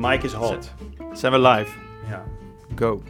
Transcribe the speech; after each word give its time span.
de 0.00 0.08
mic 0.08 0.22
is 0.22 0.32
hot. 0.32 0.74
Zijn 1.12 1.32
we 1.32 1.38
live? 1.38 1.70
Ja. 2.08 2.22
Go. 2.74 3.02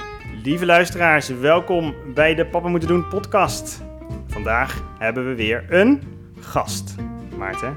Lieve 0.44 0.66
luisteraars, 0.66 1.28
welkom 1.28 1.94
bij 2.14 2.34
de 2.34 2.46
Papa 2.46 2.68
Moeten 2.68 2.88
Doen 2.88 3.08
podcast. 3.08 3.82
Vandaag 4.26 4.82
hebben 4.98 5.28
we 5.28 5.34
weer 5.34 5.64
een 5.68 6.02
gast. 6.40 6.94
Maarten? 7.36 7.76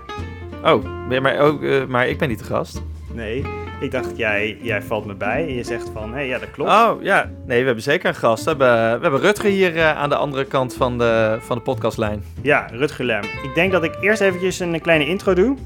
Oh, 0.63 1.07
ben- 1.07 1.21
maar, 1.21 1.47
oh 1.47 1.75
eh, 1.75 1.85
maar 1.87 2.07
ik 2.07 2.17
ben 2.17 2.29
niet 2.29 2.39
de 2.39 2.45
gast. 2.45 2.81
Nee, 3.13 3.45
ik 3.79 3.91
dacht 3.91 4.17
jij, 4.17 4.57
jij 4.61 4.81
valt 4.81 5.05
me 5.05 5.13
bij 5.13 5.47
en 5.47 5.53
je 5.53 5.63
zegt 5.63 5.89
van, 5.93 6.09
hé, 6.09 6.15
hey, 6.15 6.27
ja 6.27 6.39
dat 6.39 6.51
klopt. 6.51 6.71
Oh, 6.71 6.91
ja. 7.01 7.29
Nee, 7.45 7.59
we 7.59 7.65
hebben 7.65 7.83
zeker 7.83 8.09
een 8.09 8.15
gast. 8.15 8.43
We 8.43 8.49
hebben, 8.49 8.95
we 8.95 9.01
hebben 9.01 9.19
Rutger 9.19 9.49
hier 9.49 9.75
eh, 9.77 9.97
aan 9.97 10.09
de 10.09 10.15
andere 10.15 10.45
kant 10.45 10.73
van 10.73 10.97
de, 10.97 11.37
van 11.39 11.57
de 11.57 11.63
podcastlijn. 11.63 12.23
Ja, 12.41 12.67
Rutger 12.71 13.05
Lem. 13.05 13.23
Ik 13.23 13.51
denk 13.55 13.71
dat 13.71 13.83
ik 13.83 13.95
eerst 14.01 14.21
eventjes 14.21 14.59
een 14.59 14.81
kleine 14.81 15.05
intro 15.05 15.33
doe. 15.33 15.57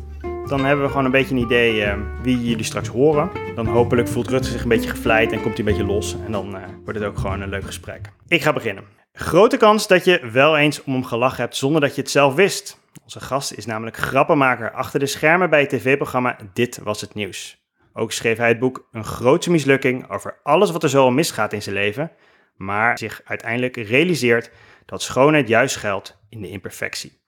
Dan 0.48 0.66
hebben 0.66 0.86
we 0.86 0.92
gewoon 0.92 1.06
een 1.06 1.12
beetje 1.12 1.36
een 1.36 1.42
idee 1.42 1.84
eh, 1.84 1.98
wie 2.22 2.44
jullie 2.44 2.64
straks 2.64 2.88
horen. 2.88 3.30
Dan 3.56 3.66
hopelijk 3.66 4.08
voelt 4.08 4.30
Rutger 4.30 4.52
zich 4.52 4.64
een 4.64 4.70
beetje 4.70 4.90
gevleid 4.90 5.32
en 5.32 5.42
komt 5.42 5.58
hij 5.58 5.68
een 5.68 5.72
beetje 5.72 5.94
los. 5.94 6.16
En 6.26 6.32
dan 6.32 6.56
eh, 6.56 6.64
wordt 6.84 7.00
het 7.00 7.08
ook 7.08 7.18
gewoon 7.18 7.42
een 7.42 7.50
leuk 7.50 7.64
gesprek. 7.64 8.12
Ik 8.28 8.42
ga 8.42 8.54
beginnen. 8.54 8.84
Grote 9.14 9.58
kans 9.58 9.88
dat 9.88 10.06
je 10.06 10.30
wel 10.32 10.58
eens 10.58 10.84
om 10.84 10.94
hem 10.94 11.04
gelachen 11.04 11.42
hebt 11.42 11.56
zonder 11.56 11.82
dat 11.82 11.96
je 11.96 12.02
het 12.02 12.12
zelf 12.12 12.36
wist. 12.36 12.80
Onze 13.04 13.20
gast 13.20 13.54
is 13.54 13.66
namelijk 13.66 13.98
grappenmaker 13.98 14.72
achter 14.72 15.00
de 15.00 15.06
schermen 15.06 15.50
bij 15.50 15.60
het 15.60 15.70
tv-programma 15.70 16.38
Dit 16.54 16.80
Was 16.84 17.02
Het 17.02 17.14
Nieuws. 17.14 17.62
Ook 17.94 18.12
schreef 18.12 18.38
hij 18.38 18.48
het 18.48 18.60
boek 18.60 18.88
Een 18.91 19.05
Grootse 19.05 19.52
Mislukking 19.52 20.10
over 20.10 20.40
alles 20.44 20.72
wat 20.72 20.84
er 20.84 20.90
zo 20.90 21.04
al 21.04 21.12
misgaat 21.12 21.54
in 21.54 21.62
zijn 21.62 21.76
leven. 21.76 22.12
Maar 22.55 22.98
zich 22.98 23.22
uiteindelijk 23.26 23.76
realiseert 23.76 24.52
dat 24.86 25.02
schoonheid 25.02 25.48
juist 25.48 25.76
geldt 25.76 26.18
in 26.30 26.41
de 26.41 26.50
imperfectie. 26.50 27.22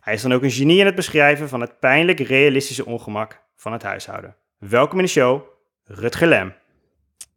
Hij 0.00 0.14
is 0.14 0.22
dan 0.22 0.32
ook 0.32 0.42
een 0.42 0.50
genie 0.50 0.78
in 0.78 0.86
het 0.86 0.94
beschrijven 0.94 1.48
van 1.48 1.60
het 1.60 1.78
pijnlijk 1.78 2.20
realistische 2.20 2.86
ongemak 2.86 3.40
van 3.56 3.72
het 3.72 3.82
huishouden. 3.82 4.36
Welkom 4.58 4.98
in 4.98 5.04
de 5.04 5.10
show, 5.10 5.42
Rutger 5.84 6.28
Lem. 6.28 6.54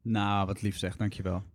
Nou, 0.01 0.45
wat 0.45 0.61
lief 0.61 0.77
zeg, 0.77 0.95
dankjewel. 0.95 1.43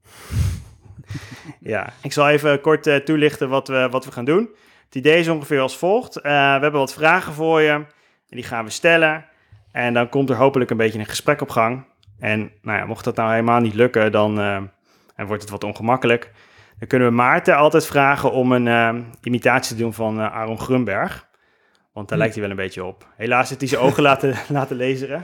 Ja, 1.60 1.92
ik 2.02 2.12
zal 2.12 2.28
even 2.28 2.60
kort 2.60 2.86
eh, 2.86 2.96
toelichten 2.96 3.48
wat 3.48 3.68
we, 3.68 3.88
wat 3.90 4.04
we 4.04 4.12
gaan 4.12 4.24
doen. 4.24 4.48
Het 4.84 4.94
idee 4.94 5.18
is 5.18 5.28
ongeveer 5.28 5.60
als 5.60 5.76
volgt. 5.76 6.16
Eh, 6.16 6.22
we 6.22 6.60
hebben 6.60 6.72
wat 6.72 6.94
vragen 6.94 7.32
voor 7.32 7.60
je 7.60 7.70
en 7.70 7.86
die 8.28 8.42
gaan 8.42 8.64
we 8.64 8.70
stellen. 8.70 9.24
En 9.72 9.94
dan 9.94 10.08
komt 10.08 10.30
er 10.30 10.36
hopelijk 10.36 10.70
een 10.70 10.76
beetje 10.76 10.98
een 10.98 11.06
gesprek 11.06 11.40
op 11.40 11.50
gang. 11.50 11.84
En 12.18 12.52
nou 12.62 12.78
ja, 12.78 12.84
mocht 12.84 13.04
dat 13.04 13.16
nou 13.16 13.30
helemaal 13.30 13.60
niet 13.60 13.74
lukken, 13.74 14.12
dan 14.12 14.38
en 15.14 15.26
wordt 15.26 15.42
het 15.42 15.50
wat 15.50 15.64
ongemakkelijk. 15.64 16.32
Dan 16.78 16.88
kunnen 16.88 17.08
we 17.08 17.14
Maarten 17.14 17.56
altijd 17.56 17.86
vragen 17.86 18.32
om 18.32 18.52
een 18.52 18.68
eh, 18.68 18.94
imitatie 19.22 19.76
te 19.76 19.82
doen 19.82 19.94
van 19.94 20.20
eh, 20.20 20.34
Aaron 20.34 20.58
Grunberg. 20.60 21.26
Want 21.92 22.08
daar 22.08 22.18
lijkt 22.18 22.32
hij 22.34 22.42
wel 22.42 22.50
een 22.50 22.56
beetje 22.56 22.84
op. 22.84 23.06
Helaas 23.16 23.48
heeft 23.48 23.60
hij 23.60 23.68
zijn 23.70 23.80
ogen 23.82 24.02
laten, 24.10 24.34
laten 24.48 24.76
laseren. 24.76 25.22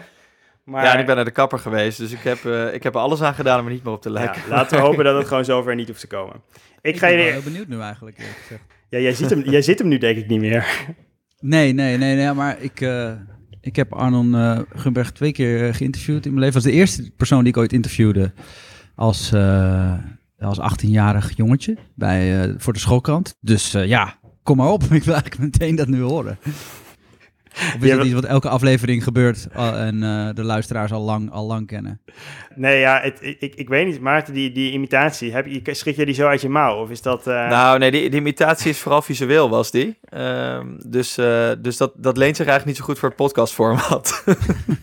Maar 0.65 0.85
Ja, 0.85 0.95
en 0.95 1.01
ik 1.01 1.07
ben 1.07 1.17
naar 1.17 1.25
de 1.25 1.31
kapper 1.31 1.59
geweest, 1.59 1.99
dus 1.99 2.13
ik 2.13 2.19
heb, 2.21 2.45
eh, 2.45 2.75
ik 2.75 2.83
heb 2.83 2.95
er 2.95 3.01
alles 3.01 3.23
aan 3.23 3.35
gedaan 3.35 3.61
om 3.61 3.67
er 3.67 3.73
niet 3.73 3.85
meer 3.85 3.93
op 3.93 4.03
te 4.03 4.09
ja, 4.09 4.15
lijken. 4.15 4.43
laten 4.49 4.77
we 4.79 4.83
hopen 4.87 5.05
dat 5.05 5.17
het 5.19 5.27
gewoon 5.29 5.45
zover 5.45 5.75
niet 5.75 5.89
hoeft 5.89 6.01
te 6.01 6.07
komen. 6.07 6.35
Ik, 6.81 6.95
Ik 6.95 6.99
ga 6.99 7.07
ben 7.07 7.17
wel 7.17 7.25
je... 7.27 7.33
heel 7.33 7.43
benieuwd 7.43 7.69
nu 7.69 7.81
eigenlijk, 7.81 8.17
gezegd. 8.17 8.63
Ja, 8.89 8.99
jij, 8.99 9.13
ziet 9.15 9.31
hem, 9.31 9.43
jij 9.43 9.63
zit 9.63 9.79
hem 9.79 9.89
nu 9.89 9.99
denk 9.99 10.17
ik 10.17 10.27
niet 10.29 10.41
meer. 10.41 10.67
Nee, 11.41 11.73
nee, 11.73 11.97
nee, 11.97 12.17
nee, 12.17 12.33
maar 12.33 12.61
ik, 12.61 12.81
eh, 12.81 13.13
ik 13.61 13.77
heb 13.77 13.93
Arnon 13.93 14.35
eh 14.35 14.59
Gunberg 14.75 15.13
twee 15.13 15.33
keer 15.33 15.75
geïnterviewd 15.75 16.25
in 16.27 16.31
mijn 16.31 16.45
leven. 16.45 16.55
was 16.63 16.73
de 16.73 16.79
eerste 16.79 17.11
persoon 17.17 17.39
die 17.39 17.49
ik 17.49 17.57
ooit 17.57 17.73
interviewde 17.73 18.33
als, 18.95 19.33
eh, 19.33 19.95
als 20.45 20.59
18-jarig 20.61 21.37
jongetje 21.37 21.77
bij, 21.95 22.43
eh, 22.43 22.55
voor 22.59 22.73
de 22.73 22.79
schoolkrant. 22.79 23.37
Dus 23.41 23.75
eh, 23.75 23.87
ja, 23.87 24.19
kom 24.43 24.57
maar 24.57 24.71
op. 24.71 24.83
Ik 24.91 25.05
wil 25.05 25.15
eigenlijk 25.15 25.39
meteen 25.39 25.77
dat 25.77 25.89
nu 25.89 26.01
horen. 26.01 26.39
Of 27.55 27.75
is 27.83 27.95
we- 27.95 28.03
iets 28.05 28.13
wat 28.15 28.25
elke 28.25 28.49
aflevering 28.49 29.05
gebeurt 29.05 29.47
al- 29.55 29.75
en 29.77 30.03
eh, 30.03 30.29
de 30.35 30.43
luisteraars 30.45 30.93
al 30.93 31.03
lang, 31.03 31.31
al 31.31 31.47
lang 31.47 31.67
kennen? 31.67 32.01
Nee, 32.55 32.79
ja, 32.81 33.01
het, 33.03 33.19
ik, 33.21 33.37
ik, 33.41 33.55
ik 33.55 33.69
weet 33.69 33.87
niet, 33.87 34.01
Maarten, 34.01 34.35
die, 34.35 34.53
die 34.53 34.73
imitatie, 34.73 35.33
heb 35.33 35.47
je, 35.47 35.75
schrik 35.75 35.97
je 35.97 36.05
die 36.07 36.15
zo 36.15 36.27
uit 36.27 36.41
je 36.41 36.49
mouw? 36.49 36.83
Of 36.83 36.91
is 36.91 37.03
dat... 37.03 37.27
eh, 37.27 37.49
Nou, 37.49 37.79
nee, 37.79 37.91
die, 37.91 38.11
die 38.11 38.21
imitatie 38.21 38.71
is 38.71 38.79
vooral 38.79 39.03
visueel, 39.03 39.49
was 39.49 39.71
die. 39.71 39.99
Ehm, 40.09 40.67
dus 40.87 41.19
eh, 41.19 41.51
dus 41.59 41.77
dat, 41.77 41.93
dat 41.97 42.17
leent 42.17 42.37
zich 42.37 42.47
eigenlijk 42.47 42.67
niet 42.67 42.77
zo 42.77 42.85
goed 42.93 42.99
voor 42.99 43.09
het 43.09 43.19
podcastformat. 43.19 44.25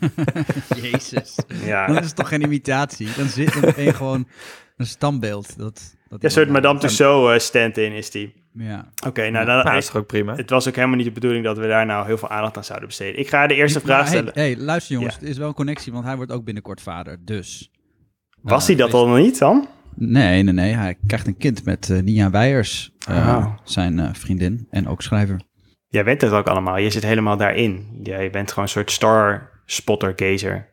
Jezus. 0.82 1.36
ja, 1.66 1.88
Dan 1.88 1.98
is 1.98 2.06
het 2.06 2.16
toch 2.16 2.28
geen 2.28 2.42
imitatie? 2.42 3.08
Dan 3.18 3.28
zit 3.28 3.54
er 3.56 3.62
meteen 3.62 3.94
gewoon 3.94 4.28
een 4.78 4.86
standbeeld. 4.86 5.58
Dat, 5.58 5.74
dat 6.10 6.22
ja, 6.22 6.28
een 6.28 6.32
soort 6.32 6.50
Madame 6.50 6.80
Tussauds 6.80 7.34
eh, 7.34 7.40
stand-in 7.40 7.92
is 7.92 8.10
die. 8.12 8.34
Ja. 8.54 8.92
Oké, 9.08 9.30
nou, 9.30 9.46
nou, 9.46 9.64
dat 9.64 9.74
is 9.74 9.86
toch 9.86 9.96
ook 9.96 10.08
prima? 10.08 10.36
het 10.36 10.50
was 10.50 10.68
ook 10.68 10.76
helemaal 10.76 10.96
niet 10.96 11.06
de 11.06 11.12
bedoeling 11.12 11.44
dat 11.44 11.58
we 11.58 11.68
daar 11.68 11.86
nou 11.86 12.06
heel 12.06 12.18
veel 12.18 12.30
aandacht 12.30 12.58
aan 12.58 12.64
zouden 12.64 12.88
besteden. 12.88 13.20
Ik 13.20 13.28
ga 13.30 13.48
de 13.48 13.54
eerste 13.54 13.80
vraag 13.80 14.00
hey, 14.00 14.08
stellen. 14.18 14.34
hey, 14.34 14.58
luister 14.58 14.96
jongens, 14.96 15.16
Ja. 15.16 15.22
er 15.22 15.28
is 15.28 15.38
wel 15.38 15.48
een 15.48 15.54
connectie, 15.54 15.92
want 15.94 16.06
hij 16.06 16.16
wordt 16.16 16.32
ook 16.32 16.44
binnenkort 16.44 16.82
vader. 16.82 17.18
Dus. 17.26 17.72
Was 18.42 18.62
Eh, 18.62 18.68
hij 18.68 18.76
dat 18.78 18.94
al 18.94 19.08
nog 19.08 19.18
niet 19.18 19.38
dan? 19.40 19.68
Nee, 19.96 20.44
nee, 20.44 20.54
nee. 20.54 20.74
Hij 20.74 20.98
krijgt 21.08 21.28
een 21.28 21.38
kind 21.38 21.66
met 21.66 21.90
eh, 21.90 22.00
Nia 22.02 22.30
Weijers, 22.30 22.92
eh, 23.08 23.16
Oh. 23.38 23.54
zijn 23.64 24.00
eh, 24.00 24.10
vriendin 24.14 24.68
en 24.70 24.88
ook 24.88 25.02
schrijver. 25.02 25.42
Jij 25.88 26.04
bent 26.04 26.22
het 26.22 26.32
ook 26.32 26.48
allemaal, 26.48 26.78
je 26.78 26.90
zit 26.90 27.04
helemaal 27.04 27.38
daarin. 27.38 28.00
Jij 28.04 28.30
bent 28.30 28.50
gewoon 28.50 28.64
een 28.64 28.70
soort 28.70 28.92
star-spotter-gazer. 28.92 30.71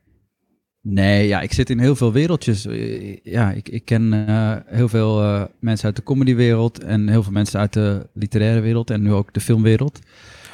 Nee, 0.91 1.27
ja, 1.27 1.41
ik 1.41 1.53
zit 1.53 1.71
in 1.71 1.79
heel 1.79 1.97
veel 1.97 2.13
wereldjes. 2.13 2.67
Eh, 2.67 3.17
Ja, 3.23 3.51
ik, 3.51 3.69
ik 3.69 3.85
ken 3.85 4.25
eh, 4.29 4.57
heel 4.67 4.89
veel 4.89 5.23
eh, 5.23 5.43
mensen 5.61 5.87
uit 5.87 5.97
de 5.97 6.03
comedywereld 6.03 6.85
en 6.85 7.09
heel 7.09 7.23
veel 7.23 7.33
mensen 7.33 7.61
uit 7.61 7.73
de 7.73 8.07
literaire 8.13 8.61
wereld 8.61 8.91
en 8.91 9.03
nu 9.03 9.13
ook 9.13 9.33
de 9.33 9.41
filmwereld. 9.41 9.99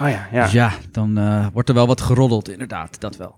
Oh 0.00 0.08
ja, 0.08 0.28
ja. 0.32 0.42
Dus 0.42 0.52
ja, 0.52 0.72
dan 0.90 1.50
wordt 1.52 1.68
er 1.68 1.74
wel 1.74 1.86
wat 1.86 2.00
geroddeld, 2.00 2.48
inderdaad, 2.48 3.00
dat 3.00 3.16
wel. 3.16 3.36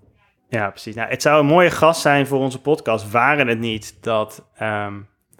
Ja, 0.49 0.69
precies. 0.69 0.95
Nou, 0.95 1.09
het 1.09 1.21
zou 1.21 1.39
een 1.39 1.45
mooie 1.45 1.71
gast 1.71 2.01
zijn 2.01 2.27
voor 2.27 2.39
onze 2.39 2.61
podcast, 2.61 3.11
waren 3.11 3.47
het 3.47 3.59
niet 3.59 3.97
dat 4.01 4.45
ehm, 4.55 4.93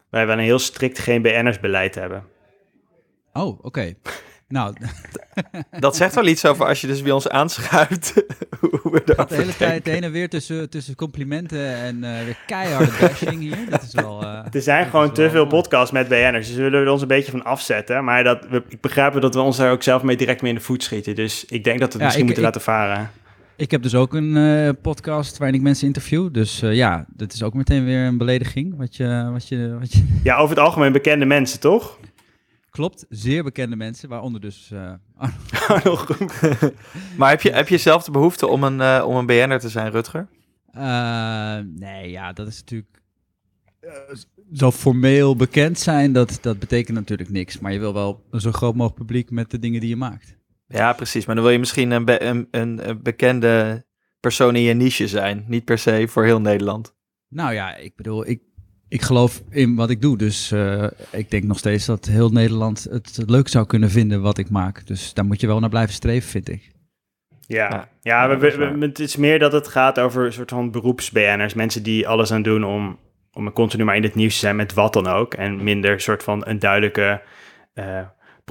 wij 0.09 0.28
wel 0.28 0.38
een 0.38 0.44
heel 0.44 0.59
strikt 0.59 1.00
geen 1.00 1.22
BN'ers-beleid 1.22 1.95
hebben. 1.95 2.24
Oh, 3.34 3.66
oké. 3.66 3.94
Nou, 4.47 4.74
Dat 5.80 5.96
zegt 5.96 6.16
wel 6.16 6.25
iets 6.28 6.46
over 6.46 6.66
als 6.66 6.81
je 6.81 6.88
dus 6.88 7.02
bij 7.02 7.12
ons 7.12 7.30
aanschuift. 7.30 8.13
hoe 8.59 8.91
we 8.91 9.13
gaat 9.16 9.30
de 9.30 9.35
hele 9.35 9.56
tijd 9.56 9.85
heen 9.85 10.03
en 10.03 10.12
weer 10.12 10.30
tussen, 10.30 10.69
tussen 10.69 10.96
complimenten 10.96 11.75
en 11.75 12.03
eh 12.03 12.24
weer 12.25 12.38
keiharde 12.46 12.91
bashing 13.02 13.40
hier. 13.40 13.57
Dat 13.69 13.81
is 13.84 13.94
wel... 13.94 14.22
eh, 14.24 14.40
Er 14.52 14.62
zijn 14.62 14.81
dat 14.81 14.90
gewoon 14.90 15.06
is 15.07 15.13
te 15.13 15.22
wel 15.22 15.30
veel 15.30 15.46
mooi. 15.46 15.56
podcasts 15.56 15.91
met 15.91 16.07
BN'ers, 16.07 16.47
dus 16.47 16.56
we 16.56 16.62
willen 16.62 16.81
er 16.86 16.91
ons 16.91 17.02
een 17.02 17.07
beetje 17.07 17.31
van 17.31 17.44
afzetten. 17.44 18.03
Maar 18.03 18.24
dat, 18.24 18.46
we, 18.50 18.63
ik 18.69 18.81
begrijp 18.81 19.12
wel 19.12 19.22
dat 19.22 19.34
we 19.34 19.41
ons 19.41 19.57
daar 19.57 19.72
ook 19.72 19.84
zelf 19.84 20.03
mee 20.03 20.18
direct 20.18 20.41
mee 20.41 20.52
in 20.52 20.57
de 20.57 20.63
voet 20.63 20.84
schieten. 20.84 21.16
Dus 21.16 21.46
ik 21.46 21.63
denk 21.63 21.80
dat 21.80 21.94
we 21.94 21.94
het 21.94 21.97
Ja, 22.00 22.03
misschien 22.03 22.28
ik- 22.28 22.36
moeten 22.36 22.44
ik- 22.44 22.50
laten 22.56 22.62
varen. 22.62 23.12
Ik 23.56 23.72
heb 23.72 23.81
dus 23.84 23.96
ook 23.96 24.13
een 24.13 24.38
eh, 24.38 24.69
podcast 24.81 25.38
waarin 25.38 25.56
ik 25.57 25.62
mensen 25.63 25.88
interview. 25.88 26.34
Dus 26.34 26.62
eh, 26.62 26.74
ja, 26.75 27.06
dat 27.07 27.34
is 27.34 27.44
ook 27.44 27.53
meteen 27.53 27.86
weer 27.86 28.06
een 28.06 28.18
belediging. 28.18 28.74
Wat 28.78 28.96
je, 28.96 29.30
wat 29.34 29.47
je, 29.47 29.75
wat 29.80 29.94
je... 29.94 30.06
Ja, 30.24 30.36
over 30.38 30.56
het 30.56 30.66
algemeen 30.66 30.91
bekende 30.91 31.25
mensen, 31.25 31.59
toch? 31.59 31.97
Klopt, 32.78 33.06
zeer 33.10 33.44
bekende 33.44 33.76
mensen, 33.76 34.10
waaronder 34.10 34.42
dus... 34.42 34.72
eh, 34.72 34.94
Groen. 35.84 36.30
Maar 37.18 37.30
heb 37.30 37.42
je, 37.42 37.52
heb 37.52 37.68
je 37.68 37.78
zelf 37.78 38.04
de 38.04 38.12
behoefte 38.12 38.48
om 38.48 38.64
een, 38.64 38.82
eh, 38.82 39.04
om 39.08 39.16
een 39.16 39.26
BN'er 39.26 39.60
te 39.60 39.70
zijn, 39.70 39.92
Rutger? 39.92 40.28
eh, 40.72 41.58
nee, 41.66 42.10
ja, 42.10 42.34
dat 42.34 42.48
is 42.48 42.58
natuurlijk... 42.60 43.02
zo 44.54 44.72
formeel 44.72 45.36
bekend 45.36 45.80
zijn, 45.80 46.14
dat, 46.14 46.38
dat 46.42 46.60
betekent 46.60 46.98
natuurlijk 46.98 47.30
niks. 47.30 47.60
Maar 47.60 47.74
je 47.74 47.80
wil 47.80 47.94
wel 47.94 48.24
een 48.30 48.42
zo 48.42 48.52
groot 48.52 48.76
mogelijk 48.76 49.00
publiek 49.00 49.32
met 49.32 49.52
de 49.52 49.60
dingen 49.60 49.80
die 49.80 49.90
je 49.90 49.96
maakt. 49.96 50.38
Ja, 50.68 50.94
precies. 50.94 51.26
Maar 51.26 51.36
dan 51.36 51.44
wil 51.44 51.54
je 51.54 51.60
misschien 51.60 51.92
een, 51.92 52.06
be- 52.06 52.22
een, 52.22 52.48
een, 52.52 52.90
een 52.90 53.02
bekende 53.02 53.86
persoon 54.20 54.56
in 54.56 54.62
je 54.62 54.74
niche 54.74 55.08
zijn. 55.08 55.46
Niet 55.48 55.66
per 55.66 55.78
se 55.78 56.08
voor 56.08 56.24
heel 56.26 56.42
Nederland. 56.42 56.96
Nou 57.30 57.54
ja, 57.54 57.76
ik 57.76 57.96
bedoel, 57.96 58.28
ik, 58.28 58.42
ik 58.90 59.02
geloof 59.02 59.42
in 59.50 59.75
wat 59.75 59.90
ik 59.90 60.02
doe. 60.02 60.18
Dus 60.18 60.52
eh, 60.52 60.88
ik 61.12 61.31
denk 61.31 61.44
nog 61.44 61.58
steeds 61.58 61.86
dat 61.86 62.06
heel 62.06 62.30
Nederland 62.30 62.88
het 62.90 63.24
leuk 63.25 63.48
zou 63.48 63.66
kunnen 63.66 63.90
vinden 63.90 64.22
wat 64.22 64.38
ik 64.38 64.50
maak. 64.50 64.88
Dus 64.88 65.14
daar 65.14 65.25
moet 65.25 65.42
je 65.42 65.48
wel 65.48 65.60
naar 65.60 65.69
blijven 65.69 65.94
streven, 65.94 66.30
vind 66.30 66.50
ik. 66.50 66.72
Ja, 67.48 67.69
Ja. 67.69 67.89
ja, 68.01 68.38
we, 68.38 68.78
het 68.80 69.00
is 69.00 69.16
meer 69.16 69.39
dat 69.39 69.51
het 69.51 69.68
gaat 69.68 70.00
over 70.00 70.25
een 70.25 70.34
soort 70.34 70.50
van 70.50 70.72
beroeps-BN'ers. 70.72 71.54
Mensen 71.54 71.84
die 71.84 72.07
alles 72.07 72.31
aan 72.31 72.42
doen 72.42 72.63
om, 72.63 72.98
om 73.34 73.54
continu 73.54 73.84
maar 73.84 73.95
in 73.95 74.04
het 74.04 74.16
nieuws 74.16 74.34
te 74.34 74.39
zijn 74.39 74.56
met 74.56 74.74
wat 74.74 74.94
dan 74.94 75.07
ook. 75.07 75.34
En 75.34 75.63
minder 75.63 76.01
soort 76.01 76.24
van 76.24 76.42
een 76.45 76.60
duidelijke 76.60 77.22
eh, 77.74 78.00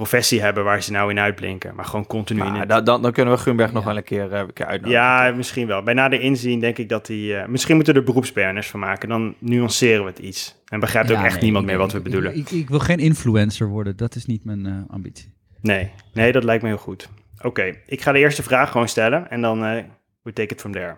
professie 0.01 0.41
hebben 0.41 0.65
waar 0.65 0.83
ze 0.83 0.93
nou 0.93 1.11
in 1.11 1.19
uitblinken. 1.19 1.75
Maar 1.75 1.85
gewoon 1.85 2.07
continu 2.07 2.45
in 2.45 2.55
het... 2.55 2.69
dan, 2.69 2.85
dan, 2.85 3.03
dan 3.03 3.13
kunnen 3.13 3.35
we 3.35 3.41
Grunberg 3.41 3.73
nog 3.73 3.83
Ja. 3.83 3.89
wel 3.89 3.97
een 3.97 4.05
keer, 4.05 4.33
eh, 4.33 4.39
een 4.41 4.53
keer 4.53 4.67
uitnodigen. 4.67 5.03
Ja, 5.03 5.33
misschien 5.37 5.67
wel. 5.67 5.83
Bij 5.83 5.95
nader 5.95 6.21
inzien 6.21 6.61
denk 6.61 6.79
ik 6.79 6.89
dat 6.89 7.07
die... 7.07 7.37
eh, 7.37 7.47
misschien 7.49 7.75
moeten 7.75 7.95
we 7.95 8.01
er 8.01 8.07
beroeps-BN'ers 8.07 8.69
van 8.71 8.81
maken. 8.81 9.09
Dan 9.09 9.35
nuanceren 9.39 10.05
we 10.05 10.11
het 10.11 10.19
iets. 10.19 10.63
En 10.69 10.81
begrijpt 10.81 11.11
ook 11.11 11.17
echt 11.23 11.33
nee, 11.35 11.43
niemand 11.43 11.65
ik- 11.65 11.71
meer 11.71 11.79
wat 11.79 11.93
we 11.93 11.99
ik- 11.99 12.05
bedoelen. 12.05 12.37
Ik, 12.37 12.51
ik, 12.51 12.69
wil 12.69 12.79
geen 12.79 12.99
influencer 12.99 13.67
worden, 13.69 13.97
dat 13.97 14.15
is 14.15 14.27
niet 14.27 14.45
mijn 14.45 14.67
eh, 14.67 14.73
ambitie. 14.89 15.33
Nee, 15.61 15.91
nee, 16.13 16.33
dat 16.33 16.45
lijkt 16.45 16.63
me 16.63 16.69
heel 16.69 16.79
goed. 16.79 17.09
Oké, 17.43 17.75
ik 17.87 18.01
ga 18.03 18.13
de 18.13 18.19
eerste 18.19 18.43
vraag 18.43 18.71
gewoon 18.71 18.89
stellen 18.89 19.31
en 19.31 19.41
dan 19.41 19.65
eh 19.65 19.83
we 20.23 20.33
take 20.33 20.53
it 20.55 20.61
from 20.61 20.73
there. 20.73 20.97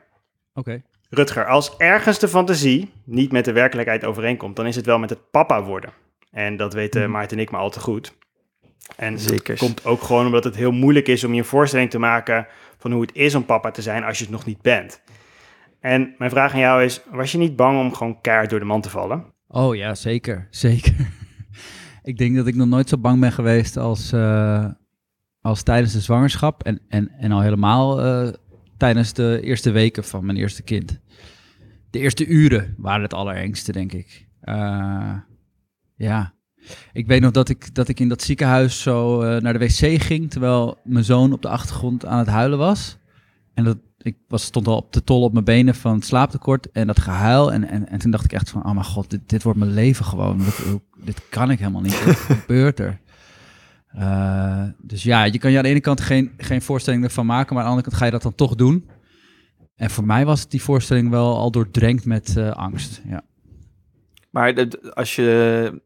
Oké. 0.54 0.82
Rutger, 1.10 1.46
als 1.46 1.76
ergens 1.76 2.18
de 2.18 2.28
fantasie 2.28 2.90
niet 3.04 3.32
met 3.32 3.44
de 3.44 3.52
werkelijkheid 3.52 4.04
overeenkomt, 4.04 4.56
dan 4.56 4.66
is 4.66 4.76
het 4.76 4.86
wel 4.86 4.98
met 4.98 5.10
het 5.10 5.30
papa 5.30 5.62
worden. 5.62 5.90
En 6.30 6.56
dat 6.56 6.72
weten 6.74 7.02
Mhm. 7.02 7.10
Maarten 7.10 7.36
en 7.36 7.42
ik 7.42 7.50
maar 7.50 7.60
al 7.60 7.70
te 7.70 7.80
goed. 7.80 8.14
En 8.96 9.18
Zeker. 9.18 9.50
het 9.50 9.58
komt 9.58 9.84
ook 9.84 10.02
gewoon 10.02 10.26
omdat 10.26 10.44
het 10.44 10.56
heel 10.56 10.72
moeilijk 10.72 11.08
is 11.08 11.24
om 11.24 11.32
je 11.32 11.38
een 11.38 11.44
voorstelling 11.44 11.90
te 11.90 11.98
maken 11.98 12.46
van 12.78 12.92
hoe 12.92 13.00
het 13.00 13.14
is 13.14 13.34
om 13.34 13.44
papa 13.44 13.70
te 13.70 13.82
zijn 13.82 14.04
als 14.04 14.18
je 14.18 14.24
het 14.24 14.32
nog 14.32 14.44
niet 14.44 14.62
bent. 14.62 15.00
En 15.80 16.14
mijn 16.18 16.30
vraag 16.30 16.52
aan 16.52 16.58
jou 16.58 16.84
is, 16.84 17.00
was 17.10 17.32
je 17.32 17.38
niet 17.38 17.56
bang 17.56 17.78
om 17.78 17.94
gewoon 17.94 18.20
keihard 18.20 18.50
door 18.50 18.58
de 18.58 18.64
man 18.64 18.80
te 18.80 18.90
vallen? 18.90 19.24
Oh 19.48 19.76
ja, 19.76 19.94
zeker. 19.94 20.46
Zeker. 20.50 20.94
ik 22.02 22.18
denk 22.18 22.36
dat 22.36 22.46
ik 22.46 22.54
nog 22.54 22.68
nooit 22.68 22.88
zo 22.88 22.98
bang 22.98 23.20
ben 23.20 23.32
geweest 23.32 23.76
als, 23.76 24.12
uh, 24.12 24.66
als 25.40 25.62
tijdens 25.62 25.92
de 25.92 26.00
zwangerschap. 26.00 26.62
En, 26.62 26.80
en, 26.88 27.10
en 27.18 27.32
al 27.32 27.40
helemaal 27.40 28.04
uh, 28.04 28.32
tijdens 28.76 29.12
de 29.12 29.40
eerste 29.42 29.70
weken 29.70 30.04
van 30.04 30.26
mijn 30.26 30.38
eerste 30.38 30.62
kind. 30.62 31.00
De 31.90 31.98
eerste 31.98 32.26
uren 32.26 32.74
waren 32.78 33.02
het 33.02 33.14
allerengste, 33.14 33.72
denk 33.72 33.92
ik. 33.92 34.28
Uh, 34.44 35.14
ja. 35.94 36.34
Ik 36.92 37.06
weet 37.06 37.20
nog 37.20 37.30
dat 37.30 37.48
ik, 37.48 37.74
dat 37.74 37.88
ik 37.88 38.00
in 38.00 38.08
dat 38.08 38.22
ziekenhuis 38.22 38.82
zo 38.82 39.22
naar 39.40 39.52
de 39.52 39.58
wc 39.58 40.02
ging, 40.02 40.30
terwijl 40.30 40.78
mijn 40.84 41.04
zoon 41.04 41.32
op 41.32 41.42
de 41.42 41.48
achtergrond 41.48 42.06
aan 42.06 42.18
het 42.18 42.28
huilen 42.28 42.58
was. 42.58 42.98
En 43.54 43.64
dat, 43.64 43.76
ik 43.98 44.16
was, 44.28 44.42
stond 44.42 44.66
al 44.66 44.76
op 44.76 44.92
de 44.92 45.04
tol 45.04 45.22
op 45.22 45.32
mijn 45.32 45.44
benen 45.44 45.74
van 45.74 45.94
het 45.94 46.04
slaaptekort 46.04 46.70
en 46.70 46.86
dat 46.86 47.00
gehuil. 47.00 47.52
En, 47.52 47.68
en, 47.68 47.88
en 47.88 47.98
toen 47.98 48.10
dacht 48.10 48.24
ik 48.24 48.32
echt 48.32 48.50
van, 48.50 48.64
oh 48.64 48.72
mijn 48.72 48.84
god, 48.84 49.10
dit, 49.10 49.20
dit 49.26 49.42
wordt 49.42 49.58
mijn 49.58 49.74
leven 49.74 50.04
gewoon. 50.04 50.38
Dit, 50.38 50.62
dit 51.04 51.22
kan 51.28 51.50
ik 51.50 51.58
helemaal 51.58 51.80
niet. 51.80 52.04
Wat 52.04 52.16
gebeurt 52.38 52.78
er? 52.78 53.00
Uh, 53.96 54.64
dus 54.78 55.02
ja, 55.02 55.24
je 55.24 55.38
kan 55.38 55.50
je 55.50 55.56
aan 55.56 55.62
de 55.62 55.68
ene 55.68 55.80
kant 55.80 56.00
geen, 56.00 56.32
geen 56.36 56.62
voorstelling 56.62 57.04
ervan 57.04 57.26
maken, 57.26 57.54
maar 57.54 57.64
aan 57.64 57.70
de 57.70 57.76
andere 57.76 57.88
kant 57.88 57.96
ga 57.96 58.04
je 58.04 58.10
dat 58.10 58.22
dan 58.22 58.34
toch 58.34 58.54
doen. 58.54 58.88
En 59.76 59.90
voor 59.90 60.06
mij 60.06 60.24
was 60.24 60.48
die 60.48 60.62
voorstelling 60.62 61.10
wel 61.10 61.36
al 61.36 61.50
doordrenkt 61.50 62.04
met 62.04 62.34
uh, 62.38 62.50
angst. 62.50 63.02
Ja. 63.08 63.22
Maar 64.30 64.68
als 64.94 65.16
je 65.16 65.82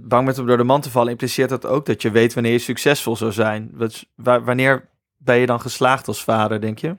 bang 0.00 0.24
bent 0.24 0.38
om 0.38 0.46
door 0.46 0.56
de 0.56 0.64
man 0.64 0.80
te 0.80 0.90
vallen, 0.90 1.10
impliceert 1.10 1.48
dat 1.48 1.66
ook 1.66 1.86
dat 1.86 2.02
je 2.02 2.10
weet 2.10 2.34
wanneer 2.34 2.52
je 2.52 2.58
succesvol 2.58 3.16
zou 3.16 3.32
zijn. 3.32 3.70
Wat, 3.72 4.06
wanneer 4.16 4.88
ben 5.16 5.36
je 5.36 5.46
dan 5.46 5.60
geslaagd 5.60 6.08
als 6.08 6.24
vader, 6.24 6.60
denk 6.60 6.78
je? 6.78 6.96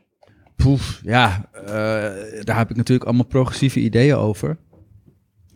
Poef, 0.56 1.00
ja, 1.03 1.50
uh, 1.56 1.69
daar 2.44 2.57
heb 2.57 2.69
ik 2.69 2.75
natuurlijk 2.75 3.07
allemaal 3.07 3.25
progressieve 3.25 3.80
ideeën 3.80 4.15
over. 4.15 4.57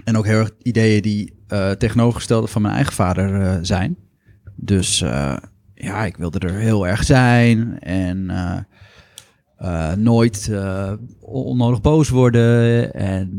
En 0.03 0.17
ook 0.17 0.25
heel 0.25 0.39
erg 0.39 0.51
ideeën 0.61 1.01
die 1.01 1.43
uh, 1.47 1.71
tegenovergestelde 1.71 2.47
van 2.47 2.61
mijn 2.61 2.73
eigen 2.73 2.93
vader 2.93 3.41
uh, 3.41 3.57
zijn. 3.61 3.97
Dus 4.55 4.99
ja, 5.73 6.05
ik 6.05 6.17
wilde 6.17 6.39
er 6.39 6.53
heel 6.53 6.87
erg 6.87 7.03
zijn 7.03 7.79
en 7.79 8.31
nooit 9.97 10.51
onnodig 11.19 11.81
boos 11.81 12.09
worden. 12.09 12.93
En 12.93 13.37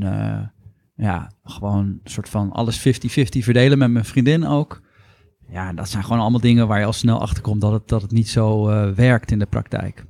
ja, 0.96 1.31
gewoon 1.43 1.85
een 1.85 2.00
soort 2.05 2.29
van 2.29 2.52
alles 2.52 2.79
50-50 2.79 2.82
verdelen 3.38 3.79
met 3.79 3.91
mijn 3.91 4.05
vriendin 4.05 4.46
ook. 4.46 4.82
Ja, 5.49 5.73
dat 5.73 5.88
zijn 5.88 6.05
gewoon 6.05 6.20
allemaal 6.20 6.41
dingen 6.41 6.69
waar 6.69 6.79
je 6.79 6.85
al 6.85 6.93
snel 6.93 7.20
achter 7.20 7.43
komt 7.43 7.61
dat 7.61 7.73
het, 7.73 7.88
dat 7.88 8.02
het 8.02 8.11
niet 8.11 8.29
zo 8.29 8.70
uh, 8.70 8.91
werkt 8.91 9.31
in 9.31 9.38
de 9.38 9.46
praktijk. 9.46 10.05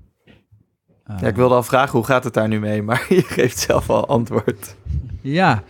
Uh, 1.06 1.16
ja, 1.20 1.26
ik 1.26 1.36
wilde 1.36 1.54
al 1.54 1.62
vragen, 1.62 1.98
hoe 1.98 2.06
gaat 2.06 2.25
het 2.25 2.34
daar 2.34 2.48
nu 2.48 2.60
mee? 2.60 2.82
Maar 2.82 3.06
je 3.14 3.22
geeft 3.22 3.58
zelf 3.58 3.90
al 3.90 4.06
antwoord. 4.06 4.76
Ja, 5.20 5.62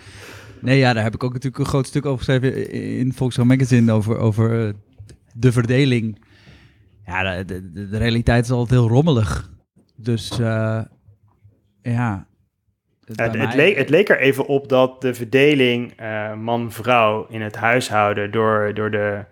nee, 0.61 0.79
ja, 0.79 0.93
daar 0.93 1.03
heb 1.03 1.15
ik 1.15 1.25
ook 1.25 1.33
natuurlijk 1.33 1.65
een 1.65 1.71
groot 1.71 1.87
stuk 1.87 2.07
over 2.07 2.19
geschreven 2.19 2.71
in 2.99 3.13
Volkswagen 3.13 3.57
Magazine 3.57 3.93
over, 3.93 4.17
over 4.19 4.67
uh, 4.67 4.73
de 5.35 5.53
verdeling. 5.53 6.23
Ja, 7.07 7.43
de, 7.45 7.71
de, 7.73 7.89
de, 7.89 7.97
realiteit 7.97 8.45
is 8.45 8.51
altijd 8.51 8.81
heel 8.81 8.89
rommelig. 8.89 9.51
Dus 9.97 10.29
ja, 11.83 12.27
het, 13.07 13.35
het, 13.35 13.55
leek, 13.55 13.77
het, 13.77 13.89
leek, 13.89 14.09
er 14.09 14.21
even 14.21 14.47
op 14.47 14.69
dat 14.69 15.01
de 15.01 15.15
verdeling 15.15 16.01
uh, 16.01 16.35
man-vrouw 16.35 17.27
in 17.29 17.43
het 17.43 17.57
huishouden 17.57 18.31
door, 18.31 18.75
door 18.75 18.91
de 18.91 19.25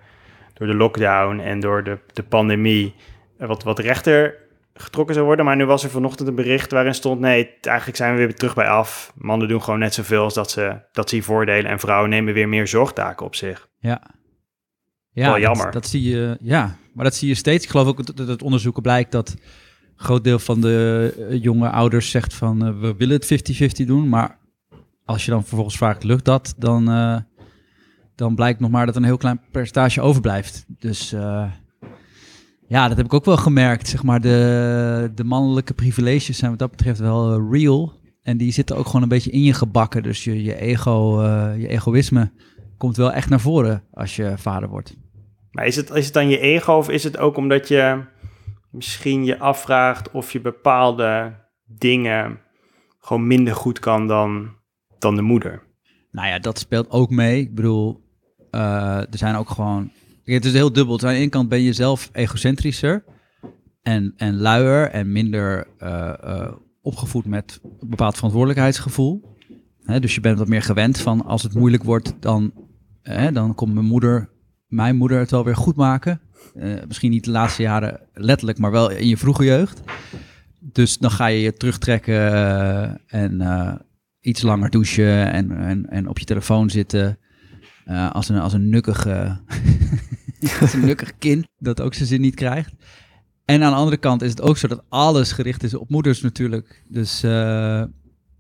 door 0.63 0.67
de 0.67 0.75
lockdown 0.75 1.39
en 1.39 1.61
door 1.61 1.85
de, 1.85 1.99
de 2.13 2.23
pandemie 2.23 2.95
wat, 3.37 3.63
wat 3.63 3.79
rechter 3.79 4.35
getrokken 4.75 5.15
zou 5.15 5.27
worden. 5.27 5.45
Maar 5.45 5.57
nu 5.57 5.65
was 5.65 5.85
er 5.85 5.91
vanochtend 5.91 6.29
een 6.29 6.35
bericht 6.35 6.71
waarin 6.71 6.95
stond: 6.95 7.21
nee, 7.21 7.51
eigenlijk 7.61 7.97
zijn 7.97 8.13
we 8.15 8.19
weer 8.19 8.35
terug 8.35 8.55
bij 8.55 8.69
af. 8.69 9.13
Mannen 9.17 9.49
doen 9.49 9.63
gewoon 9.63 9.79
net 9.79 9.95
zoveel 9.95 10.23
als 10.23 10.35
dat 10.35 10.51
ze, 10.51 10.81
dat 10.93 11.09
ze 11.09 11.23
voordelen. 11.23 11.71
En 11.71 11.79
vrouwen 11.79 12.11
nemen 12.11 12.35
weer 12.35 12.49
meer 12.49 12.67
zorgtaken 12.67 13.27
op 13.27 13.35
zich. 13.35 13.69
Ja. 13.79 14.03
Ja, 15.15 15.27
Wel 15.27 15.39
jammer. 15.41 15.65
Dat, 15.65 15.73
dat, 15.73 15.87
zie 15.87 16.03
je, 16.03 16.37
ja, 16.41 16.77
maar 16.95 17.05
dat 17.05 17.15
zie 17.15 17.29
je 17.29 17.35
steeds. 17.35 17.65
Ik 17.65 17.71
geloof 17.71 17.87
ook 17.87 18.17
dat 18.17 18.29
het 18.29 18.43
onderzoeken 18.43 18.83
blijkt 18.83 19.13
dat 19.13 19.37
groot 20.03 20.25
deel 20.25 20.39
van 20.39 20.61
de 20.61 21.15
eh, 21.31 21.43
jonge 21.43 21.71
ouders 21.71 22.11
zegt 22.11 22.35
van 22.35 22.67
uh, 22.67 22.81
we 22.81 22.95
willen 22.97 23.21
het 23.21 23.53
50-50 23.83 23.87
doen. 23.87 24.09
Maar 24.09 24.39
als 25.05 25.25
je 25.25 25.31
dan 25.31 25.45
vervolgens 25.45 25.77
vraagt, 25.77 26.05
lukt 26.05 26.25
dat? 26.25 26.55
Dan, 26.59 26.91
uh, 26.91 27.17
dan 28.15 28.35
blijkt 28.35 28.61
nog 28.61 28.71
maar 28.71 28.87
dat 28.87 28.97
een 28.97 29.05
heel 29.05 29.17
klein 29.17 29.41
percentage 29.51 30.01
overblijft. 30.01 30.65
Dus 30.69 31.11
ja, 32.69 32.89
dat 32.89 32.97
heb 32.97 33.07
ik 33.07 33.15
ook 33.15 33.25
wel 33.25 33.37
gemerkt. 33.37 33.89
Zeg 33.89 34.03
maar, 34.03 34.21
de, 34.21 35.11
de 35.15 35.25
mannelijke 35.25 35.75
privileges 35.75 36.39
zijn 36.39 36.51
wat 36.51 36.59
dat 36.59 36.71
betreft 36.71 36.99
wel 36.99 37.51
real. 37.51 38.01
En 38.23 38.37
die 38.37 38.53
zitten 38.53 38.77
ook 38.77 38.87
gewoon 38.87 39.03
een 39.03 39.09
beetje 39.09 39.31
in 39.31 39.43
je 39.43 39.53
gebakken. 39.53 40.03
Dus 40.03 40.25
je, 40.25 40.43
je 40.43 40.55
ego, 40.55 41.23
je 41.59 41.69
egoïsme 41.69 42.31
komt 42.79 42.97
wel 42.97 43.13
echt 43.13 43.29
naar 43.29 43.41
voren 43.41 43.83
als 43.93 44.17
je 44.17 44.33
vader 44.37 44.69
wordt. 44.69 44.97
Maar 45.51 45.67
is 45.67 45.77
het, 45.77 45.91
is 45.91 46.05
het 46.05 46.15
dan 46.15 46.29
je 46.29 46.39
ego 46.39 46.73
of 46.73 46.89
is 46.89 47.05
het 47.05 47.19
ook 47.19 47.37
omdat 47.37 47.69
je 47.69 48.01
misschien 48.73 49.25
je 49.25 49.39
afvraagt 49.39 50.11
of 50.11 50.33
je 50.33 50.41
bepaalde 50.41 51.41
dingen 51.65 52.41
gewoon 52.99 53.27
minder 53.27 53.55
goed 53.55 53.79
kan 53.79 54.07
dan, 54.07 54.51
dan 54.99 55.17
de 55.17 55.23
moeder? 55.23 55.63
Nou 56.11 56.29
ja, 56.29 56.39
dat 56.39 56.59
speelt 56.59 56.91
ook 56.91 57.11
mee. 57.11 57.41
Ik 57.41 57.55
bedoel, 57.55 58.05
uh, 58.51 58.97
er 58.97 59.19
zijn 59.19 59.35
ook 59.35 59.51
gewoon. 59.51 59.91
Het 60.25 60.45
is 60.45 60.53
heel 60.53 60.73
dubbel. 60.73 61.01
Aan 61.01 61.09
de 61.09 61.15
ene 61.15 61.29
kant 61.29 61.49
ben 61.49 61.61
je 61.61 61.73
zelf 61.73 62.11
egocentrischer 62.13 63.05
en, 63.83 64.15
en 64.17 64.41
luier 64.41 64.91
en 64.91 65.13
minder 65.13 65.67
uh, 65.79 66.13
uh, 66.25 66.53
opgevoed 66.83 67.27
met 67.27 67.61
een 67.81 67.89
bepaald 67.89 68.15
verantwoordelijkheidsgevoel. 68.15 69.31
Dus 69.83 70.15
je 70.15 70.21
bent 70.21 70.39
wat 70.39 70.49
meer 70.49 70.63
gewend 70.63 70.99
van 70.99 71.25
als 71.25 71.43
het 71.43 71.55
moeilijk 71.55 71.83
wordt, 71.83 72.15
dan, 72.21 72.53
hè, 73.03 73.33
dan 73.33 73.55
komt 73.55 73.75
mijn 73.75 73.87
moeder, 73.87 74.31
mijn 74.67 74.97
moeder 74.97 75.19
het 75.19 75.31
wel 75.31 75.45
weer 75.45 75.57
goed 75.57 75.77
maken. 75.77 76.21
Misschien 76.87 77.11
niet 77.11 77.25
de 77.25 77.31
laatste 77.31 77.63
jaren 77.63 78.01
letterlijk, 78.15 78.59
maar 78.59 78.71
wel 78.71 78.91
in 78.91 79.09
je 79.09 79.17
vroege 79.17 79.45
jeugd. 79.45 79.81
Dus 80.61 80.99
dan 80.99 81.11
ga 81.11 81.27
je 81.27 81.41
je 81.41 81.53
terugtrekken 81.53 83.01
en 83.07 83.43
iets 84.21 84.43
langer 84.43 84.71
douchen 84.71 85.33
en, 85.33 85.57
en, 85.57 85.91
en 85.91 86.09
op 86.09 86.19
je 86.19 86.25
telefoon 86.25 86.71
zitten. 86.71 87.19
Als, 88.13 88.29
een, 88.29 88.39
als 88.39 88.53
een 88.53 88.69
nukkig, 88.69 89.07
als 90.61 90.73
een 90.73 90.85
nukkig 90.85 91.19
kind 91.19 91.47
dat 91.59 91.81
ook 91.81 91.95
zijn 91.95 92.09
zin 92.09 92.21
niet 92.21 92.35
krijgt. 92.35 92.73
En 93.45 93.63
aan 93.63 93.71
de 93.71 93.77
andere 93.77 93.97
kant 93.97 94.23
is 94.23 94.31
het 94.31 94.43
ook 94.43 94.57
zo 94.57 94.69
dat 94.69 94.85
alles 94.89 95.33
gericht 95.33 95.63
is 95.63 95.75
op 95.75 95.91
moeders 95.91 96.21
natuurlijk. 96.21 96.85
Dus, 96.89 97.23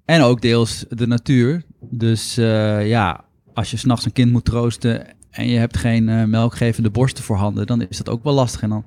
en 0.05 0.23
ook 0.23 0.41
deels 0.41 0.85
de 0.89 1.07
natuur. 1.07 1.63
Dus 1.91 2.35
ja, 2.35 3.25
als 3.55 3.71
je 3.71 3.77
s'nachts 3.77 4.05
een 4.05 4.13
kind 4.13 4.33
moet 4.33 4.45
troosten 4.45 5.07
en 5.33 5.49
je 5.49 5.59
hebt 5.59 5.77
geen 5.77 6.31
melkgevende 6.31 6.91
borsten 6.91 7.25
voorhanden, 7.25 7.67
dan 7.67 7.87
is 7.89 7.97
dat 7.97 8.09
ook 8.09 8.25
wel 8.25 8.33
lastig. 8.33 8.63
En 8.63 8.69
dan 8.69 8.85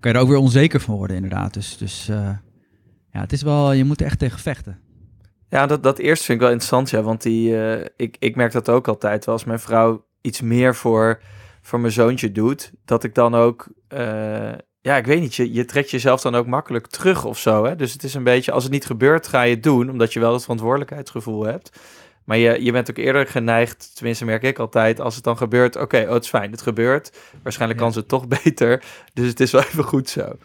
kan 0.00 0.10
je 0.10 0.16
er 0.16 0.22
ook 0.22 0.30
weer 0.30 0.38
onzeker 0.38 0.80
van 0.80 0.94
worden 0.94 1.16
inderdaad. 1.16 1.54
Dus, 1.54 1.76
dus 1.76 2.06
ja, 2.06 3.20
het 3.20 3.32
is 3.32 3.42
wel, 3.42 3.72
je 3.72 3.84
moet 3.84 4.00
er 4.00 4.06
echt 4.06 4.18
tegen 4.18 4.38
vechten. 4.38 4.78
Ja, 5.48 5.66
dat, 5.66 5.82
dat 5.82 5.98
eerste 5.98 6.24
vind 6.24 6.38
ik 6.38 6.44
wel 6.44 6.52
interessant, 6.52 6.90
ja. 6.90 7.02
Want 7.02 7.22
die, 7.22 7.50
uh, 7.50 7.84
ik, 7.96 8.16
ik 8.18 8.36
merk 8.36 8.52
dat 8.52 8.68
ook 8.68 8.88
altijd 8.88 9.24
wel. 9.24 9.34
Als 9.34 9.44
mijn 9.44 9.60
vrouw 9.60 10.06
iets 10.20 10.40
meer 10.40 10.74
voor, 10.74 11.20
voor 11.62 11.80
mijn 11.80 11.92
zoontje 11.92 12.32
doet, 12.32 12.72
dat 12.84 13.04
ik 13.04 13.14
dan 13.14 13.34
ook... 13.34 13.68
Ja, 14.80 14.96
ik 14.96 15.06
weet 15.06 15.20
niet, 15.20 15.34
je, 15.34 15.52
je 15.52 15.64
trekt 15.64 15.90
jezelf 15.90 16.20
dan 16.20 16.34
ook 16.34 16.46
makkelijk 16.46 16.86
terug 16.86 17.24
of 17.24 17.38
zo. 17.38 17.64
Hè? 17.64 17.76
Dus 17.76 17.92
het 17.92 18.02
is 18.04 18.14
een 18.14 18.24
beetje, 18.24 18.52
als 18.52 18.62
het 18.62 18.72
niet 18.72 18.86
gebeurt, 18.86 19.28
ga 19.28 19.42
je 19.42 19.54
het 19.54 19.62
doen, 19.62 19.90
omdat 19.90 20.12
je 20.12 20.20
wel 20.20 20.32
het 20.32 20.42
verantwoordelijkheidsgevoel 20.42 21.44
hebt. 21.44 21.80
Maar 22.26 22.36
je, 22.36 22.64
je 22.64 22.72
bent 22.72 22.90
ook 22.90 22.96
eerder 22.96 23.26
geneigd, 23.26 23.90
tenminste 23.94 24.24
merk 24.24 24.42
ik 24.42 24.58
altijd, 24.58 25.00
als 25.00 25.14
het 25.14 25.24
dan 25.24 25.36
gebeurt, 25.36 25.74
oké, 25.74 25.84
okay, 25.84 26.04
oh, 26.04 26.12
het 26.12 26.22
is 26.22 26.28
fijn, 26.28 26.50
het 26.50 26.62
gebeurt. 26.62 27.18
Waarschijnlijk 27.42 27.80
ja. 27.80 27.84
kan 27.84 27.94
ze 27.94 27.98
het 27.98 28.08
toch 28.08 28.28
beter, 28.42 28.84
dus 29.14 29.28
het 29.28 29.40
is 29.40 29.50
wel 29.50 29.62
even 29.62 29.84
goed 29.84 30.08
zo. 30.08 30.36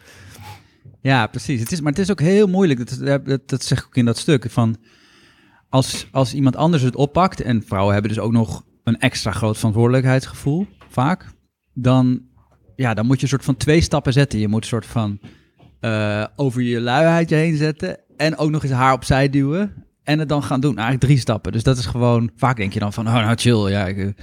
Ja, 1.02 1.28
precies. 1.28 1.60
Het 1.60 1.72
is, 1.72 1.82
maar 1.82 1.92
het 1.92 2.02
is 2.02 2.12
ook 2.12 2.20
heel 2.20 2.48
moeilijk. 2.48 3.00
Dat, 3.00 3.26
dat, 3.26 3.50
dat 3.50 3.64
zeg 3.64 3.80
ik 3.80 3.86
ook 3.86 3.96
in 3.96 4.06
dat 4.06 4.18
stuk. 4.18 4.46
Van 4.50 4.78
als, 5.70 6.08
als 6.12 6.34
iemand 6.34 6.56
anders 6.56 6.84
het 6.84 6.96
oppakt, 6.96 7.42
en 7.42 7.64
vrouwen 7.64 7.94
hebben 7.94 8.12
dus 8.12 8.24
ook 8.24 8.32
nog 8.32 8.66
een 8.84 9.00
extra 9.00 9.32
groot 9.32 9.58
verantwoordelijkheidsgevoel, 9.58 10.68
vaak, 10.90 11.26
dan, 11.74 12.22
ja, 12.76 12.94
dan 12.94 13.06
moet 13.06 13.18
je 13.18 13.24
een 13.24 13.30
soort 13.30 13.44
van 13.44 13.58
twee 13.58 13.82
stappen 13.82 14.14
zetten. 14.14 14.40
Je 14.40 14.48
moet 14.48 14.62
een 14.62 14.68
soort 14.68 14.86
van 14.86 15.20
uh, 15.82 16.26
over 16.36 16.62
je 16.62 16.82
luiheid 16.82 17.30
je 17.30 17.36
heen 17.36 17.58
zetten 17.58 18.00
en 18.18 18.38
ook 18.38 18.50
nog 18.50 18.64
eens 18.64 18.72
haar 18.72 18.94
opzij 18.94 19.30
duwen 19.30 19.86
en 20.12 20.20
het 20.20 20.30
dan 20.30 20.44
gaan 20.44 20.60
doen. 20.60 20.76
Eigenlijk 20.76 21.04
drie 21.04 21.18
stappen. 21.18 21.52
Dus 21.52 21.64
dat 21.64 21.78
is 21.78 21.86
gewoon, 21.86 22.32
vaak 22.36 22.58
denk 22.58 22.74
je 22.74 22.80
dan 22.80 22.94
van, 22.94 23.08
oh 23.08 23.14
nou 23.14 23.36
chill, 23.36 23.70
ja, 23.70 23.86
ik, 23.86 24.14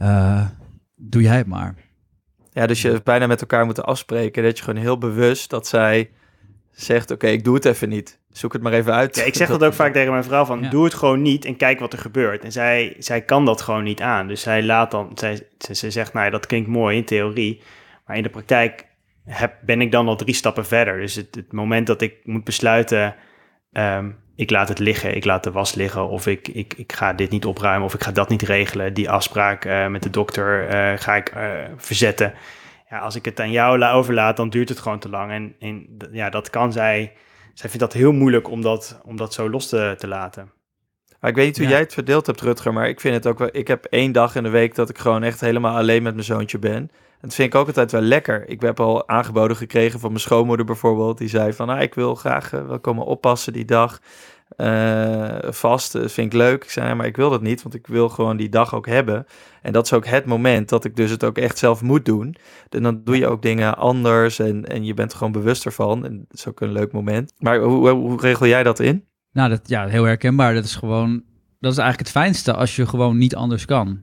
uh, 0.00 0.46
doe 0.96 1.22
jij 1.22 1.36
het 1.36 1.46
maar. 1.46 1.74
Ja, 2.52 2.66
dus 2.66 2.82
je 2.82 3.00
bijna 3.04 3.26
met 3.26 3.40
elkaar 3.40 3.64
moeten 3.64 3.84
afspreken 3.84 4.42
dat 4.42 4.58
je 4.58 4.64
gewoon 4.64 4.80
heel 4.80 4.98
bewust 4.98 5.50
dat 5.50 5.66
zij 5.66 6.10
zegt, 6.70 7.10
oké, 7.10 7.26
ik 7.26 7.44
doe 7.44 7.54
het 7.54 7.64
even 7.64 7.88
niet. 7.88 8.18
Zoek 8.30 8.52
het 8.52 8.62
maar 8.62 8.72
even 8.72 8.94
uit. 8.94 9.16
Ja, 9.16 9.22
ik 9.22 9.34
zeg 9.34 9.48
dat 9.48 9.64
ook 9.64 9.72
vaak 9.72 9.92
tegen 9.92 10.10
mijn 10.10 10.24
vrouw 10.24 10.44
van, 10.44 10.68
doe 10.70 10.84
het 10.84 10.94
gewoon 10.94 11.22
niet 11.22 11.44
en 11.44 11.56
kijk 11.56 11.78
wat 11.78 11.92
er 11.92 11.98
gebeurt. 11.98 12.44
En 12.44 12.52
zij, 12.52 12.96
zij 12.98 13.22
kan 13.22 13.44
dat 13.44 13.60
gewoon 13.60 13.84
niet 13.84 14.00
aan. 14.00 14.28
Dus 14.28 14.40
zij 14.40 14.62
laat 14.62 14.90
dan, 14.90 15.10
zij, 15.14 15.48
ze, 15.58 15.90
zegt, 15.90 16.12
nou 16.12 16.24
ja, 16.24 16.30
dat 16.30 16.46
klinkt 16.46 16.68
mooi 16.68 16.96
in 16.96 17.04
theorie. 17.04 17.62
Maar 18.06 18.16
in 18.16 18.22
de 18.22 18.28
praktijk 18.28 18.86
heb, 19.24 19.54
ben 19.62 19.80
ik 19.80 19.92
dan 19.92 20.08
al 20.08 20.16
drie 20.16 20.34
stappen 20.34 20.66
verder. 20.66 21.00
Dus 21.00 21.14
het, 21.14 21.34
het 21.34 21.52
moment 21.52 21.86
dat 21.86 22.00
ik 22.00 22.14
moet 22.24 22.44
besluiten, 22.44 23.14
ehm, 23.72 24.10
ik 24.36 24.50
laat 24.50 24.68
het 24.68 24.78
liggen, 24.78 25.16
ik 25.16 25.24
laat 25.24 25.44
de 25.44 25.50
was 25.50 25.74
liggen, 25.74 26.08
of 26.08 26.26
ik, 26.26 26.48
ik, 26.48 26.74
ik 26.76 26.92
ga 26.92 27.12
dit 27.12 27.30
niet 27.30 27.44
opruimen, 27.44 27.86
of 27.86 27.94
ik 27.94 28.02
ga 28.02 28.12
dat 28.12 28.28
niet 28.28 28.42
regelen. 28.42 28.94
Die 28.94 29.10
afspraak 29.10 29.64
eh, 29.64 29.86
met 29.86 30.02
de 30.02 30.10
dokter 30.10 30.68
eh, 30.68 30.98
ga 30.98 31.16
ik 31.16 31.28
eh, 31.28 31.50
verzetten. 31.76 32.34
Ja, 32.90 32.98
als 32.98 33.14
ik 33.14 33.24
het 33.24 33.40
aan 33.40 33.50
jou 33.50 33.78
la- 33.78 33.92
overlaat, 33.92 34.36
dan 34.36 34.48
duurt 34.48 34.68
het 34.68 34.78
gewoon 34.78 34.98
te 34.98 35.08
lang. 35.08 35.30
En, 35.32 35.54
en 35.58 35.96
ja, 36.12 36.30
dat 36.30 36.50
kan 36.50 36.72
zij. 36.72 37.12
Zij 37.54 37.68
vindt 37.70 37.84
dat 37.84 37.92
heel 37.92 38.12
moeilijk 38.12 38.50
om 38.50 38.62
dat, 38.62 39.00
om 39.04 39.16
dat 39.16 39.34
zo 39.34 39.50
los 39.50 39.68
te, 39.68 39.94
te 39.98 40.06
laten. 40.06 40.52
Maar 41.20 41.30
ik 41.30 41.36
weet 41.36 41.46
niet 41.46 41.56
hoe 41.56 41.64
Ja. 41.66 41.70
jij 41.72 41.80
het 41.80 41.94
verdeeld 41.94 42.26
hebt, 42.26 42.40
Rutger, 42.40 42.72
maar 42.72 42.88
ik 42.88 43.00
vind 43.00 43.14
het 43.14 43.26
ook 43.26 43.38
wel... 43.38 43.48
Ik 43.52 43.68
heb 43.68 43.84
één 43.84 44.12
dag 44.12 44.34
in 44.34 44.42
de 44.42 44.48
week 44.48 44.74
dat 44.74 44.88
ik 44.88 44.98
gewoon 44.98 45.22
echt 45.22 45.40
helemaal 45.40 45.76
alleen 45.76 46.02
met 46.02 46.12
mijn 46.14 46.26
zoontje 46.26 46.58
ben. 46.58 46.90
Dat 47.20 47.34
vind 47.34 47.54
ik 47.54 47.60
ook 47.60 47.66
altijd 47.66 47.92
wel 47.92 48.00
lekker. 48.00 48.48
Ik 48.48 48.60
heb 48.60 48.80
al 48.80 49.08
aangeboden 49.08 49.56
gekregen 49.56 50.00
van 50.00 50.08
mijn 50.10 50.20
schoonmoeder 50.20 50.66
bijvoorbeeld. 50.66 51.18
Die 51.18 51.28
zei 51.28 51.52
van, 51.52 51.68
ah, 51.68 51.82
ik 51.82 51.94
wil 51.94 52.14
graag 52.14 52.52
eh, 52.52 52.66
wel 52.66 52.80
komen 52.80 53.04
oppassen 53.04 53.52
die 53.52 53.64
dag. 53.64 54.00
eh, 54.56 55.36
vast, 55.52 55.92
dat 55.92 56.12
vind 56.12 56.32
ik 56.32 56.38
leuk. 56.38 56.64
Ik 56.64 56.70
zei, 56.70 56.94
maar 56.94 57.06
ik 57.06 57.16
wil 57.16 57.30
dat 57.30 57.42
niet, 57.42 57.62
want 57.62 57.74
ik 57.74 57.86
wil 57.86 58.08
gewoon 58.08 58.36
die 58.36 58.48
dag 58.48 58.74
ook 58.74 58.86
hebben. 58.86 59.26
En 59.62 59.72
dat 59.72 59.84
is 59.84 59.92
ook 59.92 60.06
het 60.06 60.26
moment 60.26 60.68
dat 60.68 60.84
ik 60.84 60.96
dus 60.96 61.10
het 61.10 61.24
ook 61.24 61.38
echt 61.38 61.58
zelf 61.58 61.82
moet 61.82 62.04
doen. 62.04 62.36
En 62.68 62.82
dan 62.82 63.00
doe 63.04 63.18
je 63.18 63.26
ook 63.26 63.42
dingen 63.42 63.76
anders 63.76 64.38
en, 64.38 64.64
en 64.64 64.84
je 64.84 64.94
bent 64.94 65.10
er 65.12 65.18
gewoon 65.18 65.32
bewuster 65.32 65.72
van. 65.72 66.04
En 66.04 66.16
dat 66.28 66.38
is 66.38 66.46
ook 66.48 66.60
een 66.60 66.72
leuk 66.72 66.92
moment. 66.92 67.32
Maar 67.38 67.60
hoe, 67.60 67.88
hoe 67.90 68.20
regel 68.20 68.46
jij 68.46 68.62
dat 68.62 68.80
in? 68.80 69.04
Nou, 69.32 69.48
dat, 69.48 69.60
ja, 69.68 69.86
heel 69.86 70.04
herkenbaar. 70.04 70.54
Dat 70.54 70.64
is 70.64 70.74
gewoon, 70.74 71.22
dat 71.60 71.72
is 71.72 71.78
eigenlijk 71.78 72.08
het 72.08 72.18
fijnste 72.22 72.54
als 72.54 72.76
je 72.76 72.86
gewoon 72.86 73.18
niet 73.18 73.34
anders 73.36 73.64
kan. 73.64 74.00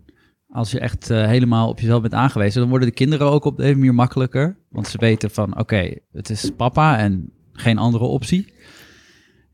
Als 0.53 0.71
je 0.71 0.79
echt 0.79 1.09
eh, 1.09 1.25
helemaal 1.25 1.69
op 1.69 1.79
jezelf 1.79 2.01
bent 2.01 2.13
aangewezen, 2.13 2.59
dan 2.59 2.69
worden 2.69 2.87
de 2.87 2.93
kinderen 2.93 3.27
ook 3.27 3.45
op 3.45 3.57
de 3.57 3.75
manier 3.75 3.93
makkelijker. 3.93 4.57
Want 4.69 4.87
ze 4.87 4.97
weten 4.97 5.31
van, 5.31 5.59
oké, 5.59 5.93
het 6.11 6.29
is 6.29 6.51
papa 6.57 6.97
en 6.97 7.31
geen 7.51 7.77
andere 7.77 8.03
optie. 8.03 8.53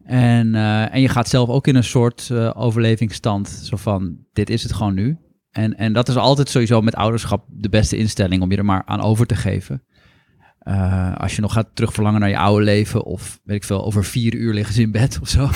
En, 0.04 0.56
eh, 0.56 0.94
en 0.94 1.02
je 1.02 1.10
gaat 1.10 1.30
zelf 1.30 1.50
ook 1.50 1.68
in 1.68 1.76
een 1.76 1.84
soort 1.84 2.30
eh, 2.32 2.52
overlevingsstand. 2.54 3.50
Zo 3.50 3.78
van, 3.78 4.18
dit 4.34 4.50
is 4.50 4.64
het 4.64 4.74
gewoon 4.74 4.94
nu. 4.94 5.18
En, 5.52 5.78
en 5.78 5.94
dat 5.94 6.10
is 6.10 6.16
altijd 6.16 6.50
sowieso 6.50 6.82
met 6.82 6.96
ouderschap 6.96 7.46
de 7.48 7.70
beste 7.70 7.98
instelling 7.98 8.42
om 8.42 8.52
je 8.52 8.58
er 8.58 8.66
maar 8.66 8.84
aan 8.86 9.02
over 9.02 9.26
te 9.26 9.36
geven. 9.36 9.84
Als 11.18 11.36
je 11.36 11.42
nog 11.42 11.54
gaat 11.54 11.70
terugverlangen 11.74 12.20
naar 12.20 12.30
je 12.30 12.38
oude 12.38 12.64
leven 12.64 13.04
of 13.04 13.40
weet 13.44 13.56
ik 13.56 13.64
veel, 13.64 13.86
over 13.86 14.06
vier 14.06 14.36
uur 14.36 14.54
liggen 14.54 14.74
ze 14.74 14.82
in 14.82 14.92
bed 14.92 15.20
of 15.22 15.30
zo. 15.30 15.50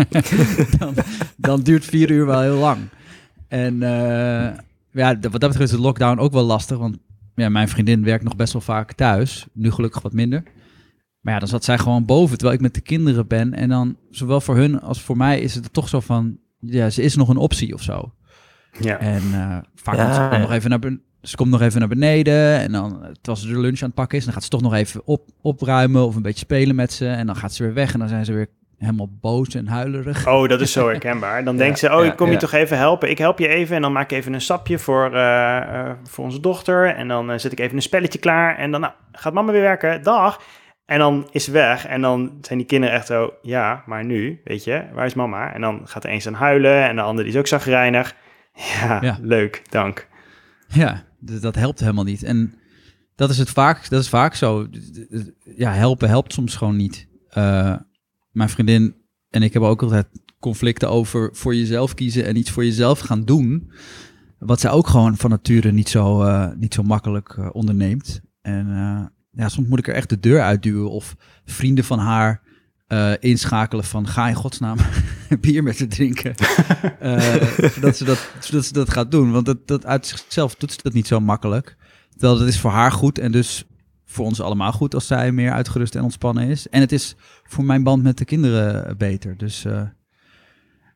dan, 0.78 0.94
dan 1.36 1.60
duurt 1.60 1.84
vier 1.84 2.10
uur 2.10 2.26
wel 2.26 2.40
heel 2.40 2.56
lang. 2.56 2.78
En 3.48 3.82
ja, 4.92 5.12
wat 5.12 5.22
dat 5.22 5.30
betreft 5.40 5.60
is 5.60 5.70
de 5.70 5.80
lockdown 5.82 6.18
ook 6.18 6.32
wel 6.32 6.44
lastig, 6.44 6.78
want 6.78 6.98
ja, 7.34 7.48
mijn 7.48 7.68
vriendin 7.68 8.04
werkt 8.04 8.24
nog 8.24 8.36
best 8.36 8.52
wel 8.52 8.62
vaak 8.62 8.92
thuis. 8.92 9.46
Nu 9.52 9.70
gelukkig 9.70 10.02
wat 10.02 10.12
minder. 10.12 10.42
Maar 11.20 11.32
ja, 11.34 11.38
dan 11.38 11.48
zat 11.48 11.64
zij 11.64 11.78
gewoon 11.78 12.04
boven 12.04 12.36
terwijl 12.36 12.56
ik 12.56 12.62
met 12.64 12.74
de 12.74 12.80
kinderen 12.80 13.26
ben. 13.26 13.54
En 13.54 13.68
dan, 13.68 13.96
zowel 14.10 14.40
voor 14.40 14.56
hun 14.56 14.80
als 14.80 15.00
voor 15.02 15.16
mij, 15.16 15.40
is 15.40 15.54
het 15.54 15.72
toch 15.72 15.88
zo 15.88 16.00
van, 16.00 16.38
ja, 16.58 16.90
ze 16.90 17.02
is 17.02 17.16
nog 17.16 17.28
een 17.28 17.36
optie 17.36 17.74
of 17.74 17.82
zo. 17.82 18.12
Ja. 18.80 18.98
En 18.98 19.22
eh, 19.32 19.58
vaak 19.74 19.94
Ja, 19.96 20.02
komt 20.04 20.14
ze, 20.14 20.20
ja. 20.20 20.38
nog 20.38 20.52
even 20.52 20.70
naar 20.70 20.78
ben- 20.78 21.02
ze 21.22 21.36
komt 21.36 21.50
nog 21.50 21.60
even 21.60 21.78
naar 21.78 21.88
beneden. 21.88 22.58
En 22.58 22.72
dan, 22.72 22.92
eh, 23.02 23.10
terwijl 23.20 23.36
ze 23.36 23.46
de 23.52 23.58
lunch 23.60 23.80
aan 23.80 23.86
het 23.86 23.94
pakken 23.94 24.18
is, 24.18 24.24
dan 24.24 24.32
gaat 24.32 24.42
ze 24.42 24.48
toch 24.48 24.60
nog 24.62 24.74
even 24.74 25.06
op, 25.06 25.28
opruimen 25.40 26.06
of 26.06 26.16
een 26.16 26.22
beetje 26.22 26.38
spelen 26.38 26.74
met 26.74 26.92
ze. 26.92 27.06
En 27.08 27.26
dan 27.26 27.36
gaat 27.36 27.54
ze 27.54 27.62
weer 27.62 27.74
weg 27.74 27.92
en 27.92 27.98
dan 27.98 28.08
zijn 28.08 28.24
ze 28.24 28.32
weer 28.32 28.48
helemaal 28.80 29.10
boos 29.20 29.54
en 29.54 29.66
huilerig. 29.66 30.26
Oh, 30.28 30.48
dat 30.48 30.60
is 30.60 30.72
zo 30.72 30.88
herkenbaar. 30.88 31.44
Dan 31.44 31.54
Ja, 31.56 31.62
denkt 31.62 31.78
ze, 31.78 31.94
oh, 31.96 32.04
ik 32.04 32.16
kom 32.16 32.26
je 32.26 32.32
ja. 32.32 32.38
toch 32.38 32.52
even 32.52 32.76
helpen. 32.76 33.10
Ik 33.10 33.18
help 33.18 33.38
je 33.38 33.48
even 33.48 33.76
en 33.76 33.82
dan 33.82 33.92
maak 33.92 34.10
ik 34.10 34.18
even 34.18 34.32
een 34.32 34.40
sapje 34.40 34.78
voor, 34.78 35.14
eh, 35.14 35.56
eh, 35.56 35.90
voor 36.04 36.24
onze 36.24 36.40
dochter. 36.40 36.94
En 36.94 37.08
dan 37.08 37.30
eh, 37.30 37.38
zet 37.38 37.52
ik 37.52 37.60
even 37.60 37.76
een 37.76 37.82
spelletje 37.82 38.18
klaar. 38.18 38.56
En 38.56 38.70
dan 38.70 38.80
nou, 38.80 38.92
gaat 39.12 39.32
mama 39.32 39.52
weer 39.52 39.60
werken. 39.60 40.02
Dag. 40.02 40.40
En 40.86 40.98
dan 40.98 41.28
is 41.32 41.44
ze 41.44 41.50
weg. 41.50 41.86
En 41.86 42.00
dan 42.00 42.38
zijn 42.40 42.58
die 42.58 42.66
kinderen 42.66 42.94
echt 42.96 43.06
zo, 43.06 43.32
ja, 43.42 43.82
maar 43.86 44.04
nu, 44.04 44.40
weet 44.44 44.64
je, 44.64 44.84
waar 44.92 45.06
is 45.06 45.14
mama? 45.14 45.52
En 45.54 45.60
dan 45.60 45.80
gaat 45.84 46.04
er 46.04 46.10
eens 46.10 46.26
aan 46.26 46.34
huilen 46.34 46.88
en 46.88 46.96
de 46.96 47.02
ander 47.02 47.24
die 47.24 47.32
is 47.32 47.38
ook 47.38 47.46
zagrijnig. 47.46 48.14
Ja, 48.80 48.98
Ja. 49.02 49.18
leuk, 49.22 49.62
dank. 49.70 50.08
Ja, 50.68 51.02
dat 51.18 51.54
helpt 51.54 51.80
helemaal 51.80 52.04
niet. 52.04 52.22
En 52.22 52.54
dat 53.16 53.30
is 53.30 53.38
het 53.38 53.50
vaak, 53.50 53.88
dat 53.88 54.00
is 54.00 54.08
vaak 54.08 54.34
zo. 54.34 54.66
Ja, 55.56 55.72
helpen 55.72 56.08
helpt 56.08 56.32
soms 56.32 56.56
gewoon 56.56 56.76
niet. 56.76 57.08
Mijn 58.30 58.48
vriendin 58.48 58.94
en 59.30 59.42
ik 59.42 59.52
hebben 59.52 59.70
ook 59.70 59.82
altijd 59.82 60.06
conflicten 60.38 60.90
over 60.90 61.30
voor 61.32 61.54
jezelf 61.54 61.94
kiezen 61.94 62.24
en 62.24 62.36
iets 62.36 62.50
voor 62.50 62.64
jezelf 62.64 62.98
gaan 62.98 63.24
doen. 63.24 63.70
Wat 64.38 64.60
zij 64.60 64.70
ook 64.70 64.86
gewoon 64.86 65.16
van 65.16 65.30
nature 65.30 65.72
niet 65.72 65.88
zo, 65.88 66.22
eh, 66.22 66.48
niet 66.56 66.74
zo 66.74 66.82
makkelijk 66.82 67.34
eh, 67.38 67.48
onderneemt. 67.52 68.20
En 68.42 68.66
eh, 68.68 69.06
ja, 69.30 69.48
soms 69.48 69.68
moet 69.68 69.78
ik 69.78 69.88
er 69.88 69.94
echt 69.94 70.08
de 70.08 70.20
deur 70.20 70.40
uitduwen 70.40 70.90
of 70.90 71.16
vrienden 71.44 71.84
van 71.84 71.98
haar 71.98 72.48
inschakelen 73.20 73.84
van 73.84 74.08
ga 74.08 74.28
in 74.28 74.34
godsnaam 74.34 74.76
bier 75.40 75.62
met 75.62 75.76
ze 75.76 75.86
drinken. 75.86 76.34
Zodat, 77.74 77.96
ze 77.96 78.04
dat, 78.04 78.30
zodat 78.40 78.64
ze 78.64 78.72
dat 78.72 78.90
gaat 78.90 79.10
doen. 79.10 79.30
Want 79.30 79.46
dat, 79.46 79.66
dat 79.66 79.86
uit 79.86 80.06
zichzelf 80.06 80.54
doet 80.54 80.72
ze 80.72 80.78
dat 80.82 80.92
niet 80.92 81.06
zo 81.06 81.20
makkelijk. 81.20 81.76
Terwijl 82.10 82.38
dat 82.38 82.48
is 82.48 82.60
voor 82.60 82.70
haar 82.70 82.92
goed 82.92 83.18
en 83.18 83.32
dus 83.32 83.64
voor 84.10 84.24
ons 84.24 84.40
allemaal 84.40 84.72
goed 84.72 84.94
als 84.94 85.06
zij 85.06 85.32
meer 85.32 85.52
uitgerust 85.52 85.94
en 85.94 86.02
ontspannen 86.02 86.48
is. 86.48 86.68
En 86.68 86.80
het 86.80 86.92
is 86.92 87.14
voor 87.44 87.64
mijn 87.64 87.82
band 87.82 88.02
met 88.02 88.18
de 88.18 88.24
kinderen 88.24 88.96
beter. 88.96 89.36
Dus, 89.36 89.64
eh, 89.64 89.82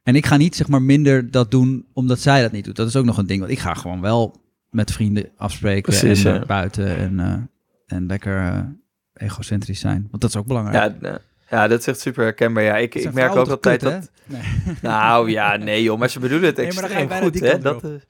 en 0.03 0.15
ik 0.15 0.27
ga 0.27 0.37
niet 0.37 0.57
zeg 0.57 0.69
maar 0.69 0.83
minder 0.83 1.31
dat 1.31 1.51
doen 1.51 1.87
omdat 1.93 2.21
zij 2.21 2.43
dat 2.43 2.53
niet 2.53 2.65
doet. 2.65 2.77
Dat 2.77 2.89
is 2.89 2.97
ook 2.97 3.05
nog 3.05 3.19
een 3.19 3.27
ding. 3.27 3.41
Want 3.41 3.53
ik 3.53 3.59
ga 3.59 3.75
gewoon 3.75 4.01
wel 4.01 4.43
met 4.71 4.93
vrienden 4.93 5.31
afspreken 5.37 5.83
Precies, 5.83 6.25
en 6.25 6.35
ja. 6.35 6.41
eh, 6.41 6.47
buiten 6.47 6.97
en, 6.97 7.21
eh, 7.21 7.97
en 7.97 8.07
lekker 8.07 8.67
egocentrisch 9.13 9.81
zijn. 9.81 10.07
Want 10.11 10.23
dat 10.23 10.31
is 10.31 10.37
ook 10.37 10.47
belangrijk. 10.47 10.95
Ja, 11.03 11.19
ja, 11.55 11.69
dat 11.69 11.81
is 11.81 11.87
echt 11.87 12.01
super 12.01 12.23
herkenbaar. 12.23 12.63
Ja, 12.63 12.77
ik, 12.77 12.95
ik 12.95 13.13
merk 13.13 13.31
ook 13.31 13.49
altijd 13.49 13.61
kut, 13.61 13.81
dat... 13.81 14.11
Nee. 14.25 14.41
Nou 14.83 15.31
ja, 15.31 15.57
nee 15.57 15.83
joh, 15.83 15.99
maar 15.99 16.11
ze 16.11 16.19
bedoelen 16.19 16.47
het 16.47 16.57
Nee, 16.57 16.67
extreem 16.67 17.09
bijna 17.09 17.25
goed. 17.25 17.41
Hè? 17.41 17.59
Dat, 17.59 17.83
nee, 17.83 18.01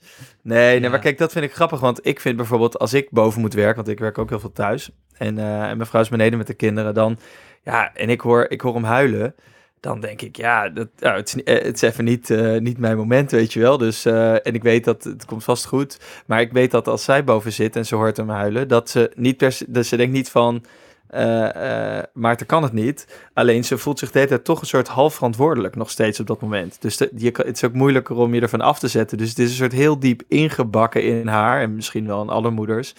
nee, 0.42 0.80
Ja. 0.80 0.88
maar 0.88 0.98
kijk, 0.98 1.18
dat 1.18 1.32
vind 1.32 1.44
ik 1.44 1.52
grappig. 1.54 1.80
Want 1.80 2.06
ik 2.06 2.20
vind 2.20 2.36
bijvoorbeeld, 2.36 2.78
als 2.78 2.94
ik 2.94 3.10
boven 3.10 3.40
moet 3.40 3.54
werken, 3.54 3.76
want 3.76 3.88
ik 3.88 3.98
werk 3.98 4.18
ook 4.18 4.28
heel 4.28 4.40
veel 4.40 4.52
thuis. 4.52 4.90
En, 5.16 5.38
eh, 5.38 5.62
en 5.62 5.76
mijn 5.76 5.86
vrouw 5.88 6.00
is 6.00 6.08
beneden 6.08 6.38
met 6.38 6.46
de 6.46 6.54
kinderen. 6.54 6.94
Dan, 6.94 7.18
ja, 7.62 7.94
en 7.94 8.08
ik 8.08 8.20
hoor, 8.20 8.46
ik 8.48 8.60
hoor 8.60 8.74
hem 8.74 8.84
huilen. 8.84 9.34
Dan 9.80 10.00
denk 10.00 10.22
ik, 10.22 10.36
ja, 10.36 10.68
dat, 10.68 10.88
nou, 10.98 11.16
het, 11.16 11.28
is, 11.36 11.42
eh, 11.42 11.64
het 11.64 11.74
is 11.74 11.82
even 11.82 12.04
niet, 12.04 12.30
eh, 12.30 12.56
niet 12.56 12.78
mijn 12.78 12.96
moment, 12.96 13.30
weet 13.30 13.52
je 13.52 13.60
wel. 13.60 13.78
Dus, 13.78 14.04
en 14.04 14.54
ik 14.54 14.62
weet 14.62 14.84
dat 14.84 15.04
het 15.04 15.24
komt 15.24 15.44
vast 15.44 15.66
goed. 15.66 16.00
Maar 16.26 16.40
ik 16.40 16.52
weet 16.52 16.70
dat 16.70 16.88
als 16.88 17.04
zij 17.04 17.24
boven 17.24 17.52
zit 17.52 17.76
en 17.76 17.86
ze 17.86 17.94
hoort 17.94 18.16
hem 18.16 18.28
huilen, 18.28 18.68
dat 18.68 18.90
ze 18.90 19.10
niet 19.14 19.36
per 19.36 19.58
dus 19.68 19.88
ze 19.88 19.96
denkt 19.96 20.12
niet 20.12 20.30
van, 20.30 20.64
eh 21.14 21.98
eh 21.98 22.04
Maarten 22.12 22.46
kan 22.46 22.62
het 22.62 22.72
niet. 22.72 23.06
Alleen 23.34 23.64
ze 23.64 23.78
voelt 23.78 23.98
zich 23.98 24.10
de 24.10 24.18
hele 24.18 24.30
tijd 24.30 24.44
toch 24.44 24.60
een 24.60 24.66
soort 24.66 24.88
half 24.88 25.14
verantwoordelijk 25.14 25.76
nog 25.76 25.90
steeds 25.90 26.20
op 26.20 26.26
dat 26.26 26.40
moment. 26.40 26.76
Dus 26.80 26.98
het 26.98 27.46
is 27.46 27.64
ook 27.64 27.72
moeilijker 27.72 28.16
om 28.16 28.34
je 28.34 28.40
ervan 28.40 28.60
af 28.60 28.78
te 28.78 28.88
zetten. 28.88 29.18
Dus 29.18 29.28
het 29.28 29.38
is 29.38 29.50
een 29.50 29.56
soort 29.56 29.72
heel 29.72 29.98
diep 29.98 30.22
ingebakken 30.28 31.02
in 31.02 31.26
haar 31.26 31.60
en 31.60 31.74
misschien 31.74 32.06
wel 32.06 32.22
in 32.22 32.28
alle 32.28 32.50
moeders. 32.50 32.94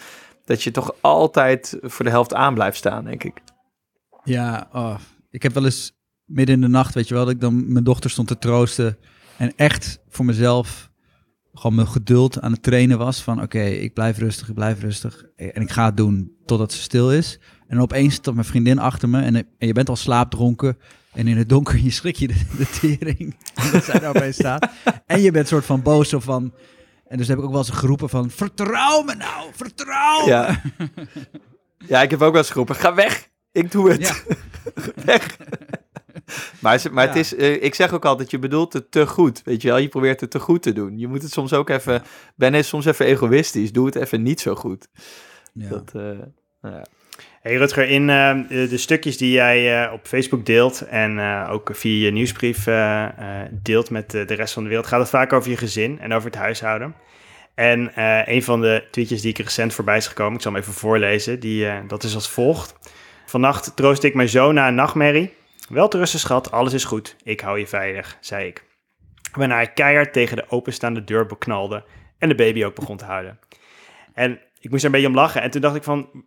Dat 0.45 0.63
je 0.63 0.71
toch 0.71 0.95
altijd 1.01 1.77
voor 1.81 2.05
de 2.05 2.11
helft 2.11 2.33
aan 2.33 2.53
blijft 2.53 2.77
staan, 2.77 3.03
denk 3.03 3.23
ik. 3.23 3.41
Ja, 4.23 4.67
oh. 4.73 4.95
ik 5.29 5.43
heb 5.43 5.53
wel 5.53 5.65
eens 5.65 5.95
midden 6.25 6.55
in 6.55 6.61
de 6.61 6.67
nacht, 6.67 6.93
weet 6.93 7.07
je 7.07 7.13
wel, 7.13 7.25
dat 7.25 7.33
ik 7.33 7.41
dan 7.41 7.71
mijn 7.71 7.83
dochter 7.83 8.09
stond 8.09 8.27
te 8.27 8.37
troosten 8.37 8.97
en 9.37 9.53
echt 9.55 9.99
voor 10.09 10.25
mezelf 10.25 10.89
gewoon 11.53 11.75
mijn 11.75 11.87
geduld 11.87 12.41
aan 12.41 12.51
het 12.51 12.63
trainen 12.63 12.97
was 12.97 13.21
van 13.21 13.41
oké, 13.41 13.63
ik 13.63 13.93
blijf 13.93 14.17
rustig, 14.17 14.49
ik 14.49 14.55
blijf 14.55 14.81
rustig 14.81 15.25
en 15.35 15.61
ik 15.61 15.71
ga 15.71 15.85
het 15.85 15.97
doen 15.97 16.31
totdat 16.45 16.73
ze 16.73 16.81
stil 16.81 17.11
is. 17.11 17.39
En 17.67 17.79
opeens 17.79 18.13
staat 18.13 18.33
mijn 18.33 18.45
vriendin 18.45 18.79
achter 18.79 19.09
me 19.09 19.21
en, 19.21 19.35
en 19.35 19.45
je 19.57 19.73
bent 19.73 19.89
al 19.89 19.95
slaapdronken 19.95 20.77
en 21.13 21.27
in 21.27 21.37
het 21.37 21.49
donker 21.49 21.79
je 21.79 21.91
schrik 21.91 22.15
je 22.15 22.27
de, 22.27 22.45
de 22.57 22.67
tering 22.79 23.35
dat 23.71 23.83
zij 23.83 23.99
daar 23.99 24.09
opeens 24.09 24.35
staat. 24.35 24.69
En 25.05 25.21
je 25.21 25.31
bent 25.31 25.47
soort 25.47 25.65
van 25.65 25.81
boos 25.81 26.13
of 26.13 26.23
van... 26.23 26.53
En 27.07 27.17
dus 27.17 27.27
heb 27.27 27.37
ik 27.37 27.43
ook 27.43 27.49
wel 27.51 27.59
eens 27.59 27.69
geroepen 27.69 28.09
van, 28.09 28.29
vertrouw 28.29 29.01
me 29.01 29.15
nou, 29.15 29.49
vertrouw 29.53 30.21
me. 30.21 30.29
Ja. 30.29 30.61
ja, 31.87 32.01
ik 32.01 32.09
heb 32.09 32.21
ook 32.21 32.31
wel 32.31 32.41
eens 32.41 32.49
geroepen, 32.49 32.75
ga 32.75 32.93
weg, 32.93 33.29
ik 33.51 33.71
doe 33.71 33.91
het. 33.91 34.01
Ja. 34.01 34.15
weg. 35.05 35.37
Maar, 36.59 36.85
maar 36.91 37.07
het 37.07 37.15
is, 37.15 37.35
eh, 37.35 37.63
ik 37.63 37.75
zeg 37.75 37.93
ook 37.93 38.05
altijd, 38.05 38.31
je 38.31 38.39
bedoelt 38.39 38.73
het 38.73 38.91
te 38.91 39.07
goed. 39.07 39.41
Weet 39.43 39.61
je 39.61 39.67
wel, 39.67 39.77
je 39.77 39.87
probeert 39.87 40.21
het 40.21 40.31
te 40.31 40.39
goed 40.39 40.61
te 40.61 40.73
doen. 40.73 40.97
Je 40.97 41.07
moet 41.07 41.21
het 41.21 41.31
soms 41.31 41.53
ook 41.53 41.69
even, 41.69 42.03
ben 42.35 42.53
eens 42.53 42.67
soms 42.67 42.85
even 42.85 43.05
egoïstisch. 43.05 43.71
Doe 43.71 43.85
het 43.85 43.95
even 43.95 44.21
niet 44.21 44.39
zo 44.39 44.55
goed. 44.55 44.87
Ja. 45.53 45.69
Dat, 45.69 45.91
eh, 45.95 46.01
nou 46.61 46.75
ja. 46.75 46.85
Hey 47.45 47.55
Rutger, 47.55 47.89
in 47.89 48.09
eh, 48.09 48.37
de, 48.49 48.77
stukjes 48.77 49.17
die 49.17 49.31
jij 49.31 49.83
eh, 49.83 49.93
op 49.93 50.07
Facebook 50.07 50.45
deelt 50.45 50.81
en 50.81 51.19
eh, 51.19 51.49
ook 51.51 51.69
via 51.73 52.05
je 52.05 52.11
nieuwsbrief 52.11 52.67
deelt 53.51 53.89
met 53.89 54.11
de, 54.11 54.23
rest 54.23 54.53
van 54.53 54.63
de 54.63 54.69
wereld, 54.69 54.87
gaat 54.87 54.99
het 54.99 55.09
vaak 55.09 55.33
over 55.33 55.49
je 55.49 55.57
gezin 55.57 55.99
en 55.99 56.13
over 56.13 56.29
het 56.29 56.39
huishouden. 56.39 56.95
En 57.55 57.91
een 58.33 58.43
van 58.43 58.61
de 58.61 58.87
tweetjes 58.91 59.21
die 59.21 59.29
ik 59.29 59.37
recent 59.37 59.73
voorbij 59.73 59.97
is 59.97 60.07
gekomen, 60.07 60.35
ik 60.35 60.41
zal 60.41 60.51
hem 60.51 60.61
even 60.61 60.73
voorlezen, 60.73 61.39
die, 61.39 61.67
dat 61.87 62.03
is 62.03 62.15
als 62.15 62.29
volgt. 62.29 62.75
Vannacht 63.25 63.75
troost 63.75 64.03
ik 64.03 64.13
mijn 64.13 64.29
zoon 64.29 64.53
na 64.53 64.67
een 64.67 64.75
nachtmerrie. 64.75 65.33
Wel 65.69 65.87
te 65.87 65.97
rusten, 65.97 66.19
schat, 66.19 66.51
alles 66.51 66.73
is 66.73 66.85
goed. 66.85 67.15
Ik 67.23 67.39
hou 67.39 67.59
je 67.59 67.67
veilig, 67.67 68.17
zei 68.19 68.47
ik. 68.47 68.63
Waarna 69.31 69.55
hij 69.55 69.73
keihard 69.73 70.13
tegen 70.13 70.35
de 70.35 70.45
openstaande 70.49 71.03
deur 71.03 71.25
beknalde 71.25 71.83
en 72.17 72.29
de 72.29 72.35
baby 72.35 72.63
ook 72.63 72.75
begon 72.75 72.97
te 72.97 73.05
huilen. 73.05 73.39
En 74.13 74.39
ik 74.59 74.69
moest 74.69 74.83
er 74.83 74.89
een 74.89 74.95
beetje 74.95 75.07
om 75.07 75.15
lachen. 75.15 75.41
En 75.41 75.51
toen 75.51 75.61
dacht 75.61 75.75
ik 75.75 75.83
van, 75.83 76.25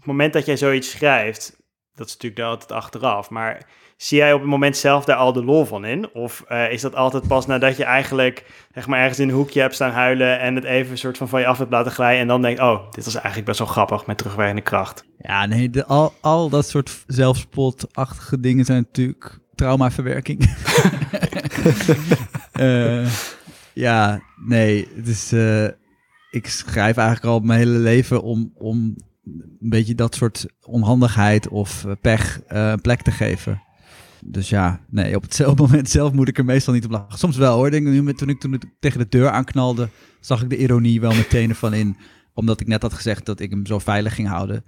het 0.00 0.06
moment 0.06 0.32
dat 0.32 0.46
jij 0.46 0.56
zoiets 0.56 0.90
schrijft, 0.90 1.56
dat 1.94 2.06
is 2.06 2.12
natuurlijk 2.12 2.42
altijd 2.42 2.72
achteraf. 2.72 3.30
Maar 3.30 3.66
zie 3.96 4.18
jij 4.18 4.32
op 4.32 4.40
het 4.40 4.48
moment 4.48 4.76
zelf 4.76 5.04
daar 5.04 5.16
al 5.16 5.32
de 5.32 5.44
lol 5.44 5.64
van 5.64 5.84
in? 5.84 6.10
Of 6.12 6.44
uh, 6.48 6.72
is 6.72 6.80
dat 6.80 6.94
altijd 6.94 7.26
pas 7.26 7.46
nadat 7.46 7.76
je 7.76 7.84
eigenlijk 7.84 8.44
zeg 8.74 8.86
maar, 8.86 9.00
ergens 9.00 9.18
in 9.18 9.28
een 9.28 9.34
hoekje 9.34 9.60
hebt 9.60 9.74
staan 9.74 9.90
huilen 9.90 10.40
en 10.40 10.54
het 10.54 10.64
even 10.64 10.90
een 10.90 10.98
soort 10.98 11.16
van 11.16 11.28
van 11.28 11.40
je 11.40 11.46
af 11.46 11.58
hebt 11.58 11.70
laten 11.70 11.92
glijden 11.92 12.20
en 12.20 12.26
dan 12.26 12.42
denkt, 12.42 12.60
oh, 12.60 12.90
dit 12.90 13.04
was 13.04 13.14
eigenlijk 13.14 13.46
best 13.46 13.58
wel 13.58 13.68
grappig 13.68 14.06
met 14.06 14.18
terugwerkende 14.18 14.62
kracht. 14.62 15.04
Ja, 15.18 15.46
nee, 15.46 15.70
de, 15.70 15.86
al, 15.86 16.12
al 16.20 16.48
dat 16.48 16.68
soort 16.68 17.04
zelfspotachtige 17.06 18.40
dingen 18.40 18.64
zijn 18.64 18.78
natuurlijk 18.78 19.38
traumaverwerking. 19.54 20.56
uh, 22.60 23.08
ja, 23.86 24.20
nee, 24.36 24.88
het 24.96 25.08
is, 25.08 25.32
uh, 25.32 25.64
ik 26.30 26.46
schrijf 26.46 26.96
eigenlijk 26.96 27.24
al 27.24 27.40
mijn 27.40 27.58
hele 27.58 27.78
leven 27.78 28.22
om, 28.22 28.52
om 28.54 28.96
een 29.24 29.68
beetje 29.68 29.94
dat 29.94 30.14
soort 30.14 30.46
onhandigheid 30.62 31.48
of 31.48 31.86
pech 32.00 32.40
uh, 32.52 32.70
een 32.70 32.80
plek 32.80 33.02
te 33.02 33.10
geven. 33.10 33.62
Dus 34.24 34.48
ja, 34.48 34.80
nee, 34.90 35.16
op 35.16 35.22
hetzelfde 35.22 35.62
moment 35.66 35.90
zelf 35.90 36.12
moet 36.12 36.28
ik 36.28 36.38
er 36.38 36.44
meestal 36.44 36.74
niet 36.74 36.84
op 36.84 36.90
lachen. 36.90 37.18
Soms 37.18 37.36
wel 37.36 37.56
hoor. 37.56 37.70
Denk 37.70 37.86
nu, 37.86 38.14
toen 38.14 38.28
ik 38.28 38.40
toen 38.40 38.54
ik 38.54 38.64
tegen 38.80 38.98
de 38.98 39.08
deur 39.08 39.30
aanknalde, 39.30 39.88
zag 40.20 40.42
ik 40.42 40.50
de 40.50 40.56
ironie 40.56 41.00
wel 41.00 41.14
meteen 41.14 41.48
ervan 41.48 41.74
in. 41.74 41.96
Omdat 42.34 42.60
ik 42.60 42.66
net 42.66 42.82
had 42.82 42.92
gezegd 42.92 43.26
dat 43.26 43.40
ik 43.40 43.50
hem 43.50 43.66
zo 43.66 43.78
veilig 43.78 44.14
ging 44.14 44.28
houden. 44.28 44.64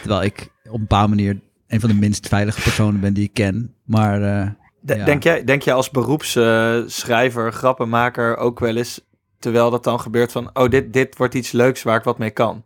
Terwijl 0.00 0.22
ik 0.22 0.50
op 0.64 0.74
een 0.74 0.80
bepaalde 0.80 1.08
manier 1.08 1.40
een 1.66 1.80
van 1.80 1.88
de 1.88 1.94
minst 1.94 2.28
veilige 2.28 2.62
personen 2.62 3.00
ben 3.00 3.14
die 3.14 3.24
ik 3.24 3.34
ken. 3.34 3.74
Maar. 3.84 4.20
Uh, 4.20 4.50
ja. 4.96 5.04
denk, 5.04 5.22
jij, 5.22 5.44
denk 5.44 5.62
jij 5.62 5.74
als 5.74 5.90
beroepsschrijver, 5.90 7.46
uh, 7.46 7.52
grappenmaker 7.52 8.36
ook 8.36 8.60
wel 8.60 8.76
eens, 8.76 9.00
terwijl 9.38 9.70
dat 9.70 9.84
dan 9.84 10.00
gebeurt 10.00 10.32
van, 10.32 10.50
oh, 10.52 10.68
dit, 10.68 10.92
dit 10.92 11.16
wordt 11.16 11.34
iets 11.34 11.52
leuks 11.52 11.82
waar 11.82 11.98
ik 11.98 12.04
wat 12.04 12.18
mee 12.18 12.30
kan? 12.30 12.64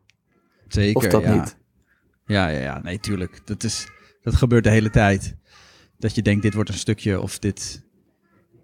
Zeker. 0.73 0.97
Of 0.97 1.07
dat 1.07 1.23
ja. 1.23 1.35
niet? 1.35 1.57
Ja, 2.27 2.49
ja, 2.49 2.61
ja, 2.61 2.81
nee, 2.83 3.01
tuurlijk. 3.01 3.41
Dat, 3.45 3.65
is, 3.65 3.89
dat 4.23 4.35
gebeurt 4.35 4.65
de 4.65 4.71
hele 4.71 4.91
tijd 4.91 5.37
dat 5.99 6.15
je 6.15 6.23
denkt, 6.23 6.43
dit 6.43 6.55
wordt 6.55 6.71
een 6.71 6.75
stukje 6.75 7.21
of 7.21 7.39
dit... 7.39 7.89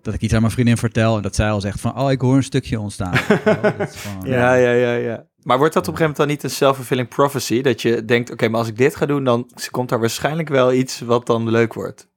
Dat 0.02 0.14
ik 0.14 0.20
iets 0.20 0.34
aan 0.34 0.40
mijn 0.40 0.52
vriendin 0.52 0.76
vertel 0.76 1.16
en 1.16 1.22
dat 1.22 1.34
zij 1.34 1.50
al 1.50 1.60
zegt 1.60 1.80
van, 1.80 1.98
oh, 1.98 2.10
ik 2.10 2.20
hoor 2.20 2.36
een 2.36 2.42
stukje 2.42 2.80
ontstaan. 2.80 3.16
van, 4.04 4.20
ja, 4.24 4.54
ja, 4.54 4.70
ja, 4.70 4.94
ja. 4.94 5.26
Maar 5.42 5.58
wordt 5.58 5.74
dat 5.74 5.88
op 5.88 5.92
een 5.92 5.98
gegeven 5.98 6.00
moment 6.00 6.16
dan 6.16 6.26
niet 6.26 6.42
een 6.42 6.50
self-fulfilling 6.50 7.08
prophecy? 7.08 7.62
Dat 7.62 7.82
je 7.82 8.04
denkt, 8.04 8.24
oké, 8.24 8.32
okay, 8.32 8.48
maar 8.48 8.58
als 8.58 8.68
ik 8.68 8.76
dit 8.76 8.96
ga 8.96 9.06
doen, 9.06 9.24
dan 9.24 9.50
komt 9.70 9.88
daar 9.88 10.00
waarschijnlijk 10.00 10.48
wel 10.48 10.72
iets 10.72 11.00
wat 11.00 11.26
dan 11.26 11.50
leuk 11.50 11.74
wordt. 11.74 12.08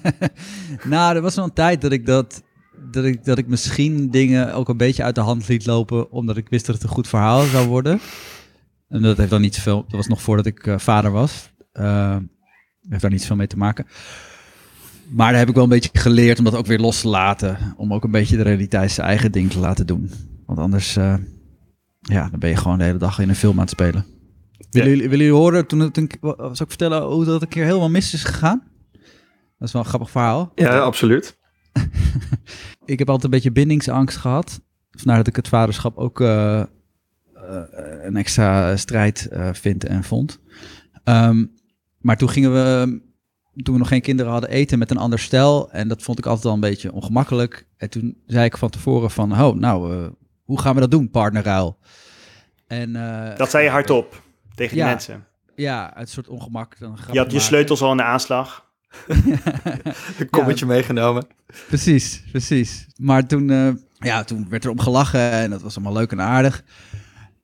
nou, 0.84 1.16
er 1.16 1.22
was 1.22 1.34
wel 1.34 1.44
een 1.44 1.52
tijd 1.52 1.80
dat 1.80 1.92
ik 1.92 2.06
dat, 2.06 2.42
dat 2.92 3.04
ik, 3.04 3.24
dat 3.24 3.38
ik 3.38 3.46
misschien 3.46 4.10
dingen 4.10 4.54
ook 4.54 4.68
een 4.68 4.76
beetje 4.76 5.02
uit 5.02 5.14
de 5.14 5.20
hand 5.20 5.48
liet 5.48 5.66
lopen, 5.66 6.10
omdat 6.10 6.36
ik 6.36 6.48
wist 6.48 6.66
dat 6.66 6.74
het 6.74 6.84
een 6.84 6.90
goed 6.90 7.08
verhaal 7.08 7.42
zou 7.42 7.68
worden. 7.68 8.00
En 8.88 9.02
dat 9.02 9.16
heeft 9.16 9.30
dan 9.30 9.40
niet 9.40 9.54
zoveel, 9.54 9.84
dat 9.88 9.96
was 9.96 10.06
nog 10.06 10.22
voordat 10.22 10.46
ik 10.46 10.66
uh, 10.66 10.78
vader 10.78 11.10
was. 11.10 11.50
Uh, 11.72 12.16
heeft 12.88 13.02
daar 13.02 13.10
niets 13.10 13.26
van 13.26 13.36
mee 13.36 13.46
te 13.46 13.56
maken. 13.56 13.86
Maar 15.08 15.30
daar 15.30 15.38
heb 15.38 15.48
ik 15.48 15.54
wel 15.54 15.64
een 15.64 15.70
beetje 15.70 15.90
geleerd 15.92 16.38
om 16.38 16.44
dat 16.44 16.54
ook 16.54 16.66
weer 16.66 16.78
los 16.78 17.00
te 17.00 17.08
laten. 17.08 17.74
Om 17.76 17.94
ook 17.94 18.04
een 18.04 18.10
beetje 18.10 18.36
de 18.36 18.42
realiteit 18.42 18.90
zijn 18.90 19.06
eigen 19.06 19.32
ding 19.32 19.50
te 19.50 19.58
laten 19.58 19.86
doen. 19.86 20.10
Want 20.46 20.58
anders, 20.58 20.96
uh, 20.96 21.14
ja, 22.00 22.28
dan 22.30 22.38
ben 22.38 22.50
je 22.50 22.56
gewoon 22.56 22.78
de 22.78 22.84
hele 22.84 22.98
dag 22.98 23.18
in 23.18 23.28
een 23.28 23.34
film 23.34 23.54
aan 23.54 23.60
het 23.60 23.70
spelen. 23.70 24.06
Willen, 24.70 24.88
jullie, 24.88 25.08
willen 25.08 25.26
jullie 25.26 25.40
horen, 25.40 25.66
toen, 25.66 25.90
toen 25.90 26.10
zal 26.36 26.50
ik 26.50 26.56
vertellen 26.56 27.02
hoe 27.02 27.24
dat 27.24 27.42
een 27.42 27.48
keer 27.48 27.64
helemaal 27.64 27.90
mis 27.90 28.14
is 28.14 28.24
gegaan? 28.24 28.62
Dat 29.58 29.68
is 29.68 29.72
wel 29.72 29.82
een 29.82 29.88
grappig 29.88 30.10
verhaal. 30.10 30.52
Ja, 30.54 30.78
absoluut. 30.78 31.38
ik 32.84 32.98
heb 32.98 33.08
altijd 33.08 33.24
een 33.24 33.30
beetje 33.30 33.52
bindingsangst 33.52 34.16
gehad. 34.16 34.60
Vandaar 34.90 35.16
dat 35.16 35.26
ik 35.26 35.36
het 35.36 35.48
vaderschap 35.48 35.96
ook 35.96 36.20
uh, 36.20 36.62
een 38.02 38.16
extra 38.16 38.76
strijd 38.76 39.28
vind 39.52 39.84
en 39.84 40.04
vond. 40.04 40.38
Um, 41.04 41.54
maar 42.06 42.16
toen 42.16 42.30
gingen 42.30 42.52
we, 42.52 43.00
toen 43.62 43.74
we 43.74 43.80
nog 43.80 43.88
geen 43.88 44.00
kinderen 44.00 44.32
hadden, 44.32 44.50
eten 44.50 44.78
met 44.78 44.90
een 44.90 44.96
ander 44.96 45.18
stel. 45.18 45.70
En 45.72 45.88
dat 45.88 46.02
vond 46.02 46.18
ik 46.18 46.26
altijd 46.26 46.46
al 46.46 46.52
een 46.52 46.60
beetje 46.60 46.92
ongemakkelijk. 46.92 47.66
En 47.76 47.90
toen 47.90 48.16
zei 48.26 48.44
ik 48.44 48.56
van 48.56 48.70
tevoren 48.70 49.10
van, 49.10 49.32
oh, 49.32 49.54
nou, 49.54 49.94
uh, 49.94 50.06
hoe 50.44 50.60
gaan 50.60 50.74
we 50.74 50.80
dat 50.80 50.90
doen, 50.90 51.10
partnerruil? 51.10 51.78
En, 52.66 52.90
uh, 52.90 53.36
dat 53.36 53.50
zei 53.50 53.64
je 53.64 53.70
hardop 53.70 54.22
tegen 54.54 54.76
ja, 54.76 54.82
die 54.82 54.92
mensen? 54.92 55.26
Ja, 55.54 55.94
uit 55.94 56.06
een 56.06 56.12
soort 56.12 56.28
ongemak. 56.28 56.78
Dan 56.78 56.98
je 57.12 57.18
had 57.18 57.32
je 57.32 57.40
sleutels 57.40 57.82
al 57.82 57.90
in 57.90 57.96
de 57.96 58.02
aanslag? 58.02 58.64
een 60.18 60.30
kommetje 60.30 60.66
ja, 60.66 60.72
meegenomen. 60.72 61.26
Precies, 61.66 62.22
precies. 62.30 62.86
Maar 62.96 63.26
toen, 63.26 63.50
uh, 63.50 63.72
ja, 63.98 64.24
toen 64.24 64.46
werd 64.48 64.64
er 64.64 64.70
om 64.70 64.80
gelachen 64.80 65.30
en 65.30 65.50
dat 65.50 65.62
was 65.62 65.76
allemaal 65.76 65.92
leuk 65.92 66.12
en 66.12 66.20
aardig. 66.20 66.64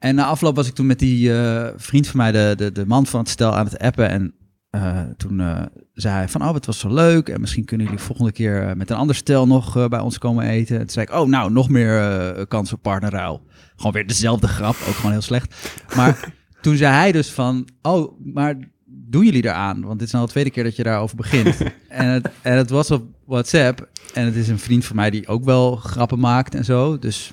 En 0.03 0.15
na 0.15 0.25
afloop 0.25 0.57
was 0.57 0.69
ik 0.69 0.75
toen 0.75 0.87
met 0.87 0.99
die 0.99 1.29
uh, 1.29 1.67
vriend 1.77 2.07
van 2.07 2.17
mij, 2.17 2.33
de, 2.33 2.55
de, 2.57 2.73
de 2.73 2.87
man 2.87 3.07
van 3.07 3.21
het 3.21 3.29
stel, 3.29 3.57
aan 3.57 3.65
het 3.65 3.79
appen. 3.79 4.09
En 4.09 4.35
uh, 4.71 5.01
toen 5.17 5.39
uh, 5.39 5.63
zei 5.95 6.15
hij 6.15 6.29
van, 6.29 6.43
oh, 6.43 6.55
het 6.55 6.67
was 6.67 6.79
zo 6.79 6.95
leuk. 6.95 7.29
En 7.29 7.41
misschien 7.41 7.65
kunnen 7.65 7.87
jullie 7.87 8.03
volgende 8.03 8.33
keer 8.33 8.77
met 8.77 8.91
een 8.91 8.97
ander 8.97 9.17
stel 9.17 9.47
nog 9.47 9.89
bij 9.89 10.01
ons 10.01 10.19
komen 10.19 10.47
eten. 10.47 10.75
En 10.75 10.81
toen 10.81 10.91
zei 10.91 11.07
ik, 11.07 11.15
oh, 11.15 11.29
nou, 11.29 11.53
nog 11.53 11.69
meer 11.69 12.47
kans 12.47 12.73
op 12.73 12.83
partnerruil. 12.83 13.43
Gewoon 13.77 13.93
weer 13.93 14.07
dezelfde 14.07 14.49
grap, 14.49 14.77
ook 14.89 14.95
gewoon 14.95 15.13
heel 15.13 15.21
slecht. 15.21 15.55
Maar 15.97 16.33
toen 16.63 16.77
zei 16.77 16.95
hij 16.95 17.13
dus 17.13 17.31
van, 17.31 17.69
oh, 17.83 18.19
maar 18.33 18.57
doen 18.85 19.25
jullie 19.25 19.45
eraan? 19.45 19.85
Want 19.85 19.99
dit 19.99 20.07
is 20.07 20.13
nou 20.13 20.25
de 20.25 20.31
tweede 20.31 20.51
keer 20.51 20.65
dat 20.65 20.77
je 20.77 20.83
daarover 20.83 21.17
begint. 21.17 21.57
en, 21.89 22.07
het, 22.07 22.29
en 22.43 22.57
het 22.57 22.71
was 22.71 22.91
op 22.91 23.05
WhatsApp. 23.27 23.89
En 24.15 24.25
het 24.25 24.35
is 24.35 24.49
een 24.49 24.59
vriend 24.59 24.85
van 24.85 24.97
mij 24.97 25.11
die 25.11 25.29
ook 25.29 25.45
wel 25.45 25.77
grappen 25.77 26.19
maakt 26.19 26.55
en 26.55 26.65
zo. 26.65 26.99
Dus 26.99 27.33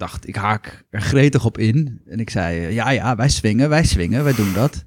dacht, 0.00 0.28
ik 0.28 0.36
haak 0.36 0.84
er 0.90 1.00
gretig 1.00 1.44
op 1.44 1.58
in. 1.58 2.00
En 2.06 2.20
ik 2.20 2.30
zei, 2.30 2.74
ja, 2.74 2.90
ja, 2.90 3.16
wij 3.16 3.28
swingen, 3.28 3.68
wij 3.68 3.84
swingen, 3.84 4.24
wij 4.24 4.34
doen 4.34 4.52
dat. 4.52 4.84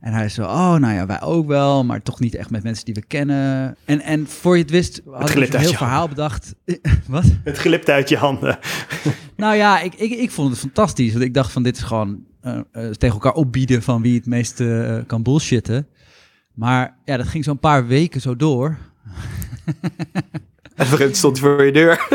En 0.00 0.12
hij 0.12 0.28
zo, 0.28 0.42
oh, 0.42 0.74
nou 0.74 0.94
ja, 0.94 1.06
wij 1.06 1.20
ook 1.20 1.46
wel, 1.46 1.84
maar 1.84 2.02
toch 2.02 2.20
niet 2.20 2.34
echt 2.34 2.50
met 2.50 2.62
mensen 2.62 2.84
die 2.84 2.94
we 2.94 3.04
kennen. 3.06 3.76
En, 3.84 4.00
en 4.00 4.26
voor 4.26 4.56
je 4.56 4.62
het 4.62 4.70
wist, 4.70 5.00
had 5.10 5.34
ik 5.34 5.52
een 5.52 5.60
heel 5.60 5.72
verhaal 5.72 6.08
bedacht. 6.08 6.54
Wat? 7.06 7.24
Het 7.44 7.58
glipt 7.58 7.88
uit 7.88 8.08
je 8.08 8.16
handen. 8.16 8.58
nou 9.36 9.56
ja, 9.56 9.80
ik, 9.80 9.94
ik, 9.94 10.10
ik 10.10 10.30
vond 10.30 10.50
het 10.50 10.58
fantastisch. 10.58 11.12
Want 11.12 11.24
ik 11.24 11.34
dacht 11.34 11.52
van, 11.52 11.62
dit 11.62 11.76
is 11.76 11.82
gewoon 11.82 12.24
uh, 12.42 12.60
uh, 12.72 12.90
tegen 12.90 13.14
elkaar 13.14 13.32
opbieden 13.32 13.82
van 13.82 14.02
wie 14.02 14.14
het 14.14 14.26
meest 14.26 14.60
uh, 14.60 14.98
kan 15.06 15.22
bullshitten. 15.22 15.86
Maar 16.54 16.96
ja, 17.04 17.16
dat 17.16 17.28
ging 17.28 17.44
zo'n 17.44 17.58
paar 17.58 17.86
weken 17.86 18.20
zo 18.20 18.36
door. 18.36 18.78
en 20.76 20.86
het 20.86 21.16
stond 21.16 21.38
voor 21.38 21.64
je 21.64 21.72
deur. 21.72 22.08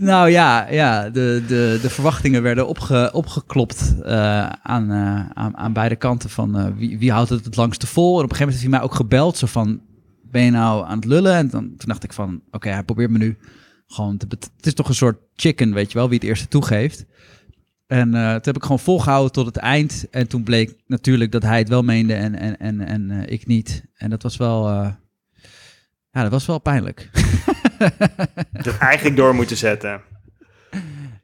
Nou 0.00 0.30
ja, 0.30 0.68
ja 0.70 1.10
de, 1.10 1.42
de, 1.46 1.78
de 1.82 1.90
verwachtingen 1.90 2.42
werden 2.42 2.66
opge, 2.66 3.10
opgeklopt 3.12 3.94
uh, 4.02 4.48
aan, 4.48 4.90
uh, 4.90 5.30
aan, 5.30 5.56
aan 5.56 5.72
beide 5.72 5.96
kanten 5.96 6.30
van 6.30 6.58
uh, 6.58 6.66
wie, 6.76 6.98
wie 6.98 7.12
houdt 7.12 7.30
het 7.30 7.44
het 7.44 7.56
langste 7.56 7.86
vol. 7.86 8.18
En 8.18 8.24
op 8.24 8.30
een 8.30 8.36
gegeven 8.36 8.46
moment 8.46 8.62
heeft 8.62 8.70
hij 8.70 8.80
mij 8.80 8.88
ook 8.88 8.94
gebeld, 8.94 9.36
zo 9.36 9.46
van, 9.46 9.80
ben 10.22 10.42
je 10.42 10.50
nou 10.50 10.86
aan 10.86 10.96
het 10.96 11.04
lullen? 11.04 11.34
En 11.34 11.48
dan, 11.48 11.60
toen 11.60 11.88
dacht 11.88 12.04
ik 12.04 12.12
van, 12.12 12.42
oké, 12.50 12.68
hij 12.68 12.82
probeert 12.82 13.10
me 13.10 13.18
nu 13.18 13.38
gewoon 13.86 14.16
te... 14.16 14.26
Het 14.28 14.66
is 14.66 14.74
toch 14.74 14.88
een 14.88 14.94
soort 14.94 15.18
chicken, 15.34 15.74
weet 15.74 15.92
je 15.92 15.98
wel, 15.98 16.08
wie 16.08 16.18
het 16.18 16.28
eerste 16.28 16.48
toegeeft. 16.48 17.06
En 17.86 18.10
toen 18.10 18.20
heb 18.20 18.56
ik 18.56 18.62
gewoon 18.62 18.78
volgehouden 18.78 19.32
tot 19.32 19.46
het 19.46 19.56
eind. 19.56 20.06
En 20.10 20.28
toen 20.28 20.42
bleek 20.42 20.74
natuurlijk 20.86 21.32
dat 21.32 21.42
hij 21.42 21.58
het 21.58 21.68
wel 21.68 21.82
meende 21.82 22.14
en, 22.14 22.38
en, 22.38 22.58
en, 22.58 22.80
en 22.80 23.28
ik 23.28 23.46
niet. 23.46 23.84
En 23.94 24.10
dat 24.10 24.22
was 24.22 24.36
wel... 24.36 24.68
ja, 26.10 26.22
dat 26.22 26.30
was 26.30 26.46
wel 26.46 26.58
pijnlijk. 26.58 27.10
dat 28.66 28.78
eigenlijk 28.78 29.16
door 29.16 29.34
moeten 29.34 29.56
zetten. 29.56 30.00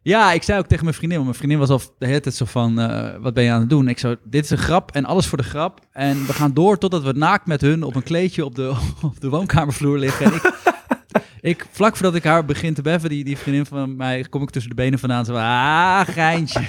Ja, 0.03 0.33
ik 0.33 0.43
zei 0.43 0.59
ook 0.59 0.67
tegen 0.67 0.85
mijn 0.85 0.97
vriendin, 0.97 1.19
want 1.19 1.31
mijn 1.31 1.39
vriendin 1.39 1.59
was 1.67 1.69
al 1.69 1.95
de 1.99 2.07
hele 2.07 2.21
tijd 2.21 2.35
zo 2.35 2.45
van, 2.45 2.81
uh, 2.81 3.15
wat 3.21 3.35
ben 3.35 3.45
je 3.45 3.51
aan 3.51 3.61
het 3.61 3.71
doen? 3.71 3.89
Ik 3.89 3.99
zo, 3.99 4.15
dit 4.25 4.45
is 4.45 4.51
een 4.51 4.59
grap 4.59 4.91
en 4.93 5.05
alles 5.05 5.27
voor 5.27 5.39
de 5.39 5.45
grap. 5.45 5.81
En 5.93 6.27
we 6.27 6.33
gaan 6.33 6.55
door 6.55 6.79
totdat 6.79 7.03
we 7.03 7.13
naakt 7.13 7.47
met 7.47 7.61
hun 7.61 7.83
op 7.83 7.95
een 7.95 8.03
kleedje 8.03 8.45
op 8.45 8.55
de, 8.55 8.77
op 9.03 9.21
de 9.21 9.29
woonkamervloer 9.29 9.99
liggen. 9.99 10.27
En 10.27 10.35
ik, 10.35 10.53
ik, 11.61 11.67
vlak 11.71 11.97
voordat 11.97 12.15
ik 12.15 12.25
haar 12.25 12.45
begin 12.45 12.75
te 12.75 12.83
beffen, 12.83 13.11
die, 13.11 13.25
die 13.25 13.39
vriendin 13.39 13.67
van 13.67 13.97
mij, 13.97 14.25
kom 14.31 14.43
ik 14.43 14.51
tussen 14.51 14.71
de 14.71 14.83
benen 14.83 14.99
vandaan. 14.99 15.25
Zo, 15.25 15.35
ah, 15.35 16.01
geintje. 16.01 16.63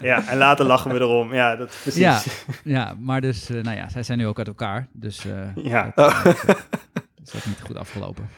Ja, 0.00 0.28
en 0.28 0.38
later 0.38 0.66
lachen 0.66 0.92
we 0.92 1.00
erom. 1.00 1.34
Ja, 1.34 1.56
dat 1.56 1.78
precies. 1.82 2.00
Ja, 2.00 2.20
ja 2.64 2.94
maar 2.98 3.20
dus, 3.20 3.50
uh, 3.50 3.62
nou 3.62 3.76
ja, 3.76 3.88
zij 3.88 4.02
zijn 4.02 4.18
nu 4.18 4.26
ook 4.26 4.38
uit 4.38 4.46
elkaar. 4.46 4.88
Dus 4.92 5.24
uh, 5.26 5.64
ja. 5.64 5.92
Dat, 5.94 6.14
is 7.26 7.34
ook 7.36 7.46
niet 7.46 7.60
goed 7.60 7.76
afgelopen. 7.76 8.28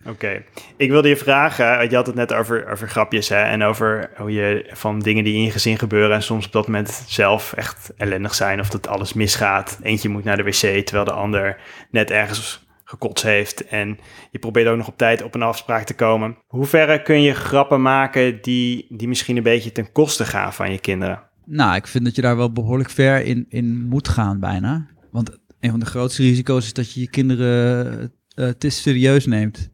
Oké, 0.00 0.10
okay. 0.10 0.44
ik 0.76 0.90
wilde 0.90 1.08
je 1.08 1.16
vragen, 1.16 1.90
je 1.90 1.96
had 1.96 2.06
het 2.06 2.14
net 2.14 2.32
over, 2.32 2.68
over 2.68 2.88
grapjes 2.88 3.28
hè, 3.28 3.42
en 3.42 3.62
over 3.62 4.10
hoe 4.16 4.32
je 4.32 4.70
van 4.72 4.98
dingen 4.98 5.24
die 5.24 5.34
in 5.34 5.42
je 5.42 5.50
gezin 5.50 5.78
gebeuren 5.78 6.16
en 6.16 6.22
soms 6.22 6.46
op 6.46 6.52
dat 6.52 6.66
moment 6.66 7.04
zelf 7.06 7.52
echt 7.52 7.92
ellendig 7.96 8.34
zijn 8.34 8.60
of 8.60 8.70
dat 8.70 8.86
alles 8.88 9.12
misgaat. 9.12 9.78
Eentje 9.82 10.08
moet 10.08 10.24
naar 10.24 10.36
de 10.36 10.42
wc 10.42 10.86
terwijl 10.86 11.04
de 11.04 11.12
ander 11.12 11.60
net 11.90 12.10
ergens 12.10 12.68
gekotst 12.84 13.24
heeft 13.24 13.66
en 13.66 13.98
je 14.30 14.38
probeert 14.38 14.68
ook 14.68 14.76
nog 14.76 14.88
op 14.88 14.96
tijd 14.96 15.22
op 15.22 15.34
een 15.34 15.42
afspraak 15.42 15.84
te 15.84 15.94
komen. 15.94 16.36
Hoe 16.46 16.66
ver 16.66 17.02
kun 17.02 17.22
je 17.22 17.34
grappen 17.34 17.82
maken 17.82 18.42
die, 18.42 18.86
die 18.88 19.08
misschien 19.08 19.36
een 19.36 19.42
beetje 19.42 19.72
ten 19.72 19.92
koste 19.92 20.24
gaan 20.24 20.52
van 20.52 20.72
je 20.72 20.78
kinderen? 20.78 21.22
Nou, 21.44 21.74
ik 21.74 21.86
vind 21.86 22.04
dat 22.04 22.14
je 22.14 22.22
daar 22.22 22.36
wel 22.36 22.52
behoorlijk 22.52 22.90
ver 22.90 23.24
in, 23.24 23.46
in 23.48 23.88
moet 23.88 24.08
gaan 24.08 24.40
bijna. 24.40 24.86
Want 25.10 25.38
een 25.60 25.70
van 25.70 25.80
de 25.80 25.86
grootste 25.86 26.22
risico's 26.22 26.64
is 26.64 26.72
dat 26.72 26.92
je 26.92 27.00
je 27.00 27.10
kinderen 27.10 28.12
uh, 28.34 28.48
te 28.48 28.68
serieus 28.70 29.26
neemt. 29.26 29.68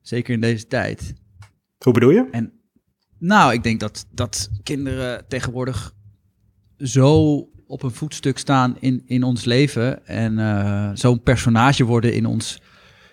Zeker 0.00 0.34
in 0.34 0.40
deze 0.40 0.66
tijd. 0.66 1.14
Hoe 1.78 1.92
bedoel 1.92 2.10
je? 2.10 2.28
En 2.30 2.52
nou, 3.18 3.52
ik 3.52 3.62
denk 3.62 3.80
dat, 3.80 4.06
dat 4.10 4.50
kinderen 4.62 5.24
tegenwoordig 5.28 5.94
zo 6.78 7.38
op 7.66 7.82
een 7.82 7.90
voetstuk 7.90 8.38
staan 8.38 8.76
in, 8.80 9.02
in 9.06 9.22
ons 9.22 9.44
leven 9.44 10.06
en 10.06 10.38
eh, 10.38 10.90
zo'n 10.94 11.22
personage 11.22 11.84
worden 11.84 12.14
in 12.14 12.26
ons, 12.26 12.60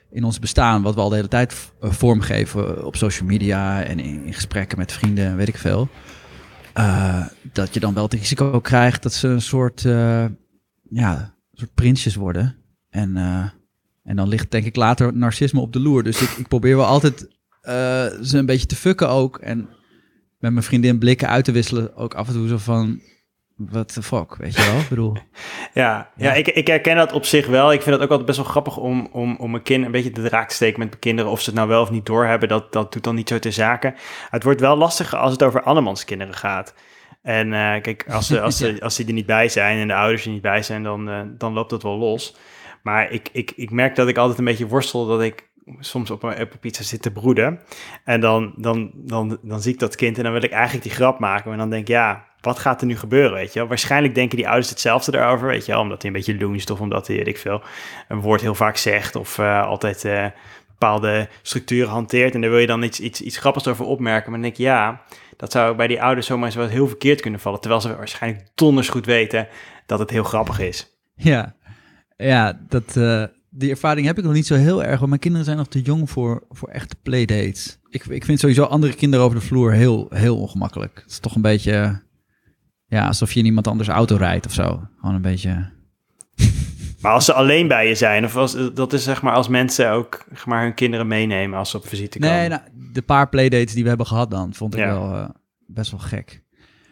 in 0.09 0.23
ons 0.23 0.39
bestaan, 0.39 0.81
wat 0.81 0.95
we 0.95 1.01
al 1.01 1.09
de 1.09 1.15
hele 1.15 1.27
tijd 1.27 1.71
eh, 1.79 1.91
vormgeven 1.91 2.85
op 2.85 2.95
social 2.95 3.27
media 3.27 3.83
en 3.83 3.99
in, 3.99 4.23
in 4.25 4.33
gesprekken 4.33 4.77
met 4.77 4.91
vrienden 4.91 5.25
en 5.25 5.35
weet 5.35 5.47
ik 5.47 5.57
veel. 5.57 5.89
eh, 6.73 7.25
dat 7.53 7.73
je 7.73 7.79
dan 7.79 7.93
wel 7.93 8.03
het 8.03 8.13
risico 8.13 8.59
krijgt 8.59 9.03
dat 9.03 9.13
ze 9.13 9.27
een 9.27 9.41
soort, 9.41 9.85
eh, 9.85 10.25
ja, 10.89 11.35
soort 11.61 11.73
prinsjes 11.73 12.15
worden. 12.15 12.55
En, 12.89 13.17
eh, 13.17 13.49
en 14.03 14.15
dan 14.15 14.27
ligt 14.27 14.51
denk 14.51 14.65
ik 14.65 14.75
later 14.75 15.17
narcisme 15.17 15.59
op 15.59 15.73
de 15.73 15.79
loer. 15.79 16.03
Dus 16.03 16.21
ik, 16.21 16.29
ik 16.29 16.47
probeer 16.47 16.75
wel 16.75 16.85
altijd 16.85 17.27
eh, 17.61 18.05
ze 18.21 18.37
een 18.37 18.45
beetje 18.45 18.67
te 18.67 18.75
fucken 18.75 19.09
ook. 19.09 19.37
En 19.37 19.69
met 20.39 20.51
mijn 20.51 20.63
vriendin 20.63 20.99
blikken 20.99 21.27
uit 21.27 21.45
te 21.45 21.51
wisselen. 21.51 21.95
Ook 21.95 22.13
af 22.13 22.27
en 22.27 22.33
toe 22.33 22.47
zo 22.47 22.57
van, 22.57 23.01
what 23.55 23.93
the 23.93 24.03
fuck, 24.03 24.35
weet 24.35 24.55
je 24.55 24.65
wel? 24.71 24.79
Ik 24.79 24.89
bedoel, 24.89 25.13
Ja, 25.73 26.11
ja. 26.15 26.25
Ja. 26.25 26.33
ik, 26.33 26.47
ik 26.47 26.67
herken 26.67 26.95
dat 26.95 27.11
op 27.11 27.25
zich 27.25 27.47
wel. 27.47 27.73
Ik 27.73 27.81
vind 27.81 27.95
het 27.95 28.03
ook 28.03 28.09
altijd 28.09 28.27
best 28.27 28.39
wel 28.39 28.47
grappig 28.47 28.77
om, 28.77 29.07
om, 29.11 29.35
om 29.35 29.55
een 29.55 29.61
kind 29.61 29.85
een 29.85 29.91
beetje 29.91 30.11
de 30.11 30.23
draak 30.23 30.49
te 30.49 30.55
steken 30.55 30.79
met 30.79 30.87
mijn 30.87 30.99
kinderen. 30.99 31.31
Of 31.31 31.39
ze 31.39 31.45
het 31.45 31.55
nou 31.55 31.67
wel 31.69 31.81
of 31.81 31.91
niet 31.91 32.05
doorhebben, 32.05 32.49
dat, 32.49 32.73
dat 32.73 32.93
doet 32.93 33.03
dan 33.03 33.15
niet 33.15 33.29
zo 33.29 33.39
ter 33.39 33.53
zake. 33.53 33.93
Het 34.29 34.43
wordt 34.43 34.59
wel 34.59 34.77
lastiger 34.77 35.17
als 35.17 35.31
het 35.31 35.43
over 35.43 35.63
andermans 35.63 36.05
kinderen 36.05 36.35
gaat. 36.35 36.73
En 37.21 37.53
eh, 37.53 37.81
kijk, 37.81 38.05
als 38.09 38.27
ze, 38.27 38.41
als, 38.41 38.57
ze, 38.57 38.77
als 38.83 38.95
ze 38.95 39.05
er 39.05 39.13
niet 39.13 39.25
bij 39.25 39.49
zijn 39.49 39.77
en 39.79 39.87
de 39.87 39.93
ouders 39.93 40.25
er 40.25 40.31
niet 40.31 40.41
bij 40.41 40.61
zijn, 40.61 40.83
dan, 40.83 41.09
eh, 41.09 41.21
dan 41.37 41.53
loopt 41.53 41.69
dat 41.69 41.83
wel 41.83 41.97
los. 41.97 42.35
Maar 42.83 43.11
ik, 43.11 43.29
ik, 43.31 43.51
ik 43.55 43.71
merk 43.71 43.95
dat 43.95 44.07
ik 44.07 44.17
altijd 44.17 44.39
een 44.39 44.45
beetje 44.45 44.67
worstel 44.67 45.05
dat 45.05 45.21
ik 45.21 45.49
soms 45.79 46.11
op 46.11 46.23
een, 46.23 46.41
op 46.41 46.51
een 46.51 46.59
pizza 46.59 46.83
zit 46.83 47.01
te 47.01 47.11
broeden. 47.11 47.59
En 48.03 48.19
dan, 48.19 48.53
dan, 48.57 48.91
dan, 48.93 49.37
dan 49.41 49.61
zie 49.61 49.73
ik 49.73 49.79
dat 49.79 49.95
kind 49.95 50.17
en 50.17 50.23
dan 50.23 50.31
wil 50.31 50.43
ik 50.43 50.51
eigenlijk 50.51 50.83
die 50.83 50.93
grap 50.93 51.19
maken. 51.19 51.51
En 51.51 51.57
dan 51.57 51.69
denk 51.69 51.81
ik, 51.81 51.87
ja, 51.87 52.25
wat 52.41 52.59
gaat 52.59 52.81
er 52.81 52.87
nu 52.87 52.97
gebeuren, 52.97 53.33
weet 53.33 53.53
je 53.53 53.59
wel? 53.59 53.67
Waarschijnlijk 53.67 54.15
denken 54.15 54.37
die 54.37 54.47
ouders 54.47 54.69
hetzelfde 54.69 55.17
erover, 55.17 55.47
weet 55.47 55.65
je 55.65 55.71
wel? 55.71 55.81
Omdat 55.81 56.01
hij 56.01 56.11
een 56.11 56.17
beetje 56.17 56.37
loonst 56.37 56.69
of 56.69 56.79
omdat 56.79 57.07
hij, 57.07 57.15
weet 57.15 57.27
ik 57.27 57.37
veel, 57.37 57.61
een 58.07 58.19
woord 58.19 58.41
heel 58.41 58.55
vaak 58.55 58.77
zegt 58.77 59.15
of 59.15 59.37
eh, 59.37 59.65
altijd 59.65 60.03
bepaalde 60.67 61.29
structuren 61.41 61.89
hanteert. 61.89 62.33
En 62.33 62.41
daar 62.41 62.49
wil 62.49 62.59
je 62.59 62.67
dan 62.67 62.83
iets, 62.83 62.99
iets, 62.99 63.21
iets 63.21 63.37
grappigs 63.37 63.67
over 63.67 63.85
opmerken. 63.85 64.31
Maar 64.31 64.39
dan 64.39 64.49
denk 64.49 64.57
ik, 64.57 64.65
ja, 64.65 65.01
dat 65.41 65.51
zou 65.51 65.75
bij 65.75 65.87
die 65.87 66.01
ouders 66.01 66.27
zomaar 66.27 66.45
eens 66.45 66.55
wel 66.55 66.67
heel 66.67 66.87
verkeerd 66.87 67.21
kunnen 67.21 67.39
vallen. 67.39 67.59
Terwijl 67.59 67.81
ze 67.81 67.95
waarschijnlijk 67.95 68.49
donders 68.55 68.89
goed 68.89 69.05
weten 69.05 69.47
dat 69.85 69.99
het 69.99 70.09
heel 70.09 70.23
grappig 70.23 70.59
is. 70.59 70.87
ja, 71.15 71.55
ja 72.17 72.59
dat, 72.67 72.97
eh, 72.97 73.23
die 73.49 73.69
ervaring 73.69 74.07
heb 74.07 74.17
ik 74.17 74.23
nog 74.23 74.33
niet 74.33 74.47
zo 74.47 74.55
heel 74.55 74.83
erg. 74.83 74.97
Want 74.97 75.07
mijn 75.07 75.19
kinderen 75.21 75.45
zijn 75.45 75.57
nog 75.57 75.67
te 75.67 75.81
jong 75.81 76.09
voor, 76.09 76.43
voor 76.49 76.69
echte 76.69 76.95
playdates. 77.03 77.79
Ik, 77.89 78.05
ik 78.05 78.25
vind 78.25 78.39
sowieso 78.39 78.63
andere 78.63 78.93
kinderen 78.93 79.25
over 79.25 79.39
de 79.39 79.45
vloer 79.45 79.73
heel, 79.73 80.07
heel 80.09 80.37
ongemakkelijk. 80.37 80.99
Het 81.01 81.11
is 81.11 81.19
toch 81.19 81.35
een 81.35 81.41
beetje, 81.41 82.01
ja, 82.85 83.07
alsof 83.07 83.33
je 83.33 83.39
in 83.39 83.45
iemand 83.45 83.67
anders 83.67 83.89
auto 83.89 84.15
rijdt 84.15 84.45
of 84.45 84.53
zo. 84.53 84.87
Gewoon 84.99 85.15
een 85.15 85.21
beetje... 85.21 85.71
Maar 87.01 87.11
als 87.13 87.25
ze 87.25 87.33
alleen 87.33 87.67
bij 87.67 87.87
je 87.87 87.95
zijn, 87.95 88.25
of 88.25 88.35
als, 88.35 88.57
dat 88.73 88.93
is 88.93 89.03
zeg 89.03 89.21
maar 89.21 89.33
als 89.33 89.47
mensen 89.47 89.91
ook 89.91 90.23
zeg 90.33 90.45
maar, 90.45 90.63
hun 90.63 90.73
kinderen 90.73 91.07
meenemen 91.07 91.59
als 91.59 91.69
ze 91.69 91.77
op 91.77 91.87
visite 91.87 92.19
komen. 92.19 92.35
Nee, 92.35 92.47
nou, 92.49 92.61
de 92.93 93.01
paar 93.01 93.29
playdates 93.29 93.73
die 93.73 93.83
we 93.83 93.89
hebben 93.89 94.07
gehad 94.07 94.31
dan, 94.31 94.53
vond 94.53 94.73
ik 94.73 94.79
Ja. 94.79 94.87
wel 94.87 95.13
eh, 95.13 95.29
best 95.67 95.91
wel 95.91 95.99
gek. 95.99 96.41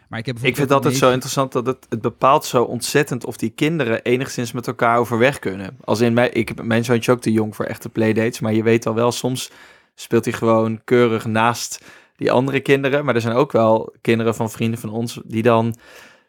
Maar 0.08 0.18
ik 0.18 0.26
heb 0.26 0.36
Ik 0.36 0.42
vind 0.42 0.56
het 0.56 0.72
altijd 0.72 0.96
zo 0.96 1.10
interessant 1.10 1.52
dat 1.52 1.66
het, 1.66 1.86
het 1.88 2.00
bepaalt 2.00 2.44
zo 2.44 2.62
ontzettend 2.62 3.24
of 3.24 3.36
die 3.36 3.50
kinderen 3.50 4.02
enigszins 4.02 4.52
met 4.52 4.66
elkaar 4.66 4.98
overweg 4.98 5.38
kunnen. 5.38 5.76
Als 5.84 6.00
in 6.00 6.12
mij, 6.12 6.28
ik 6.30 6.48
heb 6.48 6.62
mijn 6.62 6.84
zoontje 6.84 7.12
ook 7.12 7.20
te 7.20 7.32
jong 7.32 7.56
voor 7.56 7.64
echte 7.64 7.88
playdates, 7.88 8.40
maar 8.40 8.52
je 8.52 8.62
weet 8.62 8.86
al 8.86 8.94
wel, 8.94 9.12
soms 9.12 9.50
speelt 9.94 10.24
hij 10.24 10.34
gewoon 10.34 10.80
keurig 10.84 11.24
naast 11.26 11.84
die 12.16 12.32
andere 12.32 12.60
kinderen. 12.60 13.04
Maar 13.04 13.14
er 13.14 13.20
zijn 13.20 13.34
ook 13.34 13.52
wel 13.52 13.94
kinderen 14.00 14.34
van 14.34 14.50
vrienden 14.50 14.80
van 14.80 14.90
ons 14.90 15.20
die 15.24 15.42
dan, 15.42 15.74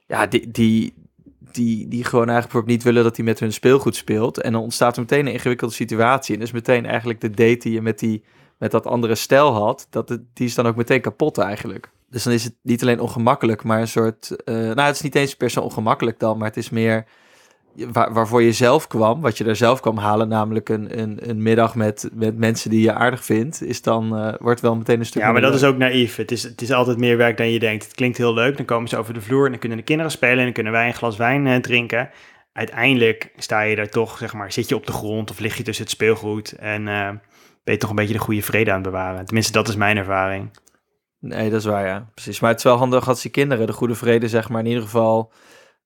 ja, 0.07 0.25
die, 0.27 0.51
die, 0.51 0.93
die, 1.55 1.87
die 1.87 2.03
gewoon 2.03 2.29
eigenlijk 2.29 2.59
ook 2.59 2.65
niet 2.65 2.83
willen 2.83 3.03
dat 3.03 3.15
hij 3.15 3.25
met 3.25 3.39
hun 3.39 3.53
speelgoed 3.53 3.95
speelt. 3.95 4.41
En 4.41 4.51
dan 4.51 4.61
ontstaat 4.61 4.95
er 4.95 5.01
meteen 5.01 5.25
een 5.25 5.33
ingewikkelde 5.33 5.73
situatie. 5.73 6.33
En 6.33 6.39
dus 6.39 6.51
meteen 6.51 6.85
eigenlijk 6.85 7.21
de 7.21 7.29
date 7.29 7.57
die 7.57 7.71
je 7.71 7.81
met, 7.81 7.99
die, 7.99 8.23
met 8.57 8.71
dat 8.71 8.85
andere 8.85 9.15
stel 9.15 9.53
had, 9.53 9.87
dat 9.89 10.07
die 10.33 10.47
is 10.47 10.55
dan 10.55 10.67
ook 10.67 10.75
meteen 10.75 11.01
kapot 11.01 11.37
eigenlijk. 11.37 11.91
Dus 12.09 12.23
dan 12.23 12.33
is 12.33 12.43
het 12.43 12.55
niet 12.61 12.81
alleen 12.81 12.99
ongemakkelijk, 12.99 13.63
maar 13.63 13.79
een 13.79 13.87
soort... 13.87 14.43
eh, 14.43 14.55
nou, 14.55 14.81
het 14.81 14.95
is 14.95 15.01
niet 15.01 15.15
eens 15.15 15.35
per 15.35 15.49
se 15.49 15.61
ongemakkelijk 15.61 16.19
dan, 16.19 16.37
maar 16.37 16.47
het 16.47 16.57
is 16.57 16.69
meer 16.69 17.05
waar, 17.73 18.13
waarvoor 18.13 18.41
je 18.41 18.51
zelf 18.51 18.87
kwam, 18.87 19.21
wat 19.21 19.37
je 19.37 19.45
er 19.45 19.55
zelf 19.55 19.79
kwam 19.79 19.97
halen, 19.97 20.27
namelijk 20.27 20.69
een, 20.69 20.99
een, 20.99 21.29
een 21.29 21.41
middag 21.41 21.75
met, 21.75 22.09
met 22.13 22.37
mensen 22.37 22.69
die 22.69 22.81
je 22.81 22.93
aardig 22.93 23.25
vindt, 23.25 23.63
is 23.63 23.81
dan, 23.81 24.17
eh, 24.17 24.33
wordt 24.39 24.61
wel 24.61 24.75
meteen 24.75 24.99
een 24.99 25.05
stuk 25.05 25.21
Ja, 25.21 25.31
maar 25.31 25.41
dat 25.41 25.53
is 25.53 25.63
ook 25.63 25.77
naïef. 25.77 26.15
Het 26.15 26.31
is, 26.31 26.43
het 26.43 26.61
is 26.61 26.71
altijd 26.71 26.97
meer 26.97 27.17
werk 27.17 27.37
dan 27.37 27.51
je 27.51 27.59
denkt. 27.59 27.83
Het 27.83 27.93
klinkt 27.93 28.17
heel 28.17 28.33
leuk, 28.33 28.57
dan 28.57 28.65
komen 28.65 28.89
ze 28.89 28.97
over 28.97 29.13
de 29.13 29.21
vloer 29.21 29.45
en 29.45 29.51
dan 29.51 29.59
kunnen 29.59 29.77
de 29.77 29.83
kinderen 29.83 30.11
spelen 30.11 30.37
en 30.37 30.43
dan 30.43 30.53
kunnen 30.53 30.71
wij 30.71 30.87
een 30.87 30.93
glas 30.93 31.17
wijn 31.17 31.47
eh, 31.47 31.55
drinken. 31.55 32.09
Uiteindelijk 32.53 33.31
sta 33.37 33.61
je 33.61 33.75
daar 33.75 33.89
toch, 33.89 34.17
zeg 34.17 34.33
maar, 34.33 34.51
zit 34.51 34.69
je 34.69 34.75
op 34.75 34.85
de 34.85 34.91
grond 34.91 35.29
of 35.29 35.39
lig 35.39 35.57
je 35.57 35.63
tussen 35.63 35.83
het 35.83 35.93
speelgoed 35.93 36.51
en 36.51 36.87
eh, 36.87 37.09
ben 37.63 37.73
je 37.73 37.77
toch 37.77 37.89
een 37.89 37.95
beetje 37.95 38.13
de 38.13 38.19
goede 38.19 38.41
vrede 38.41 38.69
aan 38.69 38.81
het 38.81 38.91
bewaren. 38.91 39.25
Tenminste, 39.25 39.51
dat 39.51 39.67
is 39.67 39.75
mijn 39.75 39.97
ervaring. 39.97 40.51
Nee, 41.19 41.49
dat 41.49 41.59
is 41.59 41.65
waar, 41.65 41.85
ja. 41.85 42.09
Precies. 42.13 42.39
Maar 42.39 42.49
het 42.49 42.59
is 42.59 42.65
wel 42.65 42.77
handig 42.77 43.07
als 43.07 43.21
die 43.21 43.31
kinderen 43.31 43.67
de 43.67 43.73
goede 43.73 43.95
vrede, 43.95 44.27
zeg 44.27 44.49
maar, 44.49 44.61
in 44.61 44.67
ieder 44.67 44.83
geval... 44.83 45.31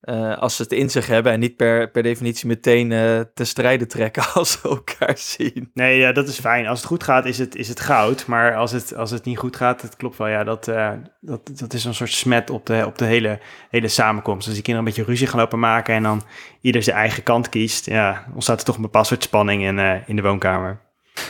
eh, 0.06 0.38
als 0.38 0.56
ze 0.56 0.62
het 0.62 0.72
in 0.72 0.90
zich 0.90 1.08
hebben 1.08 1.32
en 1.32 1.40
niet 1.40 1.56
per, 1.56 1.92
per 1.92 2.04
definitie 2.04 2.48
meteen 2.48 2.92
eh, 2.92 3.20
te 3.34 3.44
strijden 3.44 3.88
trekken 3.88 4.24
als 4.34 4.52
ze 4.52 4.60
elkaar 4.70 5.18
zien. 5.18 5.72
Nee, 5.74 5.98
ja, 5.98 6.12
dat 6.12 6.28
is 6.28 6.40
fijn. 6.40 6.68
Als 6.68 6.80
het 6.80 6.88
goed 6.88 7.04
gaat, 7.04 7.26
is 7.26 7.38
het, 7.38 7.56
is 7.56 7.68
het 7.68 7.80
goud. 7.80 8.26
Maar 8.26 8.56
als 8.56 8.72
het, 8.72 8.96
als 8.96 9.12
het 9.12 9.26
niet 9.26 9.38
goed 9.38 9.56
gaat, 9.56 9.82
het 9.82 9.96
klopt 9.96 10.18
wel. 10.18 10.28
Ja, 10.28 10.44
dat, 10.44 10.68
eh, 10.68 10.92
dat, 11.22 11.52
dat 11.54 11.74
is 11.74 11.86
een 11.86 11.94
soort 11.94 12.12
smet 12.12 12.50
op 12.50 12.66
de, 12.66 12.84
op 12.86 12.98
de 12.98 13.06
hele, 13.06 13.40
hele 13.70 13.88
samenkomst. 13.88 14.46
Als 14.46 14.56
die 14.56 14.64
kinderen 14.64 14.90
een 14.90 14.96
beetje 14.96 15.12
ruzie 15.12 15.28
gaan 15.28 15.40
lopen 15.40 15.60
maken 15.60 15.96
en 15.96 16.04
dan 16.04 16.24
ieder 16.62 16.84
zijn 16.84 16.98
eigen 16.98 17.24
kant 17.24 17.50
kiest, 17.50 17.86
ja, 17.86 18.26
ontstaat 18.34 18.60
er 18.60 18.66
toch 18.66 18.76
een 18.76 18.82
bepaald 18.82 19.08
soort 19.08 19.24
spanning 19.24 19.64
in, 19.64 19.80
eh, 19.80 19.96
in 20.06 20.16
de 20.16 20.22
woonkamer. 20.22 20.80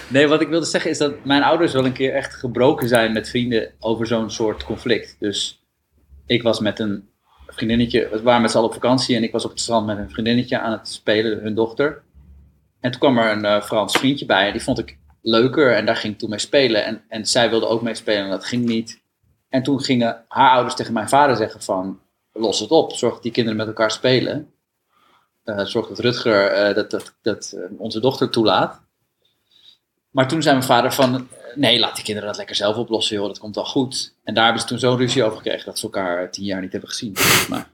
Nee, 0.08 0.28
wat 0.28 0.42
ik 0.42 0.48
wilde 0.48 0.66
zeggen 0.66 0.90
is 0.92 0.98
dat 0.98 1.26
mijn 1.26 1.44
ouders 1.44 1.74
wel 1.74 1.86
een 1.86 1.94
keer 1.94 2.14
echt 2.14 2.34
gebroken 2.34 2.88
zijn 2.88 3.14
met 3.14 3.30
vrienden 3.30 3.72
over 3.80 4.08
zo'n 4.08 4.30
soort 4.30 4.64
conflict. 4.64 5.16
Dus 5.20 5.66
ik 6.26 6.44
was 6.44 6.60
met 6.60 6.80
een 6.80 7.10
vriendinnetje, 7.48 8.10
we 8.10 8.22
waren 8.22 8.42
met 8.42 8.52
z'n 8.52 8.58
allen 8.58 8.70
op 8.70 8.76
vakantie 8.76 9.16
en 9.16 9.24
ik 9.24 9.32
was 9.32 9.46
op 9.46 9.52
het 9.52 9.60
strand 9.60 9.86
met 9.86 9.98
een 9.98 10.10
vriendinnetje 10.10 10.60
aan 10.60 10.72
het 10.72 10.88
spelen, 10.88 11.40
hun 11.40 11.56
dochter. 11.56 12.04
En 12.80 12.92
toen 12.92 13.00
kwam 13.00 13.18
er 13.18 13.32
een 13.32 13.46
eh, 13.46 13.62
Frans 13.62 13.98
vriendje 13.98 14.26
bij 14.26 14.46
en 14.46 14.52
die 14.52 14.64
vond 14.64 14.80
ik 14.80 14.98
leuker 15.22 15.76
en 15.76 15.86
daar 15.86 15.96
ging 15.96 16.14
ik 16.14 16.20
toen 16.20 16.30
mee 16.30 16.40
spelen. 16.40 16.86
En, 16.86 17.04
en 17.08 17.26
zij 17.26 17.50
wilde 17.50 17.68
ook 17.68 17.82
mee 17.82 17.96
spelen 17.96 18.24
en 18.24 18.30
dat 18.30 18.46
ging 18.46 18.66
niet. 18.66 19.02
En 19.50 19.64
toen 19.64 19.82
gingen 19.82 20.26
haar 20.28 20.52
ouders 20.52 20.76
tegen 20.76 20.94
mijn 20.94 21.10
vader 21.10 21.36
zeggen 21.36 21.62
van, 21.62 22.00
los 22.34 22.60
het 22.60 22.72
op, 22.72 22.94
zorg 22.94 23.14
dat 23.14 23.24
die 23.24 23.32
kinderen 23.32 23.58
met 23.58 23.68
elkaar 23.68 23.92
spelen. 23.92 24.52
Eh, 25.44 25.66
zorg 25.66 25.88
dat 25.88 26.00
Rutger 26.00 26.48
eh, 26.48 26.76
dat, 26.76 26.92
dat, 26.92 27.16
dat 27.22 27.58
onze 27.78 28.00
dochter 28.00 28.30
toelaat. 28.30 28.82
Maar 30.10 30.28
toen 30.28 30.42
zei 30.42 30.56
mijn 30.56 30.68
vader 30.68 30.94
van, 30.94 31.28
nee, 31.56 31.80
laat 31.80 31.96
die 31.96 32.04
kinderen 32.04 32.30
dat 32.30 32.38
lekker 32.38 32.56
zelf 32.56 32.76
oplossen, 32.76 33.16
joh, 33.16 33.28
dat 33.28 33.40
komt 33.40 33.56
wel 33.56 33.66
goed. 33.66 34.16
En 34.24 34.34
daar 34.34 34.44
hebben 34.44 34.62
ze 34.62 34.68
toen 34.68 34.80
zo'n 34.80 34.98
ruzie 34.98 35.24
over 35.24 35.38
gekregen 35.38 35.66
dat 35.66 35.80
ze 35.80 35.84
elkaar 35.84 36.32
tien 36.32 36.46
jaar 36.46 36.62
niet 36.62 36.72
hebben 36.72 36.90
gezien. 36.90 37.16
Maar, 37.50 37.70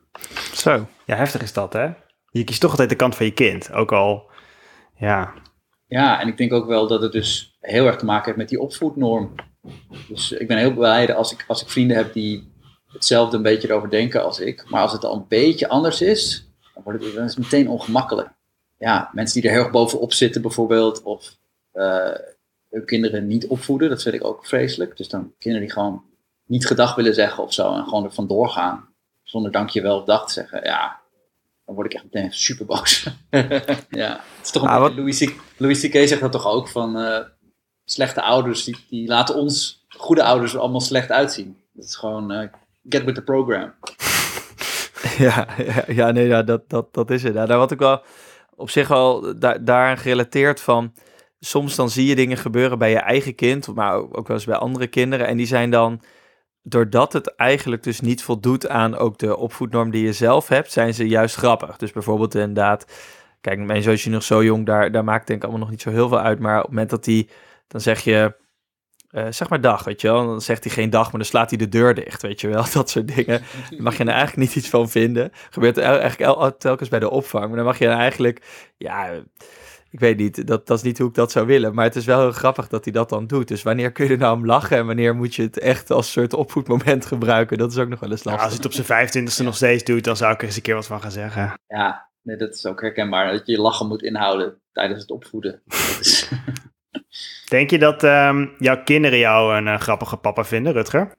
Zo. 0.53 0.87
Ja, 1.05 1.15
heftig 1.15 1.41
is 1.41 1.53
dat, 1.53 1.73
hè? 1.73 1.89
Je 2.29 2.43
kiest 2.43 2.61
toch 2.61 2.71
altijd 2.71 2.89
de 2.89 2.95
kant 2.95 3.15
van 3.15 3.25
je 3.25 3.31
kind. 3.31 3.71
Ook 3.71 3.91
al, 3.91 4.29
ja, 4.97 5.33
ja, 5.91 6.21
en 6.21 6.27
ik 6.27 6.37
denk 6.37 6.53
ook 6.53 6.65
wel 6.65 6.87
dat 6.87 7.01
het 7.01 7.11
dus 7.11 7.57
heel 7.59 7.85
erg 7.85 7.95
te 7.95 8.05
maken 8.05 8.25
heeft 8.25 8.37
met 8.37 8.49
die 8.49 8.59
opvoednorm. 8.59 9.35
Dus 10.07 10.31
ik 10.31 10.47
ben 10.47 10.57
heel 10.57 10.73
blij 10.73 11.15
als 11.15 11.31
ik, 11.31 11.43
als 11.47 11.61
ik 11.61 11.69
vrienden 11.69 11.97
heb 11.97 12.13
die 12.13 12.53
hetzelfde 12.87 13.37
een 13.37 13.43
beetje 13.43 13.67
erover 13.69 13.89
denken 13.89 14.23
als 14.23 14.39
ik. 14.39 14.69
Maar 14.69 14.81
als 14.81 14.91
het 14.91 15.03
al 15.03 15.15
een 15.15 15.25
beetje 15.27 15.69
anders 15.69 16.01
is, 16.01 16.49
dan, 16.73 16.83
wordt 16.83 17.03
het, 17.03 17.13
dan 17.15 17.23
is 17.23 17.35
het 17.35 17.43
meteen 17.43 17.69
ongemakkelijk. 17.69 18.29
Ja, 18.77 19.09
mensen 19.13 19.41
die 19.41 19.49
er 19.49 19.55
heel 19.55 19.63
erg 19.63 19.73
bovenop 19.73 20.13
zitten 20.13 20.41
bijvoorbeeld, 20.41 21.03
of 21.03 21.37
eh, 21.71 22.11
kinderen 22.85 23.27
niet 23.27 23.47
opvoeden, 23.47 23.89
dat 23.89 24.01
vind 24.01 24.15
ik 24.15 24.23
ook 24.23 24.45
vreselijk. 24.45 24.97
Dus 24.97 25.07
dan 25.09 25.33
kinderen 25.39 25.67
die 25.67 25.75
gewoon 25.75 26.03
niet 26.45 26.67
gedag 26.67 26.95
willen 26.95 27.13
zeggen 27.13 27.43
of 27.43 27.53
zo 27.53 27.73
en 27.73 27.83
gewoon 27.83 28.03
er 28.03 28.13
vandoor 28.13 28.49
gaan, 28.49 28.87
zonder 29.23 29.51
dankjewel 29.51 29.99
of 29.99 30.05
dag 30.05 30.25
te 30.27 30.33
zeggen. 30.33 30.63
Ja, 30.63 30.99
dan 31.65 31.75
word 31.75 31.87
ik 31.87 31.93
echt 31.93 32.03
meteen 32.03 32.31
super 32.33 32.65
boos. 32.65 33.07
ja, 33.89 34.21
het 34.37 34.45
is 34.45 34.51
toch 34.51 34.63
een 34.63 34.69
Ah, 34.69 34.81
beetje, 34.83 34.95
Louis 34.99 35.19
C- 35.25 35.41
Louis 35.57 35.79
C.K. 35.79 35.93
zegt 36.07 36.21
dat 36.21 36.31
toch 36.31 36.47
ook, 36.47 36.67
van 36.67 36.97
eh, 36.97 37.25
slechte 37.85 38.21
ouders, 38.21 38.63
die, 38.63 38.77
die 38.89 39.07
laten 39.07 39.35
ons 39.35 39.85
goede 39.87 40.23
ouders 40.23 40.53
er 40.53 40.59
allemaal 40.59 40.81
slecht 40.81 41.09
uitzien. 41.11 41.57
Dat 41.73 41.85
is 41.85 41.95
gewoon, 41.95 42.31
eh, 42.31 42.47
get 42.89 43.03
with 43.03 43.15
the 43.15 43.23
program. 43.23 43.73
Ja, 45.17 45.47
ja, 45.57 45.83
ja 45.87 46.11
nee, 46.11 46.27
ja, 46.27 46.43
dat, 46.43 46.69
dat, 46.69 46.93
dat 46.93 47.11
is 47.11 47.23
het. 47.23 47.33
Ja, 47.33 47.45
daar 47.45 47.57
had 47.57 47.71
ik 47.71 47.79
wel 47.79 48.01
op 48.55 48.69
zich 48.69 48.87
wel 48.87 49.39
daar, 49.39 49.63
daaraan 49.65 49.97
gerelateerd 49.97 50.61
van. 50.61 50.93
Soms 51.43 51.75
dan 51.75 51.89
zie 51.89 52.05
je 52.05 52.15
dingen 52.15 52.37
gebeuren 52.37 52.77
bij 52.77 52.89
je 52.89 52.99
eigen 52.99 53.35
kind, 53.35 53.73
maar 53.73 53.95
ook 53.95 54.27
wel 54.27 54.37
eens 54.37 54.45
bij 54.45 54.55
andere 54.55 54.87
kinderen. 54.87 55.27
En 55.27 55.37
die 55.37 55.45
zijn 55.45 55.69
dan, 55.69 56.01
doordat 56.63 57.13
het 57.13 57.35
eigenlijk 57.35 57.83
dus 57.83 57.99
niet 57.99 58.23
voldoet 58.23 58.67
aan 58.67 58.97
ook 58.97 59.17
de 59.17 59.37
opvoednorm 59.37 59.91
die 59.91 60.03
je 60.05 60.13
zelf 60.13 60.47
hebt, 60.47 60.71
zijn 60.71 60.93
ze 60.93 61.07
juist 61.07 61.35
grappig. 61.35 61.77
Dus 61.77 61.91
bijvoorbeeld 61.91 62.35
inderdaad, 62.35 62.85
kijk, 63.41 63.59
mijn 63.59 63.81
zoontje 63.81 64.09
nog 64.09 64.23
zo 64.23 64.43
jong, 64.43 64.65
daar, 64.65 64.91
daar 64.91 65.03
maakt 65.03 65.27
denk 65.27 65.39
ik 65.39 65.43
allemaal 65.43 65.63
nog 65.63 65.71
niet 65.71 65.81
zo 65.81 65.89
heel 65.89 66.07
veel 66.07 66.19
uit. 66.19 66.39
Maar 66.39 66.57
op 66.57 66.61
het 66.61 66.71
moment 66.71 66.89
dat 66.89 67.05
hij, 67.05 67.29
dan 67.67 67.81
zeg 67.81 67.99
je, 67.99 68.35
eh, 69.11 69.25
zeg 69.29 69.49
maar 69.49 69.61
dag, 69.61 69.83
weet 69.83 70.01
je 70.01 70.07
wel. 70.07 70.25
Dan 70.25 70.41
zegt 70.41 70.63
hij 70.63 70.73
geen 70.73 70.89
dag, 70.89 71.03
maar 71.03 71.19
dan 71.19 71.29
slaat 71.29 71.49
hij 71.49 71.59
de 71.59 71.69
deur 71.69 71.93
dicht, 71.93 72.21
weet 72.21 72.41
je 72.41 72.47
wel. 72.47 72.65
Dat 72.73 72.89
soort 72.89 73.15
dingen. 73.15 73.41
Daar 73.69 73.81
mag 73.81 73.97
je 73.97 74.03
er 74.03 74.09
eigenlijk 74.09 74.37
niet 74.37 74.55
iets 74.55 74.69
van 74.69 74.89
vinden. 74.89 75.31
Gebeurt 75.49 75.77
eigenlijk 75.77 76.19
el- 76.19 76.57
telkens 76.57 76.89
bij 76.89 76.99
de 76.99 77.09
opvang. 77.09 77.47
Maar 77.47 77.55
dan 77.55 77.65
mag 77.65 77.79
je 77.79 77.85
dan 77.85 77.97
eigenlijk, 77.97 78.41
ja, 78.77 79.09
ik 79.91 79.99
weet 79.99 80.17
niet, 80.17 80.47
dat, 80.47 80.67
dat 80.67 80.77
is 80.77 80.83
niet 80.83 80.97
hoe 80.97 81.07
ik 81.07 81.13
dat 81.13 81.31
zou 81.31 81.45
willen. 81.45 81.73
Maar 81.73 81.85
het 81.85 81.95
is 81.95 82.05
wel 82.05 82.19
heel 82.19 82.31
grappig 82.31 82.67
dat 82.67 82.83
hij 82.83 82.93
dat 82.93 83.09
dan 83.09 83.27
doet. 83.27 83.47
Dus 83.47 83.63
wanneer 83.63 83.91
kun 83.91 84.05
je 84.05 84.11
er 84.11 84.17
nou 84.17 84.37
om 84.37 84.45
lachen 84.45 84.77
en 84.77 84.85
wanneer 84.85 85.15
moet 85.15 85.35
je 85.35 85.41
het 85.43 85.59
echt 85.59 85.91
als 85.91 86.11
soort 86.11 86.33
opvoedmoment 86.33 87.05
gebruiken? 87.13 87.57
Dat 87.57 87.71
is 87.71 87.77
ook 87.77 87.89
nog 87.89 87.99
wel 87.99 88.11
eens 88.11 88.23
lastig. 88.23 88.43
als 88.43 88.53
hij 88.53 88.63
het 88.63 88.77
op 88.77 88.85
zijn 88.85 89.09
25e 89.09 89.43
nog 89.43 89.55
steeds 89.55 89.83
doet, 89.83 90.03
dan 90.03 90.17
zou 90.17 90.33
ik 90.33 90.39
er 90.39 90.45
eens 90.45 90.55
een 90.55 90.61
keer 90.61 90.75
wat 90.75 90.85
van 90.85 91.01
gaan 91.01 91.11
zeggen. 91.11 91.59
Ja, 91.67 92.09
nee, 92.21 92.37
dat 92.37 92.53
is 92.53 92.65
ook 92.65 92.81
herkenbaar. 92.81 93.31
Dat 93.31 93.45
je 93.45 93.51
je 93.51 93.61
lachen 93.61 93.87
moet 93.87 94.03
inhouden 94.03 94.61
tijdens 94.71 95.01
het 95.01 95.11
opvoeden. 95.11 95.61
Is, 95.99 96.29
Denk 97.49 97.69
je 97.69 97.79
dat 97.79 98.03
ehm, 98.03 98.47
jouw 98.57 98.83
kinderen 98.83 99.19
jou 99.19 99.55
een 99.55 99.67
eh, 99.67 99.79
grappige 99.79 100.17
papa 100.17 100.43
vinden, 100.43 100.73
Rutger? 100.73 101.15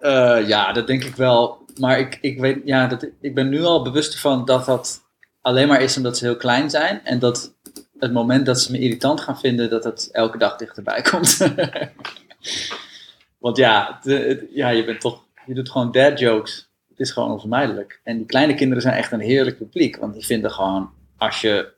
Eh, 0.00 0.48
ja, 0.48 0.72
dat 0.72 0.86
denk 0.86 1.04
ik 1.04 1.16
wel. 1.16 1.64
Maar 1.80 1.98
ik, 1.98 2.18
ik, 2.20 2.40
weet, 2.40 2.60
ja, 2.64 2.86
dat, 2.86 3.08
ik 3.20 3.34
ben 3.34 3.48
nu 3.48 3.62
al 3.62 3.82
bewust 3.82 4.14
ervan 4.14 4.44
dat 4.44 4.64
dat 4.64 5.04
alleen 5.40 5.68
maar 5.68 5.80
is 5.80 5.96
omdat 5.96 6.18
ze 6.18 6.24
heel 6.24 6.36
klein 6.36 6.70
zijn. 6.70 7.04
En 7.04 7.18
dat 7.18 7.55
het 7.98 8.12
moment 8.12 8.46
dat 8.46 8.60
ze 8.60 8.72
me 8.72 8.78
irritant 8.78 9.20
gaan 9.20 9.38
vinden, 9.38 9.70
dat 9.70 9.84
het 9.84 10.08
elke 10.12 10.38
dag 10.38 10.56
dichterbij 10.56 11.02
komt. 11.10 11.38
Want 13.38 13.56
ja, 13.56 14.00
ja, 14.54 14.68
je 14.68 14.84
bent 14.84 15.00
toch, 15.00 15.24
je 15.46 15.54
doet 15.54 15.70
gewoon 15.70 15.92
dad 15.92 16.18
jokes. 16.18 16.68
Het 16.88 17.00
is 17.00 17.10
gewoon 17.10 17.30
onvermijdelijk. 17.30 18.00
En 18.02 18.16
die 18.16 18.26
kleine 18.26 18.54
kinderen 18.54 18.82
zijn 18.82 18.94
echt 18.94 19.12
een 19.12 19.20
heerlijk 19.20 19.58
publiek. 19.58 19.96
Want 19.96 20.14
die 20.14 20.24
vinden 20.26 20.50
gewoon, 20.50 20.90
als 21.16 21.40
je 21.40 21.72